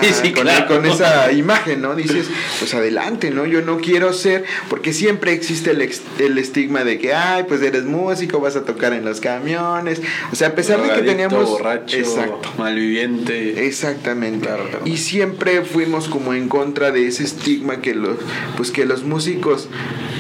con, 0.68 0.86
esa 0.86 1.32
imagen, 1.32 1.82
¿no? 1.82 1.96
Dices, 1.96 2.28
pues 2.60 2.74
adelante, 2.74 3.32
¿no? 3.32 3.46
Yo 3.46 3.62
no 3.62 3.78
quiero 3.78 4.14
ser, 4.14 4.44
porque 4.70 4.94
siempre 4.94 5.34
existe 5.34 5.72
el, 5.72 5.90
el 6.20 6.38
estigma 6.38 6.84
de 6.84 7.00
que, 7.00 7.14
ay, 7.14 7.46
pues 7.48 7.62
eres 7.62 7.86
músico, 7.86 8.40
vas 8.40 8.56
a 8.56 8.64
tocar 8.64 8.94
en 8.94 9.06
los 9.06 9.20
camiones, 9.20 10.02
o 10.32 10.36
sea, 10.36 10.50
a 10.50 10.56
pesar 10.56 10.82
de 10.82 10.94
que 10.94 11.02
teníamos... 11.02 11.50
Borracho, 11.50 11.98
exacto. 11.98 12.52
malviviente. 12.58 13.66
Exactamente. 13.66 14.50
Y 14.86 14.98
siempre 14.98 15.64
fuimos 15.64 16.08
como 16.08 16.34
en 16.34 16.50
contra 16.50 16.92
de 16.92 17.08
ese 17.08 17.24
estigma 17.24 17.82
que 17.82 17.96
los, 17.96 18.18
pues 18.58 18.72
que 18.72 18.86
los 18.86 19.04
músicos 19.04 19.68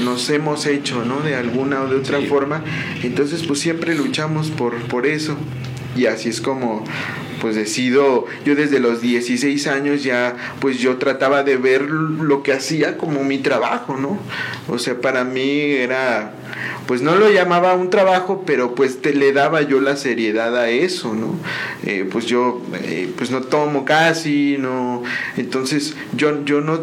nos 0.03 0.29
hemos 0.29 0.65
hecho, 0.65 1.03
¿no? 1.05 1.21
De 1.21 1.35
alguna 1.35 1.81
o 1.81 1.87
de 1.87 1.95
otra 1.95 2.21
forma. 2.21 2.63
Entonces, 3.03 3.43
pues 3.43 3.59
siempre 3.59 3.95
luchamos 3.95 4.49
por, 4.49 4.75
por 4.87 5.05
eso 5.05 5.37
y 5.99 6.05
así 6.05 6.29
es 6.29 6.41
como 6.41 6.83
pues 7.41 7.55
decido, 7.55 8.25
yo 8.45 8.55
desde 8.55 8.79
los 8.79 9.01
16 9.01 9.67
años 9.67 10.03
ya 10.03 10.35
pues 10.59 10.79
yo 10.79 10.97
trataba 10.97 11.43
de 11.43 11.57
ver 11.57 11.83
lo 11.83 12.43
que 12.43 12.51
hacía 12.53 12.97
como 12.97 13.23
mi 13.23 13.37
trabajo, 13.37 13.95
¿no? 13.95 14.17
O 14.67 14.77
sea, 14.77 14.99
para 14.99 15.23
mí 15.23 15.61
era 15.61 16.33
pues 16.87 17.01
no 17.01 17.15
lo 17.15 17.29
llamaba 17.29 17.75
un 17.75 17.89
trabajo, 17.89 18.43
pero 18.45 18.75
pues 18.75 19.01
te 19.01 19.13
le 19.13 19.31
daba 19.31 19.61
yo 19.61 19.79
la 19.79 19.95
seriedad 19.95 20.57
a 20.57 20.69
eso, 20.69 21.13
¿no? 21.13 21.35
Eh, 21.85 22.07
pues 22.11 22.25
yo 22.25 22.61
eh, 22.83 23.11
pues 23.17 23.31
no 23.31 23.41
tomo 23.41 23.85
casi, 23.85 24.57
no, 24.57 25.03
entonces 25.37 25.95
yo, 26.13 26.43
yo 26.45 26.61
no 26.61 26.79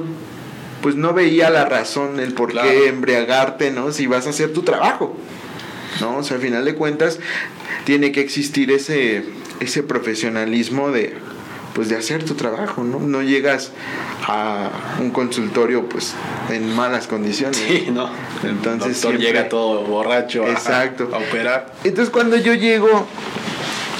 pues 0.81 0.95
no 0.95 1.15
veía 1.15 1.51
la 1.51 1.65
razón, 1.65 2.21
el 2.21 2.33
por 2.33 2.53
qué 2.53 2.89
embriagarte, 2.89 3.71
¿no? 3.73 3.91
Si 3.93 4.07
vas 4.07 4.27
a 4.27 4.31
hacer 4.31 4.53
tu 4.53 4.63
trabajo. 4.63 5.17
¿No? 6.01 6.19
O 6.19 6.23
sea, 6.23 6.37
al 6.37 6.43
final 6.43 6.65
de 6.65 6.75
cuentas 6.75 7.19
tiene 7.85 8.13
que 8.13 8.21
existir 8.21 8.71
ese, 8.71 9.25
ese 9.61 9.83
profesionalismo 9.83 10.91
de, 10.91 11.15
pues 11.75 11.89
de 11.89 11.97
hacer 11.97 12.25
tu 12.25 12.35
trabajo, 12.35 12.83
¿no? 12.85 12.99
No 13.01 13.23
llegas 13.23 13.71
a 14.27 14.71
un 15.01 15.11
consultorio 15.11 15.89
pues 15.89 16.15
en 16.51 16.75
malas 16.75 17.07
condiciones. 17.07 17.57
Sí, 17.59 17.89
no. 17.93 18.11
Entonces 18.43 18.45
El 18.45 18.63
doctor 18.63 18.95
siempre- 18.95 19.19
llega 19.27 19.49
todo 19.49 19.83
borracho 19.85 20.45
a- 20.45 20.51
Exacto. 20.51 21.11
a 21.13 21.19
operar. 21.19 21.75
Entonces 21.85 22.11
cuando 22.13 22.37
yo 22.37 22.55
llego 22.55 23.07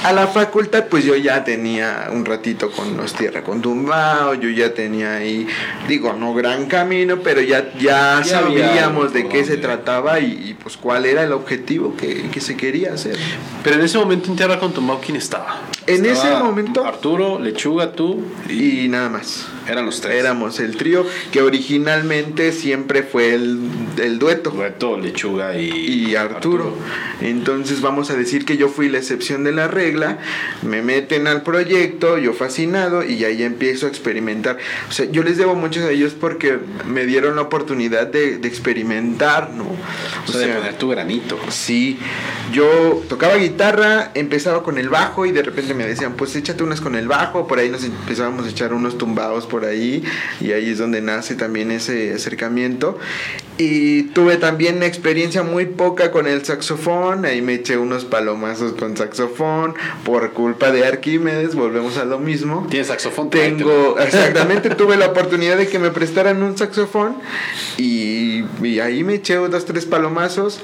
a 0.03 0.13
la 0.13 0.27
facultad, 0.27 0.85
pues 0.89 1.03
yo 1.03 1.15
ya 1.15 1.43
tenía 1.43 2.09
un 2.13 2.23
ratito 2.25 2.71
con 2.71 2.95
los 2.97 3.13
tierra 3.13 3.43
con 3.43 3.61
tumbao, 3.61 4.35
yo 4.35 4.49
ya 4.49 4.73
tenía 4.73 5.15
ahí, 5.15 5.47
digo, 5.87 6.13
no 6.13 6.33
gran 6.33 6.67
camino, 6.67 7.19
pero 7.23 7.41
ya, 7.41 7.73
ya, 7.79 8.23
sabíamos 8.23 9.11
de 9.13 9.27
qué 9.27 9.43
se 9.43 9.57
trataba 9.57 10.19
y, 10.19 10.49
y, 10.49 10.53
pues 10.53 10.77
cuál 10.77 11.05
era 11.05 11.23
el 11.23 11.31
objetivo 11.33 11.95
que, 11.97 12.29
que 12.29 12.39
se 12.41 12.55
quería 12.55 12.93
hacer. 12.93 13.17
Pero 13.63 13.77
en 13.77 13.81
ese 13.85 13.97
momento 13.97 14.29
en 14.29 14.35
Tierra 14.37 14.59
con 14.59 14.73
Tumbao, 14.73 15.01
¿quién 15.01 15.17
estaba? 15.17 15.61
En 15.87 16.05
Estaba 16.05 16.35
ese 16.35 16.43
momento- 16.43 16.85
Arturo, 16.85 17.39
Lechuga, 17.39 17.91
tú 17.93 18.21
y, 18.49 18.81
Y 18.81 18.87
nada 18.89 19.09
más. 19.09 19.47
eran 19.67 19.85
los 19.85 20.01
tres. 20.01 20.15
Éramos 20.19 20.59
el 20.59 20.75
trío 20.77 21.05
que 21.31 21.41
originalmente 21.41 22.51
siempre 22.51 23.03
fue 23.03 23.33
el, 23.33 23.59
el 23.97 24.19
dueto. 24.19 24.51
Dueto, 24.51 24.97
Lechuga 24.97 25.57
y, 25.57 25.69
y 25.69 26.15
Arturo. 26.15 26.73
Entonces 27.21 27.81
vamos 27.81 28.09
a 28.11 28.15
decir 28.15 28.45
que 28.45 28.57
yo 28.57 28.67
fui 28.69 28.89
la 28.89 28.97
excepción 28.97 29.43
de 29.45 29.51
la 29.53 29.67
regla, 29.87 30.17
me 30.63 30.81
meten 30.81 31.27
al 31.27 31.43
proyecto, 31.43 32.17
yo 32.17 32.33
fascinado 32.33 33.03
y 33.03 33.23
ahí 33.23 33.43
empiezo 33.43 33.85
a 33.85 33.89
experimentar. 33.89 34.57
O 34.89 34.91
sea, 34.91 35.05
yo 35.09 35.23
les 35.23 35.37
debo 35.37 35.55
mucho 35.55 35.81
a 35.85 35.89
ellos 35.89 36.13
porque 36.19 36.59
me 36.85 37.05
dieron 37.05 37.35
la 37.35 37.43
oportunidad 37.43 38.07
de, 38.07 38.37
de 38.37 38.47
experimentar, 38.47 39.51
¿no? 39.51 39.65
O 40.27 40.31
sea, 40.31 40.41
de 40.41 40.53
poner 40.53 40.77
tu 40.77 40.89
granito. 40.89 41.39
Sí, 41.49 41.99
yo 42.51 43.03
tocaba 43.07 43.35
guitarra, 43.35 44.11
empezaba 44.13 44.63
con 44.63 44.77
el 44.77 44.89
bajo 44.89 45.25
y 45.25 45.31
de 45.31 45.43
repente 45.43 45.73
me 45.73 45.85
decían, 45.85 46.13
pues 46.13 46.35
échate 46.35 46.63
unas 46.63 46.81
con 46.81 46.95
el 46.95 47.07
bajo, 47.07 47.47
por 47.47 47.59
ahí 47.59 47.69
nos 47.69 47.83
empezábamos 47.83 48.45
a 48.45 48.49
echar 48.49 48.73
unos 48.73 48.97
tumbados 48.97 49.45
por 49.45 49.65
ahí 49.65 50.03
y 50.41 50.51
ahí 50.51 50.71
es 50.71 50.77
donde 50.77 51.01
nace 51.01 51.35
también 51.35 51.71
ese 51.71 52.13
acercamiento. 52.13 52.99
Y 53.57 54.03
tuve 54.03 54.37
también 54.37 54.77
una 54.77 54.85
experiencia 54.85 55.41
muy 55.41 55.65
poca 55.65 56.11
con 56.11 56.27
el 56.27 56.45
saxofón, 56.45 57.25
ahí 57.25 57.41
me 57.41 57.55
eché 57.55 57.77
unos 57.77 58.05
palomazos 58.05 58.73
con 58.73 58.95
saxofón 58.95 59.73
por 60.03 60.31
culpa 60.33 60.71
de 60.71 60.85
Arquímedes, 60.85 61.55
volvemos 61.55 61.97
a 61.97 62.05
lo 62.05 62.19
mismo. 62.19 62.67
¿Tienes 62.69 62.87
saxofón? 62.87 63.29
Tengo, 63.29 63.97
exactamente, 63.99 64.69
tuve 64.75 64.97
la 64.97 65.07
oportunidad 65.07 65.57
de 65.57 65.67
que 65.67 65.79
me 65.79 65.91
prestaran 65.91 66.41
un 66.43 66.57
saxofón 66.57 67.17
y, 67.77 68.43
y 68.61 68.79
ahí 68.79 69.03
me 69.03 69.15
eché 69.15 69.35
dos, 69.35 69.65
tres 69.65 69.85
palomazos. 69.85 70.61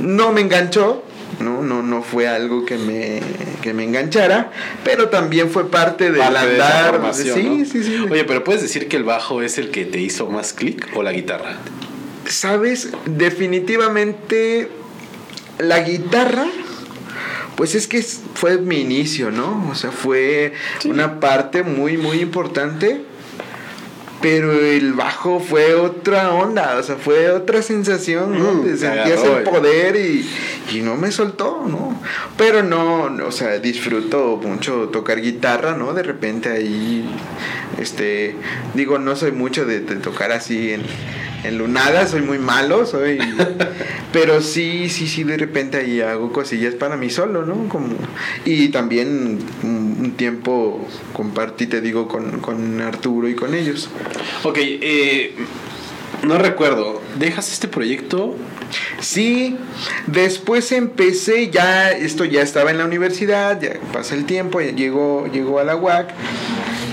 No 0.00 0.32
me 0.32 0.40
enganchó, 0.40 1.04
no, 1.40 1.62
no, 1.62 1.82
no 1.82 2.02
fue 2.02 2.26
algo 2.28 2.64
que 2.64 2.76
me, 2.78 3.20
que 3.62 3.72
me 3.72 3.84
enganchara, 3.84 4.50
pero 4.84 5.08
también 5.08 5.50
fue 5.50 5.70
parte 5.70 6.10
del 6.10 6.20
Parte 6.20 6.46
de 6.46 6.52
andar. 6.62 6.90
formación, 6.90 7.38
sí, 7.38 7.44
¿no? 7.44 7.64
sí, 7.64 7.84
sí. 7.84 8.06
Oye, 8.10 8.24
pero 8.24 8.42
¿puedes 8.44 8.62
decir 8.62 8.88
que 8.88 8.96
el 8.96 9.04
bajo 9.04 9.42
es 9.42 9.58
el 9.58 9.70
que 9.70 9.84
te 9.84 9.98
hizo 10.00 10.26
más 10.28 10.52
clic 10.52 10.88
o 10.94 11.02
la 11.02 11.12
guitarra? 11.12 11.56
Sabes, 12.26 12.90
definitivamente 13.06 14.68
la 15.58 15.80
guitarra. 15.80 16.46
Pues 17.56 17.74
es 17.74 17.86
que 17.86 18.02
fue 18.02 18.58
mi 18.58 18.80
inicio, 18.80 19.30
¿no? 19.30 19.68
O 19.70 19.74
sea, 19.74 19.90
fue 19.90 20.52
una 20.84 21.20
parte 21.20 21.62
muy, 21.62 21.96
muy 21.96 22.20
importante. 22.20 23.02
Pero 24.20 24.52
el 24.52 24.94
bajo 24.94 25.38
fue 25.38 25.74
otra 25.74 26.32
onda, 26.32 26.78
o 26.78 26.82
sea, 26.82 26.96
fue 26.96 27.30
otra 27.30 27.60
sensación, 27.60 28.38
¿no? 28.38 28.54
Mm, 28.54 28.64
Te 28.64 28.76
sentías 28.78 29.22
el 29.22 29.42
poder 29.42 29.96
y, 29.96 30.26
y 30.72 30.80
no 30.80 30.96
me 30.96 31.10
soltó, 31.10 31.64
¿no? 31.68 32.00
Pero 32.36 32.62
no, 32.62 33.10
no, 33.10 33.26
o 33.26 33.32
sea, 33.32 33.58
disfruto 33.58 34.40
mucho 34.42 34.88
tocar 34.90 35.20
guitarra, 35.20 35.76
¿no? 35.76 35.94
De 35.94 36.02
repente 36.02 36.50
ahí, 36.50 37.04
este, 37.78 38.36
digo, 38.74 38.98
no 38.98 39.16
soy 39.16 39.32
mucho 39.32 39.64
de, 39.66 39.80
de 39.80 39.96
tocar 39.96 40.32
así 40.32 40.72
en, 40.72 40.82
en 41.44 41.58
lunada, 41.58 42.06
soy 42.06 42.22
muy 42.22 42.38
malo, 42.38 42.86
soy, 42.86 43.18
pero 44.12 44.40
sí, 44.40 44.88
sí, 44.88 45.06
sí, 45.06 45.24
de 45.24 45.36
repente 45.36 45.76
ahí 45.76 46.00
hago 46.00 46.32
cosillas 46.32 46.74
para 46.74 46.96
mí 46.96 47.10
solo, 47.10 47.44
¿no? 47.44 47.68
Como, 47.68 47.94
y 48.44 48.68
también 48.68 49.38
un, 49.62 49.96
un 50.00 50.12
tiempo 50.12 50.86
compartí, 51.12 51.66
te 51.66 51.80
digo, 51.80 52.08
con, 52.08 52.40
con 52.40 52.80
Arturo 52.80 53.28
y 53.28 53.34
con 53.34 53.54
ellos. 53.54 53.90
Ok, 54.42 54.58
eh, 54.60 55.34
no 56.24 56.38
recuerdo. 56.38 57.02
¿Dejas 57.18 57.52
este 57.52 57.68
proyecto? 57.68 58.34
Sí, 59.00 59.56
después 60.06 60.72
empecé, 60.72 61.50
ya, 61.50 61.90
esto 61.90 62.24
ya 62.24 62.42
estaba 62.42 62.70
en 62.70 62.78
la 62.78 62.84
universidad, 62.84 63.60
ya 63.60 63.74
pasa 63.92 64.14
el 64.14 64.24
tiempo, 64.24 64.60
ya 64.60 64.70
llegó, 64.70 65.26
llegó 65.32 65.58
a 65.58 65.64
la 65.64 65.76
UAC. 65.76 66.10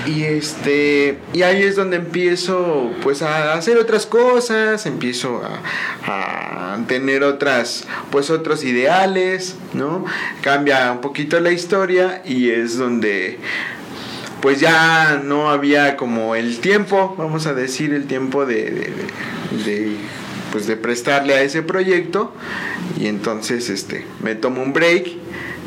Y 0.05 0.23
este, 0.23 1.19
y 1.31 1.43
ahí 1.43 1.61
es 1.61 1.75
donde 1.75 1.97
empiezo 1.97 2.91
pues 3.03 3.21
a 3.21 3.53
hacer 3.53 3.77
otras 3.77 4.07
cosas, 4.07 4.87
empiezo 4.87 5.41
a, 5.43 6.79
tener 6.87 7.23
otras, 7.23 7.85
pues 8.09 8.31
otros 8.31 8.63
ideales, 8.63 9.55
¿no? 9.73 10.05
Cambia 10.41 10.91
un 10.91 11.01
poquito 11.01 11.39
la 11.39 11.51
historia 11.51 12.23
y 12.25 12.49
es 12.49 12.77
donde 12.77 13.37
pues 14.41 14.59
ya 14.59 15.21
no 15.23 15.51
había 15.51 15.95
como 15.97 16.33
el 16.35 16.59
tiempo, 16.59 17.13
vamos 17.17 17.45
a 17.45 17.53
decir, 17.53 17.93
el 17.93 18.07
tiempo 18.07 18.45
de, 18.45 18.91
pues 20.51 20.67
de 20.67 20.75
prestarle 20.77 21.33
a 21.33 21.41
ese 21.41 21.61
proyecto 21.61 22.33
y 22.99 23.07
entonces 23.07 23.69
este 23.69 24.05
me 24.21 24.35
tomo 24.35 24.61
un 24.61 24.73
break 24.73 25.07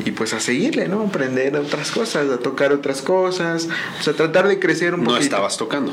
y 0.05 0.11
pues 0.11 0.33
a 0.33 0.39
seguirle, 0.39 0.87
¿no? 0.87 1.01
Aprender 1.01 1.55
otras 1.55 1.91
cosas, 1.91 2.29
a 2.29 2.37
tocar 2.37 2.71
otras 2.73 3.01
cosas, 3.01 3.67
pues 3.95 4.07
a 4.07 4.13
tratar 4.13 4.47
de 4.47 4.59
crecer 4.59 4.93
un 4.93 5.01
No 5.01 5.05
poquito. 5.07 5.23
estabas 5.23 5.57
tocando. 5.57 5.91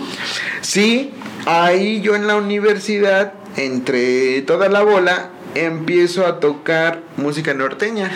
Sí, 0.61 1.12
ahí 1.47 2.01
yo 2.03 2.14
en 2.16 2.26
la 2.26 2.36
universidad, 2.36 3.32
entre 3.57 4.43
toda 4.43 4.68
la 4.68 4.82
bola, 4.82 5.30
empiezo 5.55 6.26
a 6.26 6.40
tocar 6.40 7.01
música 7.16 7.55
norteña. 7.55 8.11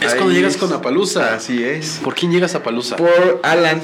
Es 0.00 0.12
Ahí 0.12 0.18
cuando 0.18 0.34
llegas 0.34 0.54
es- 0.54 0.60
con 0.60 0.72
Apalusa. 0.72 1.34
Así 1.34 1.64
es. 1.64 2.00
¿Por 2.04 2.14
quién 2.14 2.30
llegas 2.30 2.54
a 2.54 2.62
Palusa? 2.62 2.96
Por 2.96 3.40
Alan, 3.42 3.80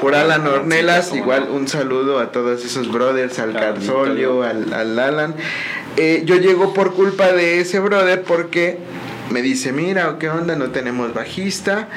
por 0.00 0.14
Alan 0.14 0.42
Ah, 0.46 0.50
Ornelas, 0.56 1.04
sí, 1.06 1.10
cómo 1.12 1.22
igual 1.22 1.48
un 1.50 1.68
saludo 1.68 2.18
a 2.18 2.32
todos 2.32 2.64
esos 2.64 2.90
brothers, 2.92 3.38
al 3.38 3.52
Carzolio, 3.54 4.42
al, 4.42 4.72
al 4.74 4.98
Alan. 4.98 5.34
Eh, 5.96 6.22
yo 6.26 6.36
llego 6.36 6.74
por 6.74 6.92
culpa 6.94 7.32
de 7.32 7.60
ese 7.60 7.78
brother 7.80 8.22
porque 8.24 8.78
me 9.30 9.42
dice, 9.42 9.72
mira, 9.72 10.16
¿qué 10.18 10.28
onda? 10.28 10.54
No 10.56 10.70
tenemos 10.70 11.14
bajista. 11.14 11.88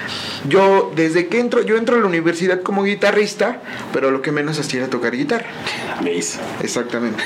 Yo, 0.47 0.91
desde 0.95 1.27
que 1.27 1.39
entro, 1.39 1.61
yo 1.61 1.77
entro 1.77 1.97
a 1.97 1.99
la 1.99 2.05
universidad 2.05 2.61
como 2.61 2.83
guitarrista, 2.83 3.61
pero 3.93 4.11
lo 4.11 4.21
que 4.21 4.31
menos 4.31 4.59
hacía 4.59 4.81
era 4.81 4.89
tocar 4.89 5.15
guitarra. 5.15 5.45
Me 6.03 6.13
hice. 6.13 6.39
Exactamente. 6.63 7.23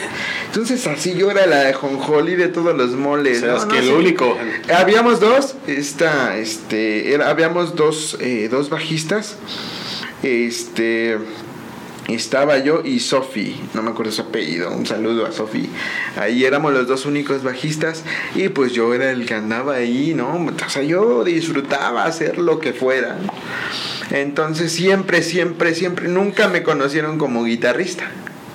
Entonces 0.47 0.85
así 0.87 1.13
yo 1.15 1.29
era 1.31 1.45
la 1.45 1.59
de 1.63 1.73
jonjoli 1.73 2.35
de 2.35 2.47
todos 2.47 2.75
los 2.75 2.93
O 2.93 2.97
moles. 2.97 3.39
sea, 3.39 3.49
¿no? 3.49 3.57
es 3.57 3.65
No, 3.65 3.71
que 3.73 3.79
el 3.79 3.91
único. 3.91 4.37
Habíamos 4.75 5.19
dos, 5.19 5.55
esta, 5.67 6.37
este, 6.37 7.13
era- 7.13 7.29
habíamos 7.29 7.75
dos, 7.75 8.17
eh, 8.19 8.47
dos 8.51 8.69
bajistas, 8.69 9.35
este, 10.23 11.17
estaba 12.07 12.57
yo 12.59 12.81
y 12.83 12.99
Sofi, 12.99 13.59
no 13.73 13.81
me 13.81 13.91
acuerdo 13.91 14.11
su 14.11 14.21
apellido, 14.21 14.71
un 14.71 14.85
saludo 14.85 15.25
a 15.25 15.31
Sofi. 15.31 15.69
Ahí 16.17 16.45
éramos 16.45 16.73
los 16.73 16.87
dos 16.87 17.05
únicos 17.05 17.43
bajistas 17.43 18.03
y 18.35 18.49
pues 18.49 18.73
yo 18.73 18.93
era 18.93 19.11
el 19.11 19.25
que 19.25 19.35
andaba 19.35 19.75
ahí, 19.75 20.13
¿no? 20.13 20.35
O 20.35 20.69
sea, 20.69 20.83
yo 20.83 21.23
disfrutaba 21.23 22.05
hacer 22.05 22.37
lo 22.37 22.59
que 22.59 22.73
fuera. 22.73 23.17
Entonces 24.09 24.71
siempre, 24.71 25.21
siempre, 25.21 25.73
siempre, 25.73 26.07
nunca 26.07 26.47
me 26.47 26.63
conocieron 26.63 27.17
como 27.17 27.43
guitarrista. 27.43 28.09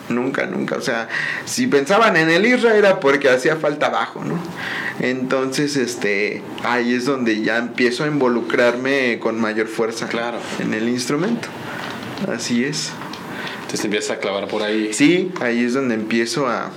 Nunca, 0.09 0.47
nunca. 0.47 0.77
O 0.77 0.81
sea, 0.81 1.09
si 1.47 1.67
pensaban 1.67 2.17
en 2.17 2.31
el 2.31 2.47
Isra 2.47 2.77
era 2.77 3.01
porque 3.01 3.29
hacía 3.29 3.57
falta 3.57 3.89
bajo, 3.89 4.25
¿no? 4.25 4.39
Entonces, 5.01 5.77
este, 5.77 6.43
ahí 6.63 6.95
es 6.95 7.07
donde 7.07 7.43
ya 7.43 7.59
empiezo 7.59 8.05
a 8.05 8.07
involucrarme 8.07 9.19
con 9.19 9.41
mayor 9.41 9.67
fuerza 9.67 10.07
Claro. 10.07 10.39
en 10.61 10.75
el 10.75 10.89
instrumento. 10.89 11.49
Así 12.33 12.65
es. 12.65 12.93
Entonces 13.67 13.81
te 13.81 13.87
empiezas 13.89 14.17
a 14.17 14.21
clavar 14.21 14.47
por 14.47 14.63
ahí. 14.63 14.93
Sí, 14.93 15.33
ahí 15.41 15.65
es 15.65 15.75
donde 15.75 15.97
empiezo 15.97 16.47
a, 16.47 16.71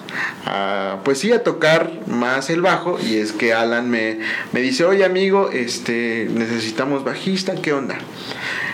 a, 0.48 0.98
pues 1.04 1.20
sí, 1.20 1.32
a 1.32 1.44
tocar 1.44 1.92
más 2.08 2.50
el 2.50 2.62
bajo 2.62 2.98
y 3.00 3.18
es 3.18 3.32
que 3.32 3.54
Alan 3.54 3.92
me, 3.92 4.18
me 4.54 4.62
dice, 4.62 4.86
oye 4.86 5.06
amigo, 5.06 5.52
este, 5.54 6.28
necesitamos 6.34 7.04
bajista, 7.04 7.54
¿qué 7.54 7.74
onda? 7.74 8.00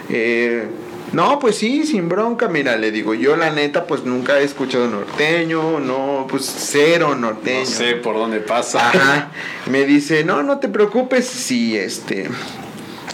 Eh, 0.09 0.63
no, 1.11 1.39
pues 1.39 1.57
sí, 1.57 1.85
sin 1.85 2.07
bronca, 2.07 2.47
mira, 2.47 2.77
le 2.77 2.91
digo, 2.91 3.13
yo 3.15 3.35
la 3.35 3.49
neta, 3.49 3.85
pues 3.85 4.05
nunca 4.05 4.39
he 4.39 4.45
escuchado 4.45 4.87
norteño, 4.87 5.81
no, 5.81 6.25
pues 6.29 6.45
cero 6.57 7.15
norteño. 7.15 7.59
No 7.59 7.65
sé 7.65 7.95
por 7.95 8.15
dónde 8.15 8.39
pasa. 8.39 8.89
Ajá. 8.89 9.31
Me 9.69 9.83
dice, 9.83 10.23
no, 10.23 10.41
no 10.41 10.59
te 10.59 10.69
preocupes, 10.69 11.27
si 11.27 11.75
este, 11.75 12.29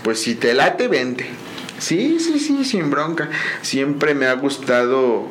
pues 0.04 0.22
si 0.22 0.36
te 0.36 0.54
late, 0.54 0.88
vente. 0.88 1.28
Sí, 1.82 2.20
sí, 2.20 2.40
sí, 2.40 2.64
sin 2.64 2.92
bronca. 2.92 3.30
Siempre 3.64 4.14
me 4.14 4.28
ha 4.28 4.34
gustado, 4.34 5.26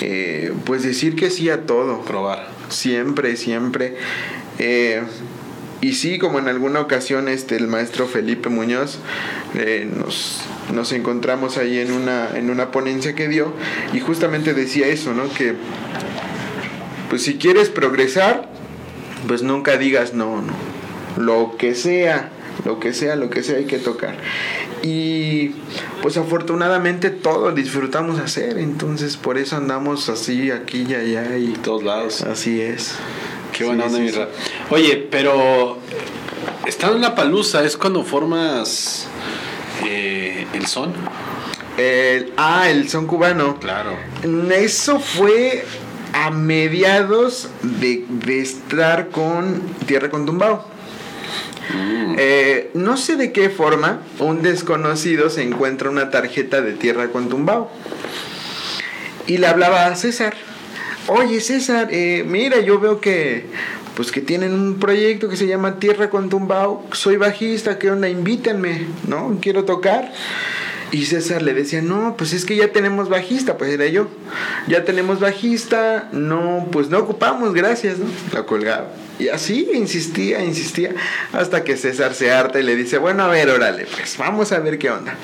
eh, 0.00 0.52
pues 0.64 0.82
decir 0.82 1.14
que 1.14 1.30
sí 1.30 1.48
a 1.50 1.66
todo. 1.66 2.02
Probar. 2.02 2.48
Siempre, 2.68 3.36
siempre. 3.36 3.96
Eh, 4.58 5.02
y 5.80 5.92
sí, 5.92 6.18
como 6.18 6.40
en 6.40 6.48
alguna 6.48 6.80
ocasión 6.80 7.28
este, 7.28 7.54
el 7.54 7.68
maestro 7.68 8.08
Felipe 8.08 8.48
Muñoz 8.48 8.98
eh, 9.54 9.88
nos, 9.96 10.42
nos 10.74 10.90
encontramos 10.90 11.56
ahí 11.56 11.78
en 11.78 11.92
una, 11.92 12.36
en 12.36 12.50
una 12.50 12.72
ponencia 12.72 13.14
que 13.14 13.28
dio 13.28 13.52
y 13.92 14.00
justamente 14.00 14.54
decía 14.54 14.88
eso, 14.88 15.14
¿no? 15.14 15.32
Que 15.32 15.54
pues 17.08 17.22
si 17.22 17.36
quieres 17.36 17.68
progresar, 17.68 18.48
pues 19.28 19.44
nunca 19.44 19.78
digas 19.78 20.12
no, 20.14 20.42
no. 20.42 20.52
Lo 21.16 21.56
que 21.56 21.76
sea, 21.76 22.30
lo 22.64 22.80
que 22.80 22.92
sea, 22.92 23.16
lo 23.16 23.30
que 23.30 23.42
sea 23.42 23.58
hay 23.58 23.66
que 23.66 23.78
tocar. 23.78 24.16
Y 24.82 25.50
pues 26.02 26.16
afortunadamente 26.16 27.10
todo 27.10 27.52
disfrutamos 27.52 28.20
hacer, 28.20 28.58
entonces 28.58 29.16
por 29.16 29.38
eso 29.38 29.56
andamos 29.56 30.08
así, 30.08 30.50
aquí 30.50 30.86
y 30.88 30.94
allá 30.94 31.36
y 31.36 31.52
todos 31.62 31.82
lados. 31.82 32.22
Así 32.22 32.60
es. 32.60 32.94
Qué 33.52 33.64
buena 33.64 33.86
onda, 33.86 33.98
mi 33.98 34.10
Oye, 34.70 35.08
pero 35.10 35.78
estando 36.66 36.96
en 36.96 37.02
la 37.02 37.14
palusa 37.14 37.64
es 37.64 37.76
cuando 37.76 38.04
formas 38.04 39.06
eh, 39.84 40.46
el 40.52 40.66
son. 40.66 40.92
El, 41.76 42.32
ah, 42.36 42.68
el 42.68 42.88
son 42.88 43.06
cubano. 43.06 43.58
Claro. 43.60 43.96
Eso 44.52 44.98
fue 45.00 45.64
a 46.12 46.30
mediados 46.30 47.48
de, 47.62 48.04
de 48.08 48.40
estar 48.40 49.10
con 49.10 49.60
Tierra 49.86 50.10
con 50.10 50.26
Tumbao. 50.26 50.77
Mm. 51.74 52.14
Eh, 52.18 52.70
no 52.74 52.96
sé 52.96 53.16
de 53.16 53.32
qué 53.32 53.50
forma 53.50 54.00
un 54.18 54.42
desconocido 54.42 55.30
se 55.30 55.42
encuentra 55.42 55.90
una 55.90 56.10
tarjeta 56.10 56.60
de 56.62 56.72
Tierra 56.72 57.08
con 57.08 57.28
Tumbao. 57.28 57.70
Y 59.26 59.38
le 59.38 59.46
hablaba 59.46 59.86
a 59.86 59.96
César 59.96 60.34
oye 61.08 61.40
César, 61.40 61.88
eh, 61.90 62.24
mira, 62.26 62.60
yo 62.60 62.78
veo 62.78 63.00
que 63.00 63.46
pues 63.96 64.12
que 64.12 64.20
tienen 64.20 64.52
un 64.52 64.78
proyecto 64.78 65.28
que 65.28 65.36
se 65.36 65.48
llama 65.48 65.80
Tierra 65.80 66.08
con 66.08 66.28
Tumbao, 66.28 66.86
soy 66.92 67.16
bajista, 67.16 67.80
¿qué 67.80 67.90
onda? 67.90 68.08
Invítenme, 68.08 68.86
¿no? 69.08 69.36
Quiero 69.42 69.64
tocar. 69.64 70.12
Y 70.92 71.06
César 71.06 71.42
le 71.42 71.52
decía, 71.52 71.82
no, 71.82 72.14
pues 72.16 72.32
es 72.32 72.44
que 72.44 72.54
ya 72.54 72.72
tenemos 72.72 73.08
bajista, 73.08 73.58
pues 73.58 73.72
era 73.72 73.86
yo. 73.88 74.06
Ya 74.68 74.84
tenemos 74.84 75.18
bajista, 75.18 76.08
no, 76.12 76.68
pues 76.70 76.90
no 76.90 76.98
ocupamos, 76.98 77.54
gracias, 77.54 77.98
¿no? 77.98 78.06
La 78.32 78.46
colgaba. 78.46 78.86
Y 79.18 79.28
así 79.28 79.68
insistía, 79.74 80.44
insistía, 80.44 80.94
hasta 81.32 81.64
que 81.64 81.76
César 81.76 82.14
se 82.14 82.30
harta 82.30 82.60
y 82.60 82.62
le 82.62 82.76
dice, 82.76 82.98
bueno, 82.98 83.24
a 83.24 83.28
ver, 83.28 83.50
órale, 83.50 83.86
pues 83.86 84.16
vamos 84.16 84.52
a 84.52 84.60
ver 84.60 84.78
qué 84.78 84.90
onda. 84.90 85.14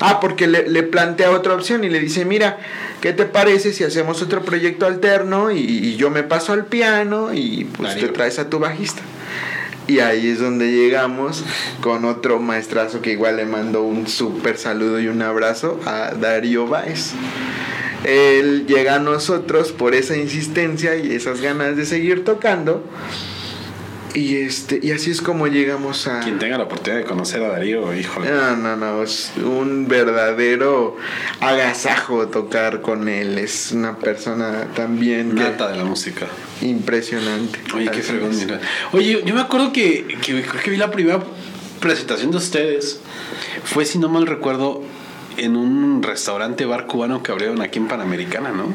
Ah, 0.00 0.20
porque 0.20 0.46
le, 0.46 0.68
le 0.68 0.82
plantea 0.84 1.30
otra 1.30 1.54
opción 1.54 1.82
y 1.84 1.88
le 1.88 1.98
dice, 1.98 2.24
mira, 2.24 2.58
¿qué 3.00 3.12
te 3.12 3.26
parece 3.26 3.72
si 3.72 3.84
hacemos 3.84 4.22
otro 4.22 4.42
proyecto 4.42 4.86
alterno 4.86 5.50
y, 5.50 5.96
yo 5.96 6.10
me 6.10 6.22
paso 6.22 6.52
al 6.52 6.66
piano 6.66 7.34
y 7.34 7.64
pues 7.64 7.96
te 7.96 8.08
traes 8.08 8.38
a 8.38 8.48
tu 8.48 8.58
bajista? 8.58 9.02
Y 9.86 9.98
ahí 9.98 10.28
es 10.28 10.40
donde 10.40 10.72
llegamos 10.72 11.44
con 11.82 12.06
otro 12.06 12.38
maestrazo 12.38 13.02
que 13.02 13.12
igual 13.12 13.36
le 13.36 13.44
mando 13.44 13.82
un 13.82 14.06
súper 14.06 14.56
saludo 14.56 14.98
y 14.98 15.08
un 15.08 15.20
abrazo 15.20 15.78
a 15.84 16.12
Darío 16.18 16.66
Báez. 16.66 17.12
Él 18.04 18.66
llega 18.66 18.96
a 18.96 18.98
nosotros 18.98 19.72
por 19.72 19.94
esa 19.94 20.16
insistencia 20.16 20.96
y 20.96 21.12
esas 21.12 21.40
ganas 21.40 21.76
de 21.76 21.84
seguir 21.84 22.24
tocando. 22.24 22.82
Y 24.14 24.36
este, 24.36 24.78
y 24.80 24.92
así 24.92 25.10
es 25.10 25.20
como 25.20 25.48
llegamos 25.48 26.06
a. 26.06 26.20
Quien 26.20 26.38
tenga 26.38 26.56
la 26.56 26.64
oportunidad 26.64 27.02
de 27.02 27.04
conocer 27.04 27.42
a 27.42 27.48
Darío, 27.48 27.92
híjole. 27.92 28.30
No, 28.30 28.56
no, 28.56 28.76
no. 28.76 29.02
Es 29.02 29.32
un 29.36 29.88
verdadero 29.88 30.96
agasajo 31.40 32.28
tocar 32.28 32.80
con 32.80 33.08
él. 33.08 33.38
Es 33.38 33.72
una 33.72 33.98
persona 33.98 34.68
también. 34.76 35.34
Nata 35.34 35.68
de 35.68 35.78
la 35.78 35.84
música. 35.84 36.26
Impresionante. 36.62 37.58
Oye, 37.74 37.90
qué 37.90 38.02
fregón, 38.02 38.30
Oye, 38.92 39.22
yo 39.24 39.34
me 39.34 39.40
acuerdo 39.40 39.72
que, 39.72 40.06
que 40.22 40.42
creo 40.42 40.62
que 40.62 40.70
vi 40.70 40.76
la 40.76 40.92
primera 40.92 41.20
presentación 41.80 42.30
de 42.30 42.36
ustedes. 42.36 43.00
Fue, 43.64 43.84
si 43.84 43.98
no 43.98 44.08
mal 44.08 44.28
recuerdo, 44.28 44.82
en 45.36 45.56
un 45.56 46.04
restaurante 46.04 46.64
bar 46.66 46.86
cubano 46.86 47.24
que 47.24 47.32
abrieron 47.32 47.60
aquí 47.62 47.80
en 47.80 47.88
Panamericana, 47.88 48.52
¿no? 48.52 48.72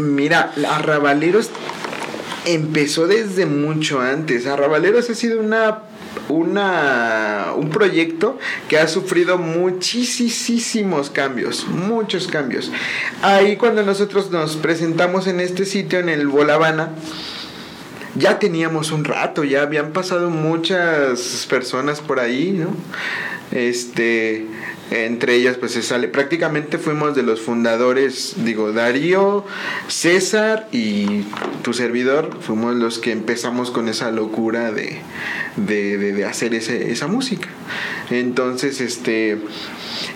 Mira, 0.00 0.52
Arrabaleros 0.68 1.50
empezó 2.44 3.06
desde 3.06 3.46
mucho 3.46 4.00
antes. 4.00 4.46
Arrabaleros 4.46 5.10
ha 5.10 5.14
sido 5.14 5.40
una 5.40 5.82
una, 6.28 7.52
un 7.56 7.70
proyecto 7.70 8.38
que 8.68 8.78
ha 8.78 8.88
sufrido 8.88 9.38
muchísimos 9.38 11.10
cambios, 11.10 11.66
muchos 11.66 12.28
cambios. 12.28 12.70
Ahí 13.22 13.56
cuando 13.56 13.82
nosotros 13.82 14.30
nos 14.30 14.56
presentamos 14.56 15.26
en 15.26 15.40
este 15.40 15.64
sitio, 15.64 15.98
en 15.98 16.08
el 16.08 16.28
Bolavana, 16.28 16.90
ya 18.16 18.38
teníamos 18.38 18.92
un 18.92 19.04
rato, 19.04 19.44
ya 19.44 19.62
habían 19.62 19.92
pasado 19.92 20.30
muchas 20.30 21.46
personas 21.48 22.00
por 22.00 22.20
ahí, 22.20 22.52
¿no? 22.52 22.68
Este, 23.50 24.46
entre 24.90 25.34
ellas 25.34 25.56
pues 25.56 25.72
se 25.72 25.82
sale. 25.82 26.08
Prácticamente 26.08 26.78
fuimos 26.78 27.14
de 27.14 27.22
los 27.22 27.40
fundadores 27.40 28.34
digo 28.44 28.72
Darío 28.72 29.44
César 29.88 30.68
y 30.72 31.22
tu 31.62 31.72
servidor 31.72 32.38
fuimos 32.40 32.74
los 32.76 32.98
que 32.98 33.12
empezamos 33.12 33.70
con 33.70 33.88
esa 33.88 34.10
locura 34.10 34.72
de, 34.72 35.00
de, 35.56 36.24
hacer 36.24 36.54
ese, 36.54 36.90
esa 36.92 37.06
música. 37.06 37.48
Entonces 38.10 38.80
este 38.80 39.38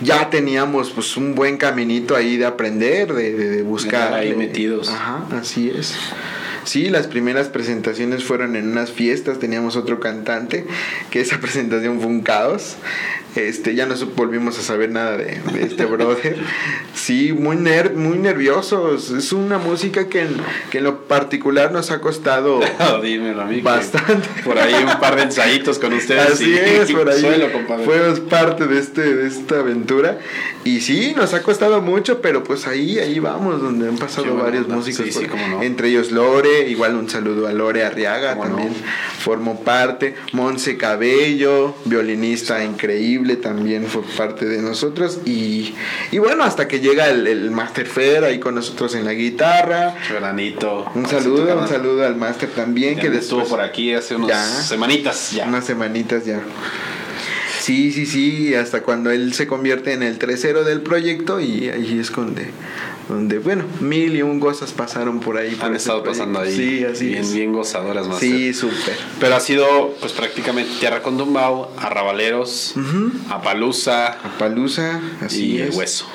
ya 0.03 0.31
teníamos 0.31 0.91
pues 0.91 1.16
un 1.16 1.35
buen 1.35 1.57
caminito 1.57 2.16
ahí 2.16 2.37
de 2.37 2.47
aprender 2.47 3.14
de, 3.14 3.33
de 3.35 3.62
buscar 3.62 4.14
ahí 4.14 4.35
metidos. 4.35 4.89
Ajá 4.89 5.27
así 5.33 5.71
es. 5.71 5.95
Sí, 6.64 6.91
las 6.91 7.07
primeras 7.07 7.49
presentaciones 7.49 8.25
fueron 8.25 8.55
en 8.55 8.71
unas 8.71 8.93
fiestas, 8.93 9.39
teníamos 9.39 9.77
otro 9.77 10.01
cantante, 10.01 10.66
que 11.11 11.21
esa 11.21 11.39
presentación 11.41 11.99
fue 11.99 12.09
un 12.09 12.21
caos. 12.21 12.77
Este, 13.47 13.74
ya 13.74 13.86
no 13.86 13.95
volvimos 14.16 14.59
a 14.59 14.62
saber 14.62 14.91
nada 14.91 15.16
de, 15.16 15.41
este 15.61 15.84
brother. 15.84 16.39
Sí, 16.95 17.32
muy, 17.32 17.57
ner 17.57 17.95
muy 17.95 18.18
nerviosos. 18.18 19.11
Es 19.11 19.32
una 19.32 19.59
música 19.59 20.09
que 20.09 20.22
en, 20.22 20.36
que 20.70 20.78
en 20.78 20.84
lo 20.84 21.05
particular 21.05 21.72
nos 21.72 21.91
ha 21.91 22.01
costado 22.01 22.61
bastante. 23.62 24.28
Por 24.45 24.59
ahí 24.59 24.74
un 24.74 24.99
par 25.01 25.16
de 25.16 25.22
ensayitos 25.22 25.78
con 25.78 25.93
ustedes. 25.93 26.32
Así 26.32 26.55
es, 26.55 26.91
por 26.93 27.09
ahí 27.09 27.24
fuimos 27.84 28.20
parte 28.20 28.66
de, 28.66 28.78
este, 28.78 29.14
de 29.14 29.28
esta 29.28 29.61
aventura. 29.61 30.18
Y 30.64 30.80
sí, 30.80 31.14
nos 31.16 31.34
ha 31.34 31.43
costado 31.43 31.80
mucho, 31.80 32.20
pero 32.20 32.45
pues 32.45 32.66
ahí, 32.66 32.99
ahí 32.99 33.18
vamos, 33.20 33.62
donde 33.62 33.89
han 33.89 33.97
pasado 33.97 34.36
varios 34.36 34.68
músicos. 34.68 35.07
Entre 35.62 35.89
ellos 35.89 36.11
Lore, 36.11 36.68
igual 36.68 36.97
un 36.97 37.09
saludo 37.09 37.47
a 37.47 37.53
Lore 37.53 37.84
Arriaga 37.84 38.36
también. 38.39 38.74
Formó 39.20 39.61
parte. 39.61 40.14
Monse 40.32 40.76
Cabello, 40.76 41.74
violinista 41.84 42.64
increíble, 42.64 43.28
también 43.37 43.87
fue 43.87 44.03
parte 44.16 44.47
de 44.47 44.62
nosotros. 44.62 45.20
Y, 45.24 45.74
y 46.11 46.18
bueno, 46.18 46.45
hasta 46.45 46.68
que 46.68 46.81
llega 46.81 47.09
el, 47.09 47.26
el 47.26 47.51
Master 47.51 47.87
Fer 47.87 48.24
ahí 48.24 48.39
con 48.39 48.55
nosotros 48.55 48.95
en 48.95 49.05
la 49.05 49.12
guitarra. 49.12 49.95
Veranito. 50.11 50.91
Un 50.95 51.07
saludo, 51.07 51.59
un 51.59 51.68
saludo 51.68 52.07
al 52.07 52.16
Master 52.16 52.49
también. 52.51 52.99
que 52.99 53.09
estuvo 53.09 53.45
por 53.45 53.61
aquí 53.61 53.93
hace 53.95 54.16
unas 54.16 54.66
semanitas 54.66 55.33
ya. 55.33 55.47
Unas 55.47 55.64
semanitas 55.64 56.24
ya. 56.24 56.41
Sí, 57.61 57.93
sí, 57.93 58.07
sí, 58.07 58.55
hasta 58.55 58.83
cuando 58.83 59.11
él 59.11 59.35
se 59.35 59.47
convierte 59.47 59.93
en 59.93 60.03
el 60.03 60.16
tercero 60.16 60.64
del 60.64 60.81
proyecto 60.81 61.39
y 61.39 61.68
ahí 61.68 61.99
es 62.01 62.11
donde, 62.11 62.51
donde 63.09 63.39
bueno, 63.39 63.65
mil 63.81 64.15
y 64.15 64.23
un 64.23 64.39
cosas 64.39 64.73
pasaron 64.73 65.21
por 65.21 65.39
ahí. 65.39 65.57
Han 65.61 65.75
estado 65.75 66.03
pasando 66.05 66.41
ahí. 66.41 66.55
Sí, 66.55 66.85
así 66.85 67.07
bien, 67.07 67.33
Bien 67.33 67.53
gozadoras 67.53 68.07
más. 68.07 68.19
Sí, 68.19 68.53
súper. 68.53 68.97
Pero 69.19 69.35
ha 69.35 69.41
sido 69.41 69.95
pues 70.01 70.13
prácticamente 70.13 70.71
Tierra 70.79 71.03
con 71.03 71.17
Dumbao, 71.17 71.73
Arrabaleros, 71.79 72.75
Apalusa. 73.31 74.19
Apalusa, 74.25 75.01
así 75.21 75.57
y 75.57 75.61
el 75.61 75.71
hueso. 75.71 76.07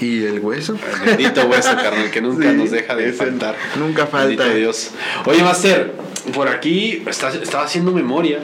¿Y 0.00 0.24
el 0.24 0.40
hueso? 0.40 0.74
El 0.74 1.16
bendito 1.16 1.46
hueso, 1.46 1.74
carnal, 1.76 2.10
que 2.10 2.20
nunca 2.20 2.52
nos 2.52 2.70
deja 2.70 2.96
de 2.96 3.12
faltar. 3.12 3.56
Nunca 3.78 4.06
falta. 4.06 4.48
Dios. 4.48 4.90
Oye, 5.26 5.42
Master, 5.42 5.92
por 6.34 6.48
aquí 6.48 7.02
estaba 7.06 7.64
haciendo 7.64 7.92
memoria 7.92 8.40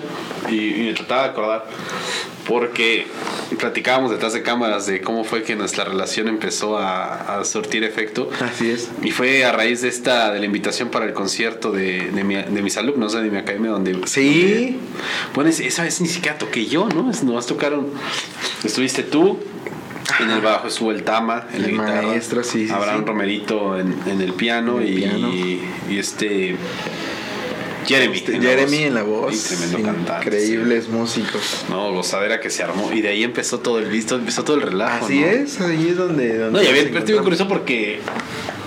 y, 0.50 0.74
y 0.74 0.86
me 0.86 0.94
trataba 0.94 1.22
de 1.22 1.28
acordar 1.30 1.66
porque 2.46 3.06
platicábamos 3.58 4.10
detrás 4.10 4.32
de 4.32 4.42
cámaras 4.42 4.86
de 4.86 5.00
cómo 5.00 5.24
fue 5.24 5.42
que 5.42 5.56
nuestra 5.56 5.84
relación 5.84 6.28
empezó 6.28 6.78
a, 6.78 7.38
a, 7.38 7.44
surtir 7.44 7.84
efecto. 7.84 8.30
Así 8.40 8.70
es. 8.70 8.90
Y 9.02 9.10
fue 9.10 9.44
a 9.44 9.52
raíz 9.52 9.82
de 9.82 9.88
esta, 9.88 10.32
de 10.32 10.38
la 10.38 10.46
invitación 10.46 10.90
para 10.90 11.06
el 11.06 11.12
concierto 11.12 11.72
de, 11.72 12.10
de, 12.10 12.24
mi, 12.24 12.36
de 12.36 12.62
mis 12.62 12.76
alumnos 12.76 13.12
de 13.12 13.30
mi 13.30 13.38
academia, 13.38 13.70
donde. 13.70 14.06
Sí. 14.06 14.78
bueno, 15.34 15.50
esa 15.50 15.82
vez 15.82 16.00
ni 16.00 16.08
siquiera 16.08 16.38
toqué 16.38 16.66
yo, 16.66 16.88
¿no? 16.88 17.10
Nomás 17.24 17.46
tocaron. 17.46 17.88
Estuviste 18.64 19.02
tú. 19.02 19.38
En 20.20 20.30
el 20.30 20.40
bajo 20.40 20.68
estuvo 20.68 20.92
el 20.92 21.02
Tama, 21.02 21.46
en 21.50 21.56
el 21.56 21.62
la 21.62 21.68
guitarra. 21.68 22.02
maestro, 22.02 22.44
sí, 22.44 22.66
sí 22.66 22.72
Abraham 22.72 23.04
Romerito 23.06 23.78
en, 23.78 23.96
en, 24.06 24.20
el 24.20 24.32
piano, 24.34 24.80
y, 24.82 25.60
y 25.88 25.98
este 25.98 26.56
Jeremy. 27.86 28.16
Este, 28.16 28.40
Jeremy 28.40 28.84
en 28.84 28.94
la 28.94 29.02
voz. 29.02 29.44
tremendo 29.44 29.82
cantante. 29.82 30.26
Increíbles 30.26 30.88
músicos. 30.88 31.64
No, 31.68 31.92
gozadera 31.92 32.40
que 32.40 32.50
se 32.50 32.62
armó. 32.62 32.92
Y 32.92 33.00
de 33.00 33.08
ahí 33.08 33.24
empezó 33.24 33.60
todo 33.60 33.78
el 33.78 33.86
visto, 33.86 34.16
empezó 34.16 34.44
todo 34.44 34.56
el 34.56 34.62
relajo. 34.62 35.06
Así 35.06 35.22
es, 35.22 35.60
ahí 35.60 35.88
es 35.90 35.96
donde. 35.96 36.36
donde 36.38 36.58
no, 36.58 36.62
y 36.62 36.66
había, 36.68 36.82
estuve 36.82 37.18
curioso 37.18 37.48
porque 37.48 38.00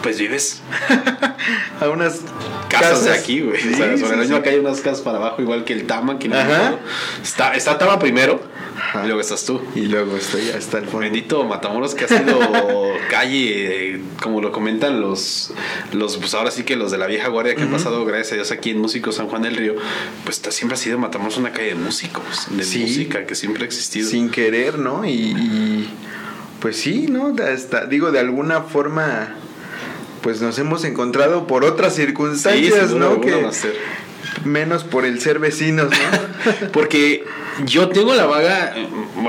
pues 0.02 0.18
vives 0.18 0.62
A 1.82 1.90
unas 1.90 2.22
casas, 2.70 3.04
de 3.04 3.12
aquí, 3.12 3.42
güey. 3.42 3.60
Sí, 3.60 3.74
o 3.74 3.78
sea, 3.78 3.98
sí, 3.98 4.00
sobre 4.00 4.18
la 4.18 4.24
sí. 4.24 4.30
misma 4.30 4.44
calle, 4.44 4.60
unas 4.60 4.80
casas 4.82 5.02
para 5.02 5.18
abajo, 5.18 5.42
igual 5.42 5.66
que 5.66 5.74
el 5.74 5.86
Tama. 5.86 6.20
Que 6.20 6.30
no 6.30 6.38
Ajá. 6.38 6.76
está, 7.22 7.54
está 7.54 7.78
Tama 7.78 8.00
primero, 8.00 8.42
Ajá. 8.90 9.04
y 9.04 9.08
luego 9.08 9.22
estás 9.22 9.46
tú. 9.46 9.62
Y 9.76 9.82
luego 9.82 10.18
estoy 10.18 10.50
hasta 10.50 10.80
el 10.80 10.86
fondo. 10.86 11.00
Bendito 11.02 11.44
Matamoros 11.46 11.94
que 11.96 12.06
ha 12.06 12.08
sido 12.08 12.40
calle, 13.10 14.02
como 14.22 14.42
lo 14.42 14.52
comentan 14.52 15.00
los, 15.00 15.54
los, 15.94 16.18
pues 16.18 16.34
ahora 16.34 16.50
sí 16.52 16.64
que 16.64 16.76
los 16.76 16.92
de 16.92 16.98
la 16.98 17.06
vieja 17.08 17.28
guardia 17.28 17.56
que 17.56 17.62
han 17.64 17.70
pasado, 17.72 18.04
gracias 18.06 18.32
a 18.32 18.36
Dios, 18.36 18.52
aquí 18.52 18.72
en 18.72 18.80
Músicos 18.80 19.16
San 19.16 19.28
Juan 19.28 19.44
del 19.44 19.56
Río, 19.56 19.76
pues 20.26 20.42
siempre 20.50 20.76
ha 20.76 20.78
sido 20.80 20.98
Matamoros 20.98 21.38
una 21.38 21.52
calle 21.52 21.70
de 21.70 21.76
músicos, 21.76 22.48
de 22.50 22.64
Sí. 22.64 22.80
música 22.80 23.26
que 23.26 23.36
siempre 23.36 23.64
ha 23.64 23.66
existido. 23.68 24.10
Sin 24.10 24.30
querer, 24.32 24.80
¿no? 24.80 25.06
Y, 25.06 25.12
y, 25.12 25.90
pues 26.60 26.78
sí, 26.78 27.08
¿no? 27.10 27.36
Hasta, 27.54 27.86
digo, 27.86 28.12
de 28.12 28.20
alguna 28.20 28.62
forma, 28.64 29.36
pues 30.22 30.42
nos 30.42 30.58
hemos 30.60 30.84
encontrado 30.84 31.48
por 31.48 31.64
otras 31.64 31.96
Sí, 31.96 32.02
circunstancias, 32.02 32.90
duda 32.90 33.00
¿no? 33.10 33.22
Que. 33.22 33.32
Menos 34.46 34.84
por 34.84 35.06
el 35.06 35.20
ser 35.22 35.40
vecinos, 35.40 35.90
¿no? 35.92 36.68
Porque 36.72 37.24
yo 37.66 37.90
tengo 37.90 38.14
la 38.16 38.26
vaga, 38.26 38.74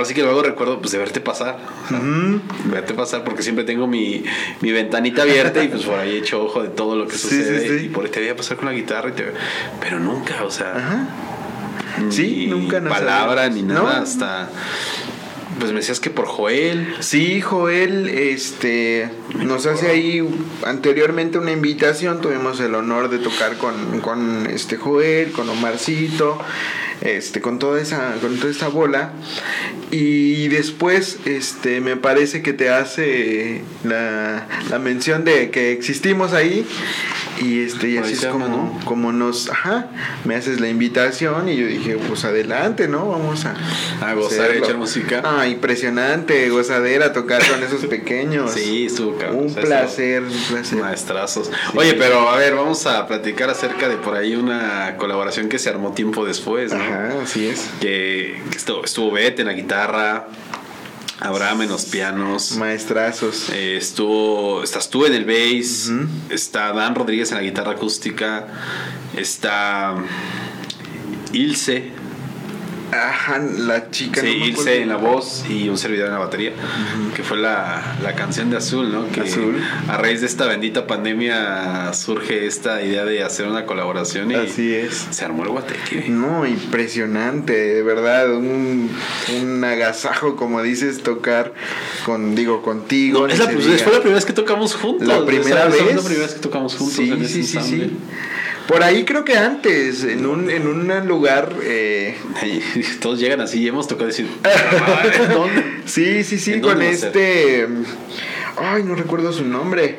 así 0.00 0.14
que 0.14 0.22
luego 0.22 0.42
recuerdo 0.42 0.78
pues 0.80 0.92
de 0.92 0.98
verte 0.98 1.20
pasar. 1.20 1.58
Ujú. 1.90 2.40
Verte 2.66 2.94
pasar 2.94 3.24
porque 3.24 3.42
siempre 3.42 3.64
tengo 3.64 3.88
mi, 3.88 4.22
mi 4.60 4.70
ventanita 4.70 5.22
abierta 5.22 5.64
y 5.64 5.68
pues 5.68 5.82
por 5.82 5.98
ahí 5.98 6.16
echo 6.18 6.44
ojo 6.44 6.62
de 6.62 6.68
todo 6.68 6.94
lo 6.94 7.08
que 7.08 7.16
Sí, 7.16 7.28
sucede. 7.28 7.60
sí, 7.68 7.78
sí. 7.80 7.84
Y 7.86 7.88
por 7.88 8.04
ahí 8.04 8.10
te 8.10 8.20
veía 8.20 8.36
pasar 8.36 8.56
con 8.56 8.66
la 8.66 8.72
guitarra 8.72 9.08
y 9.08 9.12
te 9.12 9.24
Pero 9.80 9.98
nunca, 9.98 10.44
o 10.44 10.50
sea. 10.50 10.76
Ajá. 10.76 11.08
Sí, 12.10 12.46
nunca 12.48 12.78
nos 12.80 12.92
palabra 12.92 13.48
ni 13.48 13.62
nada 13.62 13.80
No. 13.80 13.88
hasta 13.88 14.48
pues 15.60 15.72
me 15.72 15.78
decías 15.78 16.00
que 16.00 16.10
por 16.10 16.26
Joel. 16.26 16.96
Sí, 16.98 17.40
Joel, 17.40 18.08
este, 18.08 19.08
nos 19.36 19.66
hace 19.66 19.88
ahí 19.88 20.26
anteriormente 20.66 21.38
una 21.38 21.52
invitación, 21.52 22.20
tuvimos 22.20 22.58
el 22.58 22.74
honor 22.74 23.10
de 23.10 23.18
tocar 23.18 23.56
con, 23.58 24.00
con 24.00 24.48
este 24.48 24.76
Joel, 24.76 25.30
con 25.30 25.48
Omarcito, 25.48 26.38
este, 27.00 27.40
con 27.40 27.58
toda 27.58 27.80
esa, 27.80 28.14
con 28.20 28.36
toda 28.38 28.50
esta 28.50 28.68
bola, 28.68 29.12
y 29.90 30.48
después, 30.48 31.18
este, 31.24 31.80
me 31.80 31.96
parece 31.96 32.42
que 32.42 32.52
te 32.52 32.70
hace 32.70 33.62
la, 33.84 34.46
la 34.70 34.78
mención 34.78 35.24
de 35.24 35.50
que 35.50 35.72
existimos 35.72 36.32
ahí, 36.32 36.66
y 37.40 37.62
este, 37.62 37.88
y 37.88 37.96
así 37.96 38.12
es 38.12 38.26
como, 38.26 38.48
¿no? 38.48 38.80
como 38.84 39.12
nos, 39.12 39.48
ajá, 39.50 39.88
me 40.24 40.34
haces 40.34 40.60
la 40.60 40.68
invitación, 40.68 41.48
y 41.48 41.56
yo 41.56 41.66
dije, 41.66 41.96
pues 42.06 42.24
adelante, 42.24 42.86
¿no? 42.86 43.08
Vamos 43.08 43.46
a, 43.46 43.54
A 44.00 44.14
gozar 44.14 44.38
y 44.38 44.40
hacerlo. 44.42 44.64
echar 44.64 44.76
música. 44.76 45.22
Ah, 45.24 45.48
impresionante, 45.48 46.48
gozadera, 46.50 47.12
tocar 47.12 47.42
con 47.48 47.62
esos 47.62 47.86
pequeños. 47.86 48.52
Sí, 48.52 48.86
estuvo 48.86 49.16
cabrón. 49.16 49.46
Un 49.46 49.54
placer, 49.54 50.22
un 50.22 50.42
placer. 50.50 50.78
Maestrazos. 50.80 51.50
Oye, 51.74 51.94
pero 51.94 52.28
a 52.28 52.36
ver, 52.36 52.54
vamos 52.54 52.86
a 52.86 53.06
platicar 53.06 53.48
acerca 53.48 53.88
de 53.88 53.96
por 53.96 54.16
ahí 54.16 54.34
una 54.34 54.96
colaboración 54.98 55.48
que 55.48 55.58
se 55.58 55.70
armó 55.70 55.92
tiempo 55.92 56.24
después, 56.26 56.72
¿no? 56.72 56.80
Ajá, 56.82 56.89
así 56.92 57.46
es. 57.46 57.70
Que, 57.80 58.42
que 58.50 58.56
estuvo, 58.56 58.84
estuvo 58.84 59.10
Beth 59.10 59.40
en 59.40 59.46
la 59.46 59.52
guitarra, 59.52 60.28
Abraham 61.20 61.62
en 61.62 61.68
los 61.68 61.84
pianos. 61.84 62.56
Maestrazos. 62.56 63.50
eh, 63.50 63.76
estuvo, 63.76 64.62
estás 64.62 64.90
tú 64.90 65.04
en 65.06 65.14
el 65.14 65.24
bass, 65.24 65.90
está 66.30 66.72
Dan 66.72 66.94
Rodríguez 66.94 67.30
en 67.30 67.38
la 67.38 67.42
guitarra 67.42 67.72
acústica, 67.72 68.46
está 69.16 69.94
Ilse, 71.32 71.92
Ajá, 72.92 73.38
la 73.58 73.90
chica. 73.90 74.20
sí, 74.20 74.36
no. 74.40 74.46
Ilse 74.46 74.82
en 74.82 74.88
la 74.88 74.96
voz 74.96 75.44
y 75.48 75.68
un 75.68 75.78
servidor 75.78 76.06
en 76.08 76.12
la 76.14 76.18
batería, 76.18 76.52
que 77.14 77.22
fue 77.22 77.36
la, 77.38 77.96
la 78.02 78.14
canción 78.14 78.50
de 78.50 78.56
Azul, 78.56 78.90
¿no? 78.92 79.08
Que 79.10 79.20
Azul. 79.22 79.60
a 79.88 79.96
raíz 79.96 80.20
de 80.20 80.26
esta 80.26 80.46
bendita 80.46 80.86
pandemia 80.86 81.92
surge 81.92 82.46
esta 82.46 82.82
idea 82.82 83.04
de 83.04 83.22
hacer 83.22 83.46
una 83.46 83.66
colaboración 83.66 84.30
y 84.30 84.34
Así 84.34 84.74
es. 84.74 85.06
se 85.10 85.24
armó 85.24 85.44
el 85.44 85.50
guateque. 85.50 86.06
No, 86.08 86.46
impresionante, 86.46 87.52
de 87.52 87.82
verdad, 87.82 88.34
un, 88.34 88.90
un 89.40 89.64
agasajo, 89.64 90.36
como 90.36 90.62
dices, 90.62 91.02
tocar 91.02 91.52
con, 92.04 92.34
digo, 92.34 92.62
contigo. 92.62 93.20
No, 93.20 93.26
es 93.32 93.38
la, 93.38 93.46
fue 93.46 93.92
la 93.92 93.98
primera 93.98 94.14
vez 94.14 94.24
que 94.24 94.32
tocamos 94.32 94.74
juntos. 94.74 95.06
La 95.06 95.24
primera 95.24 95.66
vez. 95.66 95.80
La 95.94 96.02
primera 96.02 96.22
vez 96.26 96.34
que 96.34 96.40
tocamos 96.40 96.76
juntos 96.76 96.96
Sí, 96.96 97.10
en 97.10 97.26
sí, 97.28 97.42
sí, 97.44 97.58
sí. 97.62 97.90
Por 98.68 98.82
ahí 98.84 99.04
creo 99.04 99.24
que 99.24 99.36
antes, 99.36 100.04
en 100.04 100.26
un, 100.26 100.48
en 100.50 100.66
un 100.68 100.88
lugar... 101.08 101.54
eh, 101.62 102.16
Todos 103.00 103.18
llegan 103.18 103.40
así 103.40 103.60
y 103.62 103.68
hemos 103.68 103.88
tocado 103.88 104.06
decir, 104.06 104.28
"Ah, 104.44 105.02
¿dónde? 105.32 105.64
Sí, 105.86 106.22
sí, 106.24 106.38
sí, 106.38 106.54
¿En 106.54 106.60
con 106.60 106.80
este. 106.82 107.66
Ay, 108.56 108.82
no 108.84 108.94
recuerdo 108.94 109.32
su 109.32 109.44
nombre. 109.44 109.98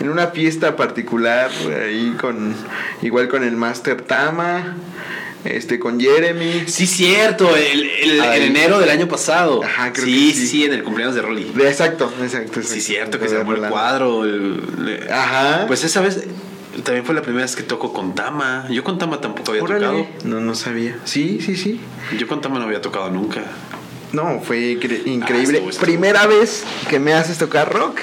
En 0.00 0.08
una 0.08 0.28
fiesta 0.28 0.74
particular, 0.76 1.50
ahí 1.84 2.14
con. 2.20 2.54
Igual 3.02 3.28
con 3.28 3.44
el 3.44 3.56
Master 3.56 4.00
Tama. 4.02 4.76
Este, 5.44 5.78
con 5.78 6.00
Jeremy. 6.00 6.64
Sí, 6.66 6.86
cierto, 6.86 7.56
el, 7.56 7.88
el- 8.02 8.42
enero 8.42 8.80
del 8.80 8.90
año 8.90 9.06
pasado. 9.06 9.62
Ajá, 9.62 9.92
creo 9.92 10.04
sí, 10.06 10.28
que 10.30 10.34
sí, 10.34 10.40
sí. 10.40 10.46
sí, 10.48 10.64
en 10.64 10.72
el 10.72 10.82
cumpleaños 10.82 11.14
de 11.14 11.22
Rolly. 11.22 11.52
Exacto, 11.60 12.12
exacto, 12.22 12.58
exacto. 12.58 12.62
Sí, 12.62 12.80
cierto, 12.80 13.20
que 13.20 13.28
se 13.28 13.36
armó 13.36 13.52
el 13.54 13.60
cuadro. 13.68 14.24
el- 14.24 15.06
Ajá. 15.10 15.64
Pues 15.68 15.84
esa 15.84 16.00
vez 16.00 16.24
también 16.82 17.04
fue 17.04 17.14
la 17.14 17.22
primera 17.22 17.44
vez 17.44 17.56
que 17.56 17.62
toco 17.62 17.92
con 17.92 18.14
Tama. 18.14 18.66
Yo 18.70 18.84
con 18.84 18.98
Tama 18.98 19.20
tampoco 19.20 19.50
había 19.50 19.62
Órale. 19.62 19.86
tocado. 19.86 20.06
No, 20.24 20.40
no 20.40 20.54
sabía. 20.54 20.96
Sí, 21.04 21.38
sí, 21.40 21.56
sí. 21.56 21.80
Yo 22.18 22.26
con 22.28 22.40
Tama 22.40 22.58
no 22.58 22.66
había 22.66 22.80
tocado 22.80 23.10
nunca. 23.10 23.42
No, 24.12 24.40
fue 24.40 24.74
incre- 24.74 25.06
increíble. 25.06 25.54
estuvo, 25.58 25.70
estuvo. 25.70 25.84
Primera 25.84 26.26
vez 26.26 26.64
que 26.88 26.98
me 26.98 27.12
haces 27.12 27.38
tocar 27.38 27.72
rock. 27.72 28.00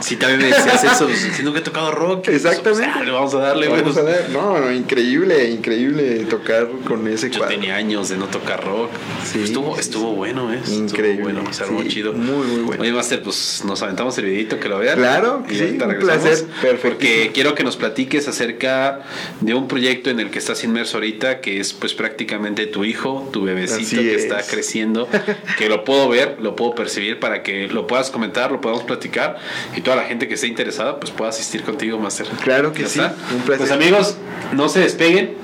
Sí, 0.00 0.16
también 0.16 0.40
me 0.40 0.46
decías 0.48 0.84
eso. 0.84 1.08
Si 1.34 1.42
nunca 1.42 1.60
he 1.60 1.62
tocado 1.62 1.90
rock. 1.92 2.28
Exactamente. 2.28 2.84
Pues, 2.92 2.96
ah, 3.00 3.04
le 3.04 3.10
vamos 3.12 3.34
a 3.34 3.38
darle. 3.38 3.68
Vamos 3.68 3.96
a 3.96 4.02
ver. 4.02 4.28
No, 4.30 4.70
increíble, 4.72 5.48
increíble 5.50 6.26
tocar 6.28 6.68
con 6.86 7.06
ese 7.08 7.30
Yo 7.30 7.38
cuadro. 7.38 7.54
tenía 7.54 7.76
años 7.76 8.08
de 8.10 8.16
no 8.18 8.26
tocar 8.26 8.62
rock. 8.64 8.90
Sí, 9.24 9.42
estuvo, 9.44 9.74
sí, 9.76 9.80
estuvo 9.80 10.14
bueno, 10.14 10.52
¿eh? 10.52 10.60
Increíble. 10.68 11.12
Estuvo 11.22 11.32
bueno, 11.40 11.52
se 11.54 11.62
armó 11.62 11.82
chido. 11.84 12.12
muy, 12.12 12.46
muy 12.46 12.60
bueno. 12.62 12.82
Oye, 12.82 12.92
Master, 12.92 13.22
pues 13.22 13.62
nos 13.64 13.80
aventamos 13.82 14.18
el 14.18 14.26
videito 14.26 14.58
que 14.60 14.68
lo 14.68 14.78
vean. 14.78 14.98
Claro, 14.98 15.42
Y 15.48 15.54
sí, 15.54 15.78
un 15.80 15.98
placer. 15.98 16.44
Perfectísimo. 16.60 16.80
Porque 16.82 17.30
quiero 17.32 17.54
que 17.54 17.64
nos 17.64 17.76
platiques 17.76 18.28
acerca 18.28 19.00
de 19.40 19.54
un 19.54 19.68
proyecto 19.68 20.10
en 20.10 20.20
el 20.20 20.30
que 20.30 20.38
estás 20.38 20.62
inmerso 20.64 20.98
ahorita, 20.98 21.40
que 21.40 21.60
es 21.60 21.72
pues 21.72 21.94
prácticamente 21.94 22.66
tu 22.66 22.84
hijo, 22.84 23.30
tu 23.32 23.44
bebecito 23.44 23.80
Así 23.80 23.96
que 23.96 24.14
es. 24.16 24.24
está 24.24 24.42
creciendo, 24.42 25.08
que 25.58 25.68
lo 25.68 25.84
puedo 25.84 26.08
ver, 26.08 26.36
lo 26.40 26.56
puedo 26.56 26.74
percibir 26.74 27.20
para 27.20 27.42
que 27.42 27.68
lo 27.68 27.86
puedas 27.86 28.10
comentar, 28.10 28.50
lo 28.52 28.60
podamos 28.60 28.84
platicar 28.84 29.38
y 29.76 29.80
toda 29.80 29.96
la 29.96 30.04
gente 30.04 30.28
que 30.28 30.34
esté 30.34 30.46
interesada 30.46 30.98
pues 31.00 31.12
pueda 31.12 31.30
asistir 31.30 31.62
contigo, 31.62 31.98
Master. 31.98 32.26
Claro 32.42 32.72
que 32.72 32.82
¿Ya 32.82 32.88
sí, 32.88 33.00
está? 33.00 33.14
un 33.34 33.40
placer. 33.42 33.66
Pues 33.66 33.70
amigos, 33.70 34.16
no 34.52 34.68
se 34.68 34.80
despeguen. 34.80 35.34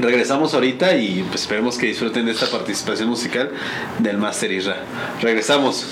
Regresamos 0.00 0.54
ahorita 0.54 0.96
y 0.96 1.24
pues 1.28 1.42
esperemos 1.42 1.76
que 1.76 1.86
disfruten 1.86 2.26
de 2.26 2.32
esta 2.32 2.46
participación 2.46 3.08
musical 3.08 3.50
del 3.98 4.16
Master 4.16 4.52
Isra. 4.52 4.76
Regresamos. 5.20 5.86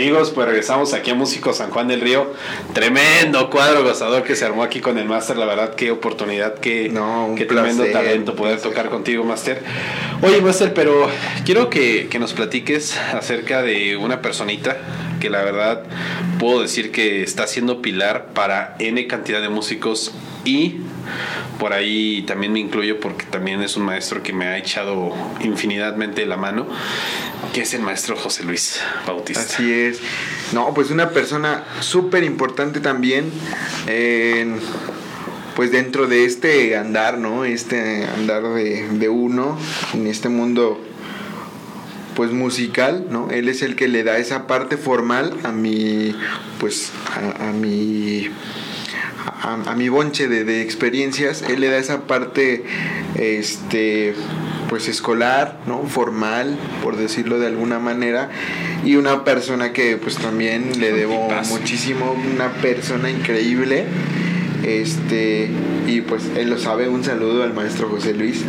Amigos, 0.00 0.30
pues 0.30 0.46
regresamos 0.46 0.94
aquí 0.94 1.10
a 1.10 1.14
Músico 1.14 1.52
San 1.52 1.68
Juan 1.68 1.86
del 1.86 2.00
Río. 2.00 2.32
Tremendo 2.72 3.50
cuadro 3.50 3.84
gozador 3.84 4.22
que 4.22 4.34
se 4.34 4.46
armó 4.46 4.62
aquí 4.62 4.80
con 4.80 4.96
el 4.96 5.04
máster. 5.04 5.36
La 5.36 5.44
verdad, 5.44 5.74
qué 5.74 5.90
oportunidad, 5.90 6.54
qué, 6.54 6.88
No, 6.88 7.34
qué 7.36 7.44
tremendo 7.44 7.84
talento 7.84 8.34
poder 8.34 8.54
placer. 8.54 8.70
tocar 8.70 8.88
contigo, 8.88 9.24
máster. 9.24 9.62
Oye, 10.22 10.40
máster, 10.40 10.72
pero 10.72 11.06
quiero 11.44 11.68
que, 11.68 12.08
que 12.08 12.18
nos 12.18 12.32
platiques 12.32 12.96
acerca 13.12 13.60
de 13.60 13.98
una 13.98 14.22
personita 14.22 14.78
que 15.20 15.28
la 15.28 15.44
verdad 15.44 15.82
puedo 16.38 16.62
decir 16.62 16.92
que 16.92 17.22
está 17.22 17.46
siendo 17.46 17.82
pilar 17.82 18.28
para 18.32 18.76
N 18.78 19.06
cantidad 19.06 19.42
de 19.42 19.50
músicos 19.50 20.12
y 20.46 20.76
por 21.58 21.72
ahí 21.72 22.22
también 22.22 22.52
me 22.52 22.60
incluyo 22.60 23.00
porque 23.00 23.24
también 23.26 23.62
es 23.62 23.76
un 23.76 23.84
maestro 23.84 24.22
que 24.22 24.32
me 24.32 24.46
ha 24.46 24.58
echado 24.58 25.14
infinitamente 25.40 26.26
la 26.26 26.36
mano, 26.36 26.66
que 27.52 27.62
es 27.62 27.74
el 27.74 27.82
maestro 27.82 28.16
José 28.16 28.44
Luis 28.44 28.80
Bautista. 29.06 29.42
Así 29.42 29.72
es. 29.72 30.00
No, 30.52 30.72
pues 30.74 30.90
una 30.90 31.10
persona 31.10 31.64
súper 31.80 32.24
importante 32.24 32.80
también. 32.80 33.30
pues 35.54 35.72
dentro 35.72 36.06
de 36.06 36.24
este 36.24 36.76
andar, 36.76 37.18
¿no? 37.18 37.44
Este 37.44 38.06
andar 38.06 38.42
de, 38.42 38.88
de 38.88 39.08
uno 39.08 39.58
en 39.92 40.06
este 40.06 40.28
mundo 40.28 40.80
pues 42.14 42.32
musical, 42.32 43.06
¿no? 43.10 43.30
Él 43.30 43.48
es 43.48 43.62
el 43.62 43.76
que 43.76 43.88
le 43.88 44.04
da 44.04 44.18
esa 44.18 44.46
parte 44.46 44.76
formal 44.76 45.32
a 45.42 45.52
mi, 45.52 46.14
pues, 46.58 46.92
a, 47.14 47.48
a 47.48 47.52
mi, 47.52 48.28
a, 49.42 49.54
a 49.54 49.74
mi 49.76 49.88
bonche 49.88 50.28
de, 50.28 50.44
de 50.44 50.62
experiencias. 50.62 51.42
Él 51.42 51.60
le 51.60 51.68
da 51.68 51.78
esa 51.78 52.06
parte, 52.06 52.64
este, 53.16 54.14
pues 54.68 54.88
escolar, 54.88 55.58
¿no? 55.66 55.84
Formal, 55.86 56.58
por 56.82 56.96
decirlo 56.96 57.38
de 57.38 57.48
alguna 57.48 57.78
manera. 57.78 58.30
Y 58.84 58.96
una 58.96 59.24
persona 59.24 59.72
que 59.72 59.96
pues 59.96 60.16
también 60.16 60.80
le 60.80 60.92
debo 60.92 61.28
muchísimo, 61.48 62.16
una 62.34 62.52
persona 62.54 63.10
increíble. 63.10 63.86
Este, 64.64 65.48
y 65.86 66.00
pues 66.02 66.22
él 66.36 66.50
lo 66.50 66.58
sabe, 66.58 66.88
un 66.88 67.04
saludo 67.04 67.42
al 67.42 67.54
maestro 67.54 67.88
José 67.88 68.14
Luis. 68.14 68.42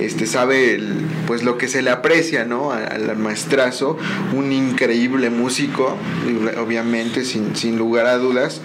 Este 0.00 0.26
sabe 0.26 0.74
el- 0.74 0.94
pues 1.26 1.42
lo 1.42 1.58
que 1.58 1.68
se 1.68 1.82
le 1.82 1.90
aprecia, 1.90 2.44
¿no? 2.44 2.72
Al, 2.72 3.16
maestrazo, 3.18 3.98
un 4.34 4.50
increíble 4.52 5.28
músico, 5.30 5.96
obviamente 6.58 7.24
sin, 7.24 7.54
sin 7.54 7.76
lugar 7.76 8.06
a 8.06 8.16
dudas, 8.16 8.62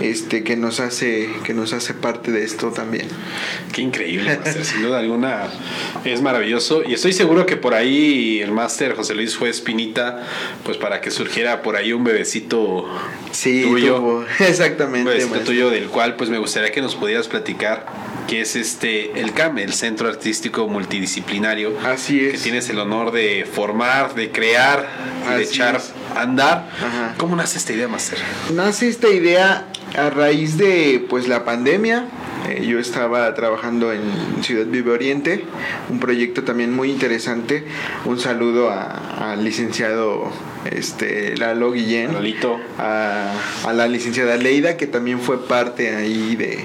este 0.00 0.42
que 0.44 0.56
nos 0.56 0.80
hace 0.80 1.28
que 1.44 1.52
nos 1.52 1.72
hace 1.74 1.92
parte 1.94 2.32
de 2.32 2.42
esto 2.44 2.68
también. 2.70 3.06
Qué 3.72 3.82
increíble, 3.82 4.36
máster. 4.42 4.64
Sin 4.64 4.82
duda 4.82 4.98
alguna 5.00 5.42
es 6.04 6.22
maravilloso. 6.22 6.82
Y 6.88 6.94
estoy 6.94 7.12
seguro 7.12 7.44
que 7.44 7.56
por 7.56 7.74
ahí 7.74 8.40
el 8.40 8.52
máster 8.52 8.94
José 8.94 9.14
Luis 9.14 9.36
fue 9.36 9.50
espinita, 9.50 10.24
pues 10.64 10.78
para 10.78 11.00
que 11.02 11.10
surgiera 11.10 11.60
por 11.62 11.76
ahí 11.76 11.92
un 11.92 12.04
bebecito 12.04 12.86
Sí, 13.32 13.62
tuyo. 13.62 13.96
tuvo- 13.98 14.24
exactamente. 14.48 15.00
Un 15.10 15.16
bebecito 15.18 15.40
tuyo 15.40 15.70
del 15.70 15.88
cual 15.88 16.16
pues 16.16 16.30
me 16.30 16.37
gustaría 16.38 16.72
que 16.72 16.80
nos 16.80 16.94
pudieras 16.94 17.28
platicar 17.28 17.86
que 18.28 18.42
es 18.42 18.56
este 18.56 19.20
el 19.20 19.32
CAM, 19.32 19.58
el 19.58 19.72
Centro 19.72 20.08
Artístico 20.08 20.68
Multidisciplinario. 20.68 21.72
Así 21.84 22.24
es. 22.24 22.32
Que 22.32 22.38
tienes 22.38 22.68
el 22.68 22.78
honor 22.78 23.10
de 23.10 23.48
formar, 23.50 24.14
de 24.14 24.30
crear 24.30 24.86
de 25.36 25.42
echar 25.42 25.76
es. 25.76 25.92
a 26.14 26.22
andar. 26.22 26.68
Ajá. 26.76 27.14
¿Cómo 27.16 27.34
nace 27.36 27.58
esta 27.58 27.72
idea, 27.72 27.88
máster? 27.88 28.18
Nace 28.52 28.88
esta 28.88 29.08
idea 29.08 29.66
a 29.96 30.10
raíz 30.10 30.58
de 30.58 31.04
pues 31.08 31.26
la 31.26 31.44
pandemia, 31.44 32.06
eh, 32.48 32.64
yo 32.66 32.78
estaba 32.78 33.32
trabajando 33.34 33.92
en 33.92 34.02
Ciudad 34.42 34.66
Vive 34.66 34.90
Oriente, 34.92 35.44
un 35.90 35.98
proyecto 36.00 36.44
también 36.44 36.72
muy 36.74 36.90
interesante. 36.90 37.64
Un 38.04 38.18
saludo 38.20 38.70
a- 38.70 39.32
al 39.32 39.44
licenciado 39.44 40.30
este, 40.70 41.36
Lalo 41.36 41.72
Guillén, 41.72 42.10
a, 42.78 43.32
a 43.66 43.72
la 43.72 43.88
licenciada 43.88 44.36
Leida, 44.36 44.76
que 44.76 44.86
también 44.86 45.20
fue 45.20 45.46
parte 45.46 45.94
ahí 45.94 46.36
de, 46.36 46.64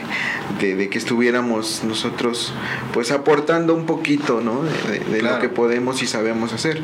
de- 0.60 0.76
de 0.76 0.90
que 0.90 0.98
estuviéramos 0.98 1.84
nosotros 1.84 2.54
pues 2.94 3.12
aportando 3.12 3.74
un 3.74 3.86
poquito 3.86 4.42
¿no? 4.42 4.64
de, 4.64 5.00
de- 5.00 5.06
de 5.12 5.20
Claro. 5.20 5.36
lo 5.36 5.42
que 5.42 5.50
podemos 5.50 6.02
y 6.04 6.08
sabemos 6.08 6.54
hacer. 6.54 6.82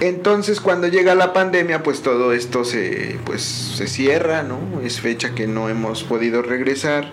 Entonces 0.00 0.60
cuando 0.60 0.88
llega 0.88 1.14
la 1.14 1.32
pandemia 1.32 1.82
pues 1.82 2.02
todo 2.02 2.32
esto 2.32 2.64
se, 2.64 3.18
pues, 3.24 3.42
se 3.42 3.86
cierra, 3.86 4.42
¿no? 4.42 4.58
es 4.84 5.00
fecha 5.00 5.34
que 5.34 5.46
no 5.46 5.68
hemos 5.68 6.02
podido 6.04 6.42
regresar. 6.42 7.10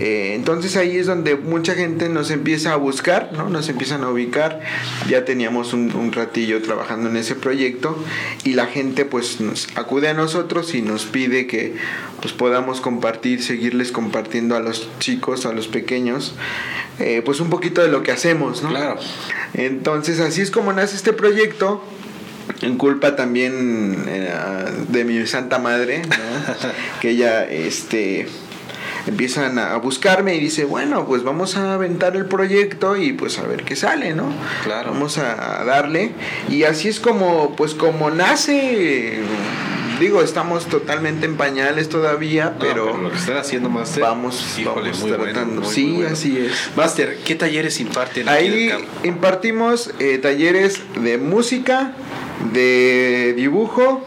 Eh, 0.00 0.32
entonces 0.34 0.76
ahí 0.76 0.96
es 0.96 1.06
donde 1.06 1.36
mucha 1.36 1.74
gente 1.74 2.08
nos 2.08 2.30
empieza 2.30 2.72
a 2.72 2.76
buscar, 2.76 3.32
¿no? 3.32 3.50
Nos 3.50 3.68
empiezan 3.68 4.02
a 4.02 4.08
ubicar. 4.08 4.60
Ya 5.08 5.24
teníamos 5.24 5.74
un, 5.74 5.94
un 5.94 6.12
ratillo 6.12 6.62
trabajando 6.62 7.10
en 7.10 7.16
ese 7.16 7.34
proyecto 7.34 8.02
y 8.44 8.54
la 8.54 8.66
gente 8.66 9.04
pues 9.04 9.40
nos 9.40 9.68
acude 9.76 10.08
a 10.08 10.14
nosotros 10.14 10.74
y 10.74 10.80
nos 10.80 11.04
pide 11.04 11.46
que 11.46 11.74
pues 12.20 12.32
podamos 12.32 12.80
compartir, 12.80 13.42
seguirles 13.42 13.92
compartiendo 13.92 14.56
a 14.56 14.60
los 14.60 14.88
chicos, 14.98 15.44
a 15.46 15.52
los 15.52 15.68
pequeños, 15.68 16.34
eh, 16.98 17.22
pues 17.24 17.40
un 17.40 17.50
poquito 17.50 17.82
de 17.82 17.88
lo 17.88 18.02
que 18.02 18.12
hacemos, 18.12 18.62
¿no? 18.62 18.70
Claro. 18.70 18.98
Entonces 19.54 20.20
así 20.20 20.40
es 20.40 20.50
como 20.50 20.72
nace 20.72 20.96
este 20.96 21.12
proyecto. 21.12 21.82
En 22.62 22.76
culpa 22.76 23.14
también 23.14 24.04
eh, 24.08 24.34
de 24.88 25.04
mi 25.04 25.26
santa 25.26 25.58
madre, 25.58 26.02
¿no? 26.02 26.54
que 27.00 27.10
ella 27.10 27.44
este 27.44 28.26
empiezan 29.06 29.58
a 29.58 29.76
buscarme 29.76 30.34
y 30.36 30.40
dice, 30.40 30.64
bueno, 30.64 31.06
pues 31.06 31.22
vamos 31.22 31.56
a 31.56 31.74
aventar 31.74 32.16
el 32.16 32.26
proyecto 32.26 32.96
y 32.96 33.12
pues 33.12 33.38
a 33.38 33.42
ver 33.42 33.64
qué 33.64 33.76
sale, 33.76 34.14
¿no? 34.14 34.32
Claro. 34.64 34.90
Vamos 34.92 35.18
a 35.18 35.64
darle. 35.64 36.12
Y 36.48 36.64
así 36.64 36.88
es 36.88 37.00
como, 37.00 37.54
pues 37.56 37.74
como 37.74 38.10
nace, 38.10 39.18
digo, 39.98 40.22
estamos 40.22 40.66
totalmente 40.66 41.26
en 41.26 41.36
pañales 41.36 41.88
todavía, 41.88 42.50
No, 42.50 42.58
pero, 42.58 42.96
lo 42.96 43.10
que 43.10 43.16
están 43.18 43.36
haciendo, 43.36 43.68
Master. 43.68 44.02
vamos, 44.02 44.58
híjole, 44.58 44.90
vamos 44.90 45.00
bueno, 45.00 45.16
tratando. 45.24 45.60
muy, 45.62 45.70
sí, 45.74 45.84
muy 45.86 45.96
bueno. 45.96 46.10
así 46.12 46.38
es. 46.38 46.52
Master, 46.76 47.18
¿qué 47.24 47.34
talleres 47.34 47.80
imparten 47.80 48.28
aquí 48.28 48.44
Ahí 48.46 48.68
campo? 48.68 48.86
impartimos 49.04 49.90
eh, 49.98 50.18
talleres 50.18 50.80
de 51.00 51.18
música, 51.18 51.92
de 52.52 53.34
dibujo, 53.36 54.02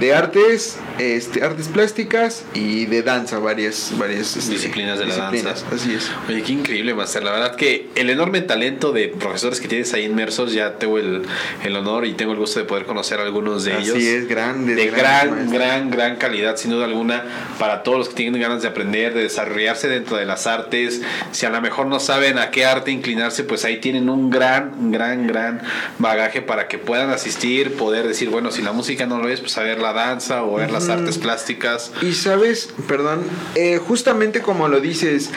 de 0.00 0.14
artes, 0.14 0.78
este, 0.98 1.42
artes 1.42 1.68
plásticas 1.68 2.44
y 2.54 2.86
de 2.86 3.02
danza, 3.02 3.38
varias, 3.38 3.92
varias 3.98 4.36
este, 4.36 4.52
Disciplinas 4.52 4.98
de 4.98 5.06
la 5.06 5.14
disciplinas, 5.14 5.62
danza. 5.62 5.76
Así 5.76 5.94
es. 5.94 6.10
Oye, 6.28 6.42
qué 6.42 6.52
increíble, 6.52 6.94
Master. 6.94 7.22
La 7.24 7.32
verdad 7.32 7.56
que 7.56 7.88
el 7.94 8.10
enorme 8.10 8.40
talento 8.42 8.92
de 8.92 9.08
profesores 9.08 9.60
que 9.60 9.68
tienes 9.68 9.92
ahí 9.94 10.04
inmersos, 10.04 10.52
ya 10.52 10.78
tengo 10.78 10.98
el, 10.98 11.22
el 11.64 11.76
honor 11.76 12.06
y 12.06 12.14
tengo 12.14 12.32
el 12.32 12.38
gusto 12.38 12.60
de 12.60 12.66
poder 12.66 12.86
conocer 12.86 13.18
a 13.18 13.22
algunos 13.22 13.64
de 13.64 13.72
Así 13.72 13.90
ellos. 13.90 13.96
es, 13.98 14.28
grandes, 14.28 14.76
De 14.76 14.86
gran, 14.86 15.50
gran, 15.50 15.90
gran 15.90 16.16
calidad, 16.16 16.56
sin 16.56 16.70
duda 16.70 16.84
alguna, 16.84 17.24
para 17.58 17.82
todos 17.82 17.98
los 17.98 18.08
que 18.10 18.14
tienen 18.14 18.40
ganas 18.40 18.62
de 18.62 18.68
aprender, 18.68 19.14
de 19.14 19.22
desarrollarse 19.22 19.88
dentro 19.88 20.16
de 20.16 20.26
las 20.26 20.46
artes. 20.46 21.02
Si 21.32 21.46
a 21.46 21.50
lo 21.50 21.60
mejor 21.60 21.86
no 21.86 22.00
saben 22.00 22.38
a 22.38 22.50
qué 22.50 22.64
arte 22.64 22.90
inclinarse, 22.90 23.44
pues 23.44 23.64
ahí 23.64 23.78
tienen 23.78 24.08
un 24.08 24.30
gran, 24.30 24.92
gran, 24.92 25.26
gran 25.26 25.60
bagaje 25.98 26.42
para 26.42 26.68
que 26.68 26.78
puedan 26.78 27.10
asistir, 27.10 27.76
poder 27.76 28.06
decir, 28.06 28.30
bueno, 28.30 28.50
si 28.50 28.62
la 28.62 28.72
música 28.72 29.06
no 29.06 29.18
lo 29.18 29.28
es, 29.28 29.40
pues 29.40 29.56
a 29.58 29.62
ver 29.62 29.80
la 29.80 29.92
danza 29.92 30.44
o 30.44 30.56
ver 30.56 30.70
las 30.70 30.83
artes 30.88 31.18
plásticas. 31.18 31.92
Y 32.02 32.12
sabes, 32.12 32.68
perdón, 32.88 33.22
eh, 33.54 33.78
justamente 33.78 34.40
como 34.40 34.68
lo 34.68 34.80
dices, 34.80 35.30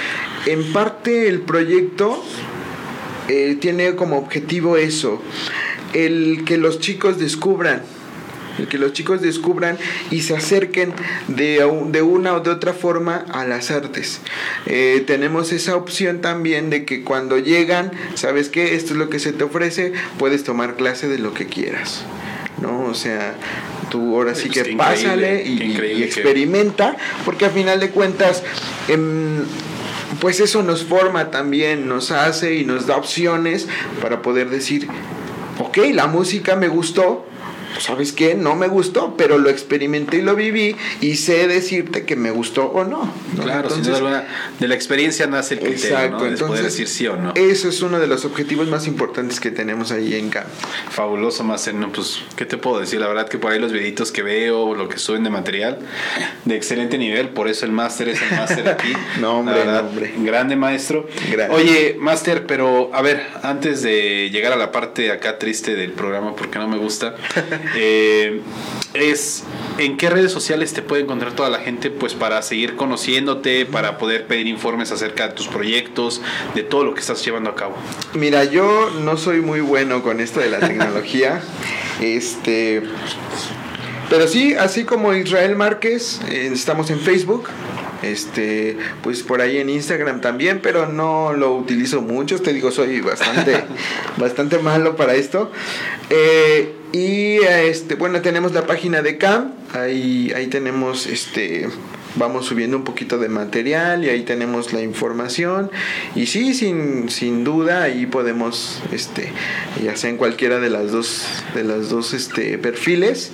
en 0.46 0.72
parte 0.74 1.28
el 1.28 1.42
proyecto 1.42 2.24
eh, 3.28 3.58
tiene 3.60 3.96
como 3.96 4.18
objetivo 4.18 4.78
eso, 4.78 5.22
el 5.94 6.44
que 6.46 6.58
los 6.58 6.80
chicos 6.80 7.20
descubran, 7.20 7.82
el 8.58 8.68
que 8.68 8.78
los 8.78 8.94
chicos 8.94 9.22
descubran 9.22 9.78
y 10.12 10.22
se 10.22 10.36
acerquen 10.36 10.94
de, 11.28 11.70
de 11.90 12.02
una 12.02 12.34
o 12.36 12.40
de 12.40 12.50
otra 12.50 12.74
forma 12.74 13.26
a 13.32 13.46
las 13.46 13.70
artes. 13.70 14.22
Eh, 14.66 15.04
tenemos 15.06 15.52
esa 15.52 15.76
opción 15.76 16.22
también 16.22 16.70
de 16.70 16.86
que 16.86 17.04
cuando 17.04 17.38
llegan, 17.38 17.92
¿sabes 18.16 18.50
qué? 18.50 18.76
Esto 18.76 18.94
es 18.94 19.00
lo 19.00 19.10
que 19.10 19.20
se 19.20 19.34
te 19.34 19.44
ofrece, 19.44 19.94
puedes 20.18 20.44
tomar 20.44 20.76
clase 20.76 21.08
de 21.08 21.20
lo 21.20 21.34
que 21.34 21.48
quieras. 21.48 22.04
¿No? 22.62 22.86
O 22.86 22.96
sea, 22.96 23.36
tú 23.90 24.16
ahora 24.16 24.36
sí 24.36 24.50
Pues 24.50 24.64
que 24.64 24.76
pásale 24.76 25.44
y, 25.46 25.74
que- 25.76 26.04
experimenta, 26.04 26.96
porque 27.26 27.46
a 27.46 27.50
final 27.50 27.80
de 27.80 27.90
cuentas, 27.90 28.44
em, 28.88 29.44
pues 30.20 30.40
eso 30.40 30.64
nos 30.64 30.84
forma 30.84 31.32
también, 31.32 31.88
nos 31.88 32.12
hace 32.12 32.56
y 32.56 32.66
nos 32.66 32.88
da 32.88 32.96
opciones 32.98 33.68
para 34.02 34.22
poder 34.22 34.50
decir, 34.50 34.88
ok, 35.60 35.78
la 35.94 36.08
música 36.08 36.56
me 36.56 36.68
gustó, 36.68 37.26
¿sabes 37.80 38.12
qué? 38.12 38.36
No 38.36 38.56
me 38.56 38.68
gustó, 38.68 39.16
pero 39.18 39.38
lo 39.38 39.50
experimenté 39.50 40.18
y 40.18 40.22
lo 40.22 40.36
viví 40.36 40.76
y 41.02 41.16
sé 41.16 41.48
decirte 41.48 42.06
que 42.06 42.16
me 42.16 42.32
gustó 42.32 42.66
o 42.66 42.84
no. 42.84 43.12
¿no? 43.36 43.44
Claro, 43.44 43.70
sin 43.70 43.80
Entonces, 43.80 43.88
duda 43.88 43.98
alguna, 43.98 44.24
de 44.60 44.68
la 44.68 44.76
experiencia 44.76 45.28
nace 45.28 45.56
el 45.56 45.60
criterio, 45.62 45.98
Exacto, 45.98 46.18
¿no? 46.18 46.24
De 46.24 46.30
entonces 46.30 46.48
poder 46.48 46.64
decir 46.64 46.88
sí 46.88 47.08
o 47.08 47.16
no. 47.16 47.34
eso 47.36 47.70
es 47.70 47.82
uno 47.82 48.00
de 48.00 48.08
los 48.08 48.26
objetivos 48.26 48.68
más 48.68 48.88
importantes 48.88 49.40
que 49.40 49.52
tenemos 49.52 49.92
ahí 49.92 50.16
en 50.16 50.30
CAM. 50.30 50.46
Fabuloso, 50.90 51.44
Master. 51.44 51.74
No, 51.74 51.92
pues, 51.92 52.22
¿qué 52.36 52.46
te 52.46 52.58
puedo 52.58 52.80
decir? 52.80 53.00
La 53.00 53.08
verdad 53.08 53.28
que 53.28 53.38
por 53.38 53.52
ahí 53.52 53.60
los 53.60 53.72
videitos 53.72 54.12
que 54.12 54.24
veo, 54.24 54.76
lo 54.76 54.90
que 54.90 54.98
suben 54.98 55.24
de 55.24 55.30
material, 55.30 55.80
de 56.46 56.56
excelente 56.56 56.98
nivel. 56.98 57.30
Por 57.30 57.48
eso 57.48 57.66
el 57.66 57.72
Master 57.72 58.10
es 58.10 58.22
el 58.22 58.32
Master 58.32 58.70
aquí. 58.70 58.94
No, 59.20 59.40
hombre, 59.40 59.56
verdad, 59.56 59.84
no, 59.84 59.90
hombre. 59.90 60.14
Grande 60.18 60.56
maestro. 60.56 61.08
Gracias. 61.32 61.58
Oye, 61.58 61.96
Master, 62.00 62.46
pero 62.46 62.92
a 62.94 63.02
ver, 63.02 63.26
antes 63.42 63.82
de 63.82 64.30
llegar 64.30 64.54
a 64.54 64.56
la 64.56 64.72
parte 64.72 65.12
acá 65.12 65.40
triste 65.40 65.76
del 65.76 65.92
programa, 65.92 66.36
porque 66.36 66.60
no 66.60 66.68
me 66.68 66.78
gusta, 66.78 67.16
eh, 67.76 68.42
es 68.94 69.44
en 69.78 69.98
qué 69.98 70.10
redes 70.10 70.32
sociales 70.32 70.74
te 70.74 70.82
puede 70.82 71.04
encontrar 71.04 71.34
toda 71.34 71.50
la 71.50 71.60
gente, 71.60 71.92
pues 71.92 72.14
para 72.14 72.42
seguir 72.42 72.76
conociéndote, 72.76 73.66
para 73.66 73.98
poder 73.98 74.26
pedir 74.28 74.48
informes 74.48 74.92
acerca 74.92 75.28
de 75.28 75.36
tus 75.36 75.48
proyectos, 75.48 76.22
de 76.56 76.64
todo 76.64 76.84
lo 76.84 76.94
que 76.94 77.02
estás 77.02 77.24
llevando 77.24 77.50
a 77.50 77.56
cabo. 77.56 77.76
Mira, 78.14 78.44
yo 78.44 78.90
no 79.02 79.18
soy 79.18 79.42
muy 79.42 79.62
bueno 79.62 80.02
con 80.04 80.20
esto 80.20 80.40
de 80.40 80.50
la 80.50 80.60
tecnología. 80.60 81.42
este. 82.02 82.84
Pero 84.10 84.28
sí, 84.28 84.54
así 84.56 84.86
como 84.86 85.14
Israel 85.14 85.56
Márquez, 85.56 86.22
eh, 86.30 86.50
estamos 86.54 86.90
en 86.90 87.00
Facebook. 87.00 87.50
Este, 88.02 88.78
pues 89.04 89.24
por 89.24 89.42
ahí 89.42 89.58
en 89.58 89.70
Instagram 89.70 90.22
también, 90.22 90.60
pero 90.62 90.88
no 90.88 91.34
lo 91.34 91.56
utilizo 91.56 92.02
mucho. 92.02 92.40
Te 92.40 92.54
digo, 92.54 92.72
soy 92.72 93.02
bastante, 93.02 93.64
bastante 94.18 94.60
malo 94.60 94.96
para 94.96 95.16
esto. 95.16 95.52
Eh, 96.10 96.74
y 96.92 97.38
este, 97.38 97.96
bueno, 97.96 98.22
tenemos 98.22 98.54
la 98.54 98.66
página 98.66 99.02
de 99.02 99.18
CAM. 99.18 99.54
Ahí, 99.74 100.32
ahí 100.36 100.48
tenemos 100.48 101.08
este 101.08 101.68
vamos 102.18 102.46
subiendo 102.46 102.78
un 102.78 102.84
poquito 102.84 103.18
de 103.18 103.30
material 103.30 104.04
y 104.04 104.10
ahí 104.10 104.24
tenemos 104.24 104.74
la 104.74 104.82
información. 104.82 105.72
Y 106.16 106.28
sí 106.28 106.54
sin, 106.54 107.10
sin 107.10 107.44
duda 107.44 107.84
ahí 107.84 108.06
podemos 108.06 108.82
este 108.92 109.32
ya 109.84 109.96
sea 109.96 110.10
en 110.10 110.18
cualquiera 110.18 110.60
de 110.60 110.70
las 110.70 110.92
dos 110.92 111.26
de 111.54 111.64
las 111.64 111.90
dos 111.90 112.14
este 112.14 112.58
perfiles 112.58 113.32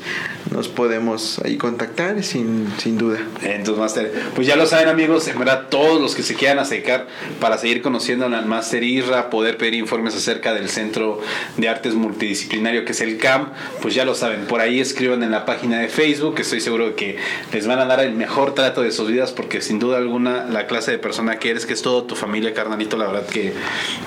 nos 0.53 0.67
podemos 0.67 1.39
ahí 1.43 1.57
contactar 1.57 2.23
sin, 2.23 2.67
sin 2.77 2.97
duda. 2.97 3.19
Entonces, 3.41 3.77
Master, 3.77 4.11
pues 4.35 4.47
ya 4.47 4.55
lo 4.55 4.65
saben 4.65 4.87
amigos, 4.87 5.27
en 5.27 5.39
verdad 5.39 5.67
todos 5.69 6.01
los 6.01 6.15
que 6.15 6.23
se 6.23 6.35
quieran 6.35 6.59
acercar 6.59 7.07
para 7.39 7.57
seguir 7.57 7.81
conociendo 7.81 8.25
al 8.25 8.45
Master 8.45 8.83
Irra, 8.83 9.29
poder 9.29 9.57
pedir 9.57 9.75
informes 9.75 10.15
acerca 10.15 10.53
del 10.53 10.69
Centro 10.69 11.19
de 11.57 11.69
Artes 11.69 11.95
Multidisciplinario 11.95 12.85
que 12.85 12.91
es 12.91 13.01
el 13.01 13.17
CAM, 13.17 13.49
pues 13.81 13.95
ya 13.95 14.05
lo 14.05 14.15
saben, 14.15 14.45
por 14.45 14.61
ahí 14.61 14.79
escriban 14.79 15.23
en 15.23 15.31
la 15.31 15.45
página 15.45 15.79
de 15.79 15.89
Facebook, 15.89 16.35
que 16.35 16.43
estoy 16.43 16.61
seguro 16.61 16.95
que 16.95 17.17
les 17.51 17.67
van 17.67 17.79
a 17.79 17.85
dar 17.85 17.99
el 17.99 18.13
mejor 18.13 18.53
trato 18.53 18.72
de 18.81 18.91
sus 18.91 19.09
vidas, 19.09 19.31
porque 19.31 19.61
sin 19.61 19.79
duda 19.79 19.97
alguna 19.97 20.45
la 20.45 20.67
clase 20.67 20.91
de 20.91 20.97
persona 20.97 21.37
que 21.39 21.49
eres, 21.51 21.65
que 21.65 21.73
es 21.73 21.81
todo 21.81 22.03
tu 22.03 22.15
familia, 22.15 22.53
carnalito, 22.53 22.97
la 22.97 23.07
verdad 23.07 23.25
que 23.27 23.53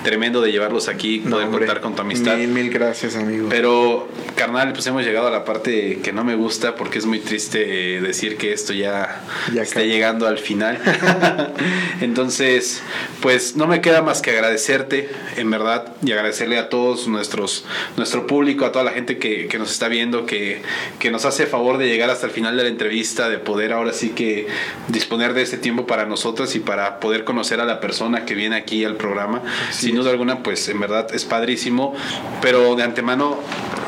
tremendo 0.05 0.41
de 0.41 0.53
llevarlos 0.53 0.89
aquí, 0.89 1.21
No, 1.25 1.33
poder 1.33 1.47
hombre, 1.47 1.67
contar 1.67 1.81
con 1.81 1.95
tu 1.95 2.03
amistad. 2.03 2.37
mil, 2.37 2.49
mil 2.49 2.71
gracias 2.71 3.17
amigo 3.17 3.49
Pero, 3.51 4.09
carnal, 4.35 4.73
pues 4.73 4.87
hemos 4.87 5.05
llegado 5.05 5.29
a 5.29 5.31
la 5.31 5.45
parte 5.45 6.01
que 6.03 6.13
no 6.13 6.25
me 6.25 6.35
gusta 6.35 6.75
porque 6.75 6.99
es 6.99 7.07
muy 7.07 7.21
triste 7.21 7.59
decir 8.01 8.37
que 8.37 8.53
esto 8.53 8.73
ya, 8.73 9.23
Ya 9.55 9.63
está 9.63 9.81
acabó. 9.81 9.93
llegando 9.93 10.27
al 10.27 10.39
final. 10.39 10.79
Entonces, 12.01 12.83
pues 13.21 13.57
no 13.57 13.67
me 13.67 13.81
queda 13.81 14.03
más 14.03 14.21
que 14.23 14.31
agradecerte, 14.31 15.09
en 15.37 15.51
verdad, 15.51 15.93
y 16.03 16.13
agradecerle 16.13 16.59
a 16.59 16.69
todos 16.69 17.09
nuestros, 17.09 17.65
nuestro 17.97 18.27
público, 18.27 18.65
a 18.65 18.73
toda 18.73 18.85
la 18.85 18.93
gente 18.93 19.19
que, 19.19 19.47
que 19.49 19.59
nos 19.59 19.71
está 19.73 19.89
viendo, 19.89 20.27
que, 20.27 20.63
que 20.99 21.11
nos 21.11 21.25
hace 21.25 21.47
favor 21.47 21.79
de 21.79 21.87
llegar 21.89 22.11
hasta 22.11 22.27
el 22.27 22.33
final 22.33 22.57
de 22.57 22.65
la 22.65 22.69
entrevista, 22.69 23.29
de 23.29 23.39
poder 23.39 23.73
ahora 23.73 23.93
sí 23.93 24.11
que 24.11 24.47
disponer 24.89 25.35
de 25.35 25.43
este 25.43 25.59
tiempo 25.59 25.87
para 25.87 26.07
nosotros 26.07 26.55
y 26.57 26.61
para 26.61 27.01
poder 27.01 27.25
conocer 27.25 27.61
a 27.61 27.65
la 27.65 27.81
persona 27.81 28.25
que 28.25 28.35
viene 28.35 28.57
aquí 28.57 28.85
al 28.85 28.97
programa. 28.97 29.43
Sin 29.71 29.97
duda 29.97 30.11
alguna, 30.11 30.43
pues 30.43 30.69
en 30.69 30.81
verdad 30.81 31.09
es 31.15 31.25
padrísimo, 31.25 31.95
pero 32.41 32.75
de 32.77 32.83
antemano 32.83 33.39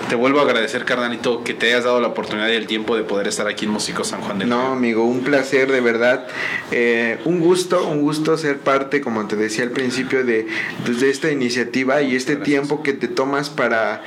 te 0.08 0.14
vuelvo 0.14 0.40
a 0.40 0.42
agradecer, 0.44 0.86
carnalito, 0.86 1.44
que 1.44 1.52
te 1.52 1.66
hayas 1.66 1.84
dado 1.84 2.00
la 2.00 2.08
oportunidad 2.08 2.48
y 2.48 2.52
el 2.52 2.66
tiempo 2.66 2.96
de 2.96 3.02
poder 3.02 3.28
estar 3.28 3.46
aquí 3.46 3.66
en 3.66 3.72
Músico 3.72 4.04
San 4.04 4.22
Juan 4.22 4.38
del 4.38 4.48
No, 4.48 4.62
Río. 4.62 4.72
amigo, 4.72 5.04
un 5.04 5.20
placer 5.20 5.70
de 5.70 5.82
verdad. 5.82 6.26
Eh, 6.70 7.18
un 7.26 7.40
gusto, 7.40 7.86
un 7.86 8.00
gusto 8.00 8.38
ser 8.38 8.58
parte, 8.58 9.02
como 9.02 9.26
te 9.26 9.36
decía 9.36 9.64
al 9.64 9.70
principio, 9.70 10.24
de, 10.24 10.46
pues, 10.86 11.00
de 11.00 11.10
esta 11.10 11.30
iniciativa 11.30 12.00
y 12.00 12.16
este 12.16 12.36
Gracias. 12.36 12.46
tiempo 12.46 12.82
que 12.82 12.94
te 12.94 13.08
tomas 13.08 13.50
para 13.50 14.02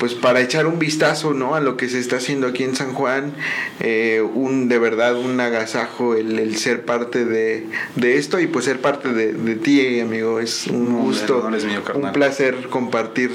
pues 0.00 0.14
para 0.14 0.40
echar 0.40 0.66
un 0.66 0.78
vistazo 0.78 1.34
¿no? 1.34 1.54
a 1.54 1.60
lo 1.60 1.76
que 1.76 1.90
se 1.90 1.98
está 1.98 2.16
haciendo 2.16 2.46
aquí 2.46 2.64
en 2.64 2.74
San 2.74 2.94
Juan, 2.94 3.34
eh, 3.80 4.22
un 4.22 4.70
de 4.70 4.78
verdad 4.78 5.14
un 5.14 5.38
agasajo 5.38 6.14
el, 6.14 6.38
el 6.38 6.56
ser 6.56 6.86
parte 6.86 7.26
de, 7.26 7.66
de 7.96 8.16
esto 8.16 8.40
y 8.40 8.46
pues 8.46 8.64
ser 8.64 8.80
parte 8.80 9.12
de, 9.12 9.34
de 9.34 9.56
ti, 9.56 10.00
amigo, 10.00 10.40
es 10.40 10.68
un 10.68 10.88
No, 10.90 10.98
gusto, 11.02 11.50
mío, 11.50 11.82
un 11.94 12.12
placer 12.12 12.68
compartir, 12.70 13.30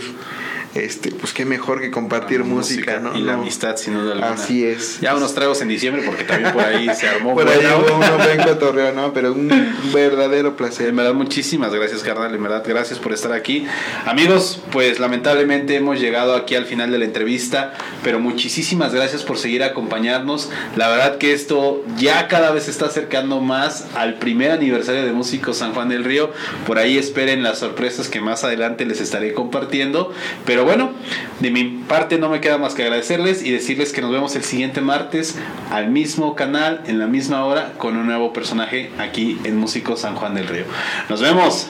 este, 0.76 1.12
pues 1.12 1.32
qué 1.32 1.46
mejor 1.46 1.80
que 1.80 1.90
compartir 1.90 2.44
música, 2.44 3.00
¿no? 3.00 3.18
Y 3.18 3.22
la 3.22 3.36
amistad, 3.36 3.78
sin 3.78 3.94
duda 3.94 4.12
alguna. 4.12 4.34
Así 4.34 4.66
es. 4.66 5.00
Ya 5.00 5.16
unos 5.16 5.34
tragos 5.34 5.62
en 5.62 5.70
diciembre, 5.70 6.04
porque 6.06 6.26
también 6.26 6.52
por 6.52 6.64
ahí 6.64 6.90
se 6.94 7.08
armó. 7.08 7.34
Por 7.34 7.48
ahí 7.48 7.60
buena. 7.60 7.78
hubo 7.78 7.96
uno 7.96 8.18
buen 8.18 8.44
cotorreo, 8.44 8.92
¿no? 8.92 9.14
Pero 9.14 9.32
un 9.32 9.50
verdadero 9.94 10.58
placer. 10.58 10.90
En 10.90 10.98
verdad, 10.98 11.14
muchísimas 11.14 11.74
gracias, 11.74 12.04
carnal. 12.04 12.36
En 12.36 12.44
verdad, 12.44 12.62
gracias 12.68 13.00
por 13.00 13.14
estar 13.14 13.32
aquí. 13.32 13.66
Amigos, 14.06 14.60
pues 14.74 15.00
lamentablemente 15.00 15.78
hemos 15.78 16.02
llegado 16.02 16.36
aquí 16.36 16.56
al 16.56 16.66
final 16.66 16.92
de 16.92 16.98
la 16.98 17.06
entrevista, 17.06 17.74
pero 18.04 18.20
muchísimas 18.20 18.94
gracias 18.94 19.24
por 19.24 19.38
seguir 19.38 19.64
acompañarnos. 19.64 20.50
La 20.76 20.90
verdad 20.90 21.18
que 21.20 21.32
esto 21.32 21.86
ya 21.98 22.28
cada 22.28 22.52
vez 22.52 22.64
se 22.64 22.72
está 22.72 22.88
acercando 22.88 23.40
más 23.40 23.86
al 23.96 24.16
primer 24.16 24.52
aniversario 24.52 25.06
de 25.06 25.14
Músicos 25.14 25.58
San 25.58 25.74
Juan 25.74 25.88
del 25.88 26.04
Río. 26.04 26.32
Por 26.68 26.80
ahí 26.80 26.98
esperen 26.98 27.44
las 27.44 27.60
sorpresas 27.60 28.10
que 28.10 28.20
más 28.20 28.44
adelante 28.44 28.86
les 28.86 29.00
estaré 29.00 29.34
compartiendo. 29.34 30.12
Pero 30.46 30.65
bueno, 30.66 30.92
de 31.40 31.52
mi 31.52 31.64
parte 31.88 32.18
no 32.18 32.30
me 32.30 32.42
queda 32.42 32.58
más 32.58 32.74
que 32.74 32.84
agradecerles 32.84 33.44
y 33.44 33.52
decirles 33.52 33.94
que 33.94 34.02
nos 34.02 34.12
vemos 34.12 34.36
el 34.36 34.44
siguiente 34.44 34.82
martes 34.82 35.38
al 35.72 35.90
mismo 35.90 36.36
canal, 36.36 36.82
en 36.88 37.00
la 37.00 37.08
misma 37.08 37.46
hora, 37.46 37.74
con 37.78 37.96
un 37.96 38.08
nuevo 38.08 38.34
personaje 38.34 38.92
aquí 38.98 39.40
en 39.44 39.58
Músicos 39.58 40.02
San 40.02 40.16
Juan 40.16 40.34
del 40.36 40.48
Río. 40.48 40.66
Nos 41.08 41.22
vemos. 41.22 41.68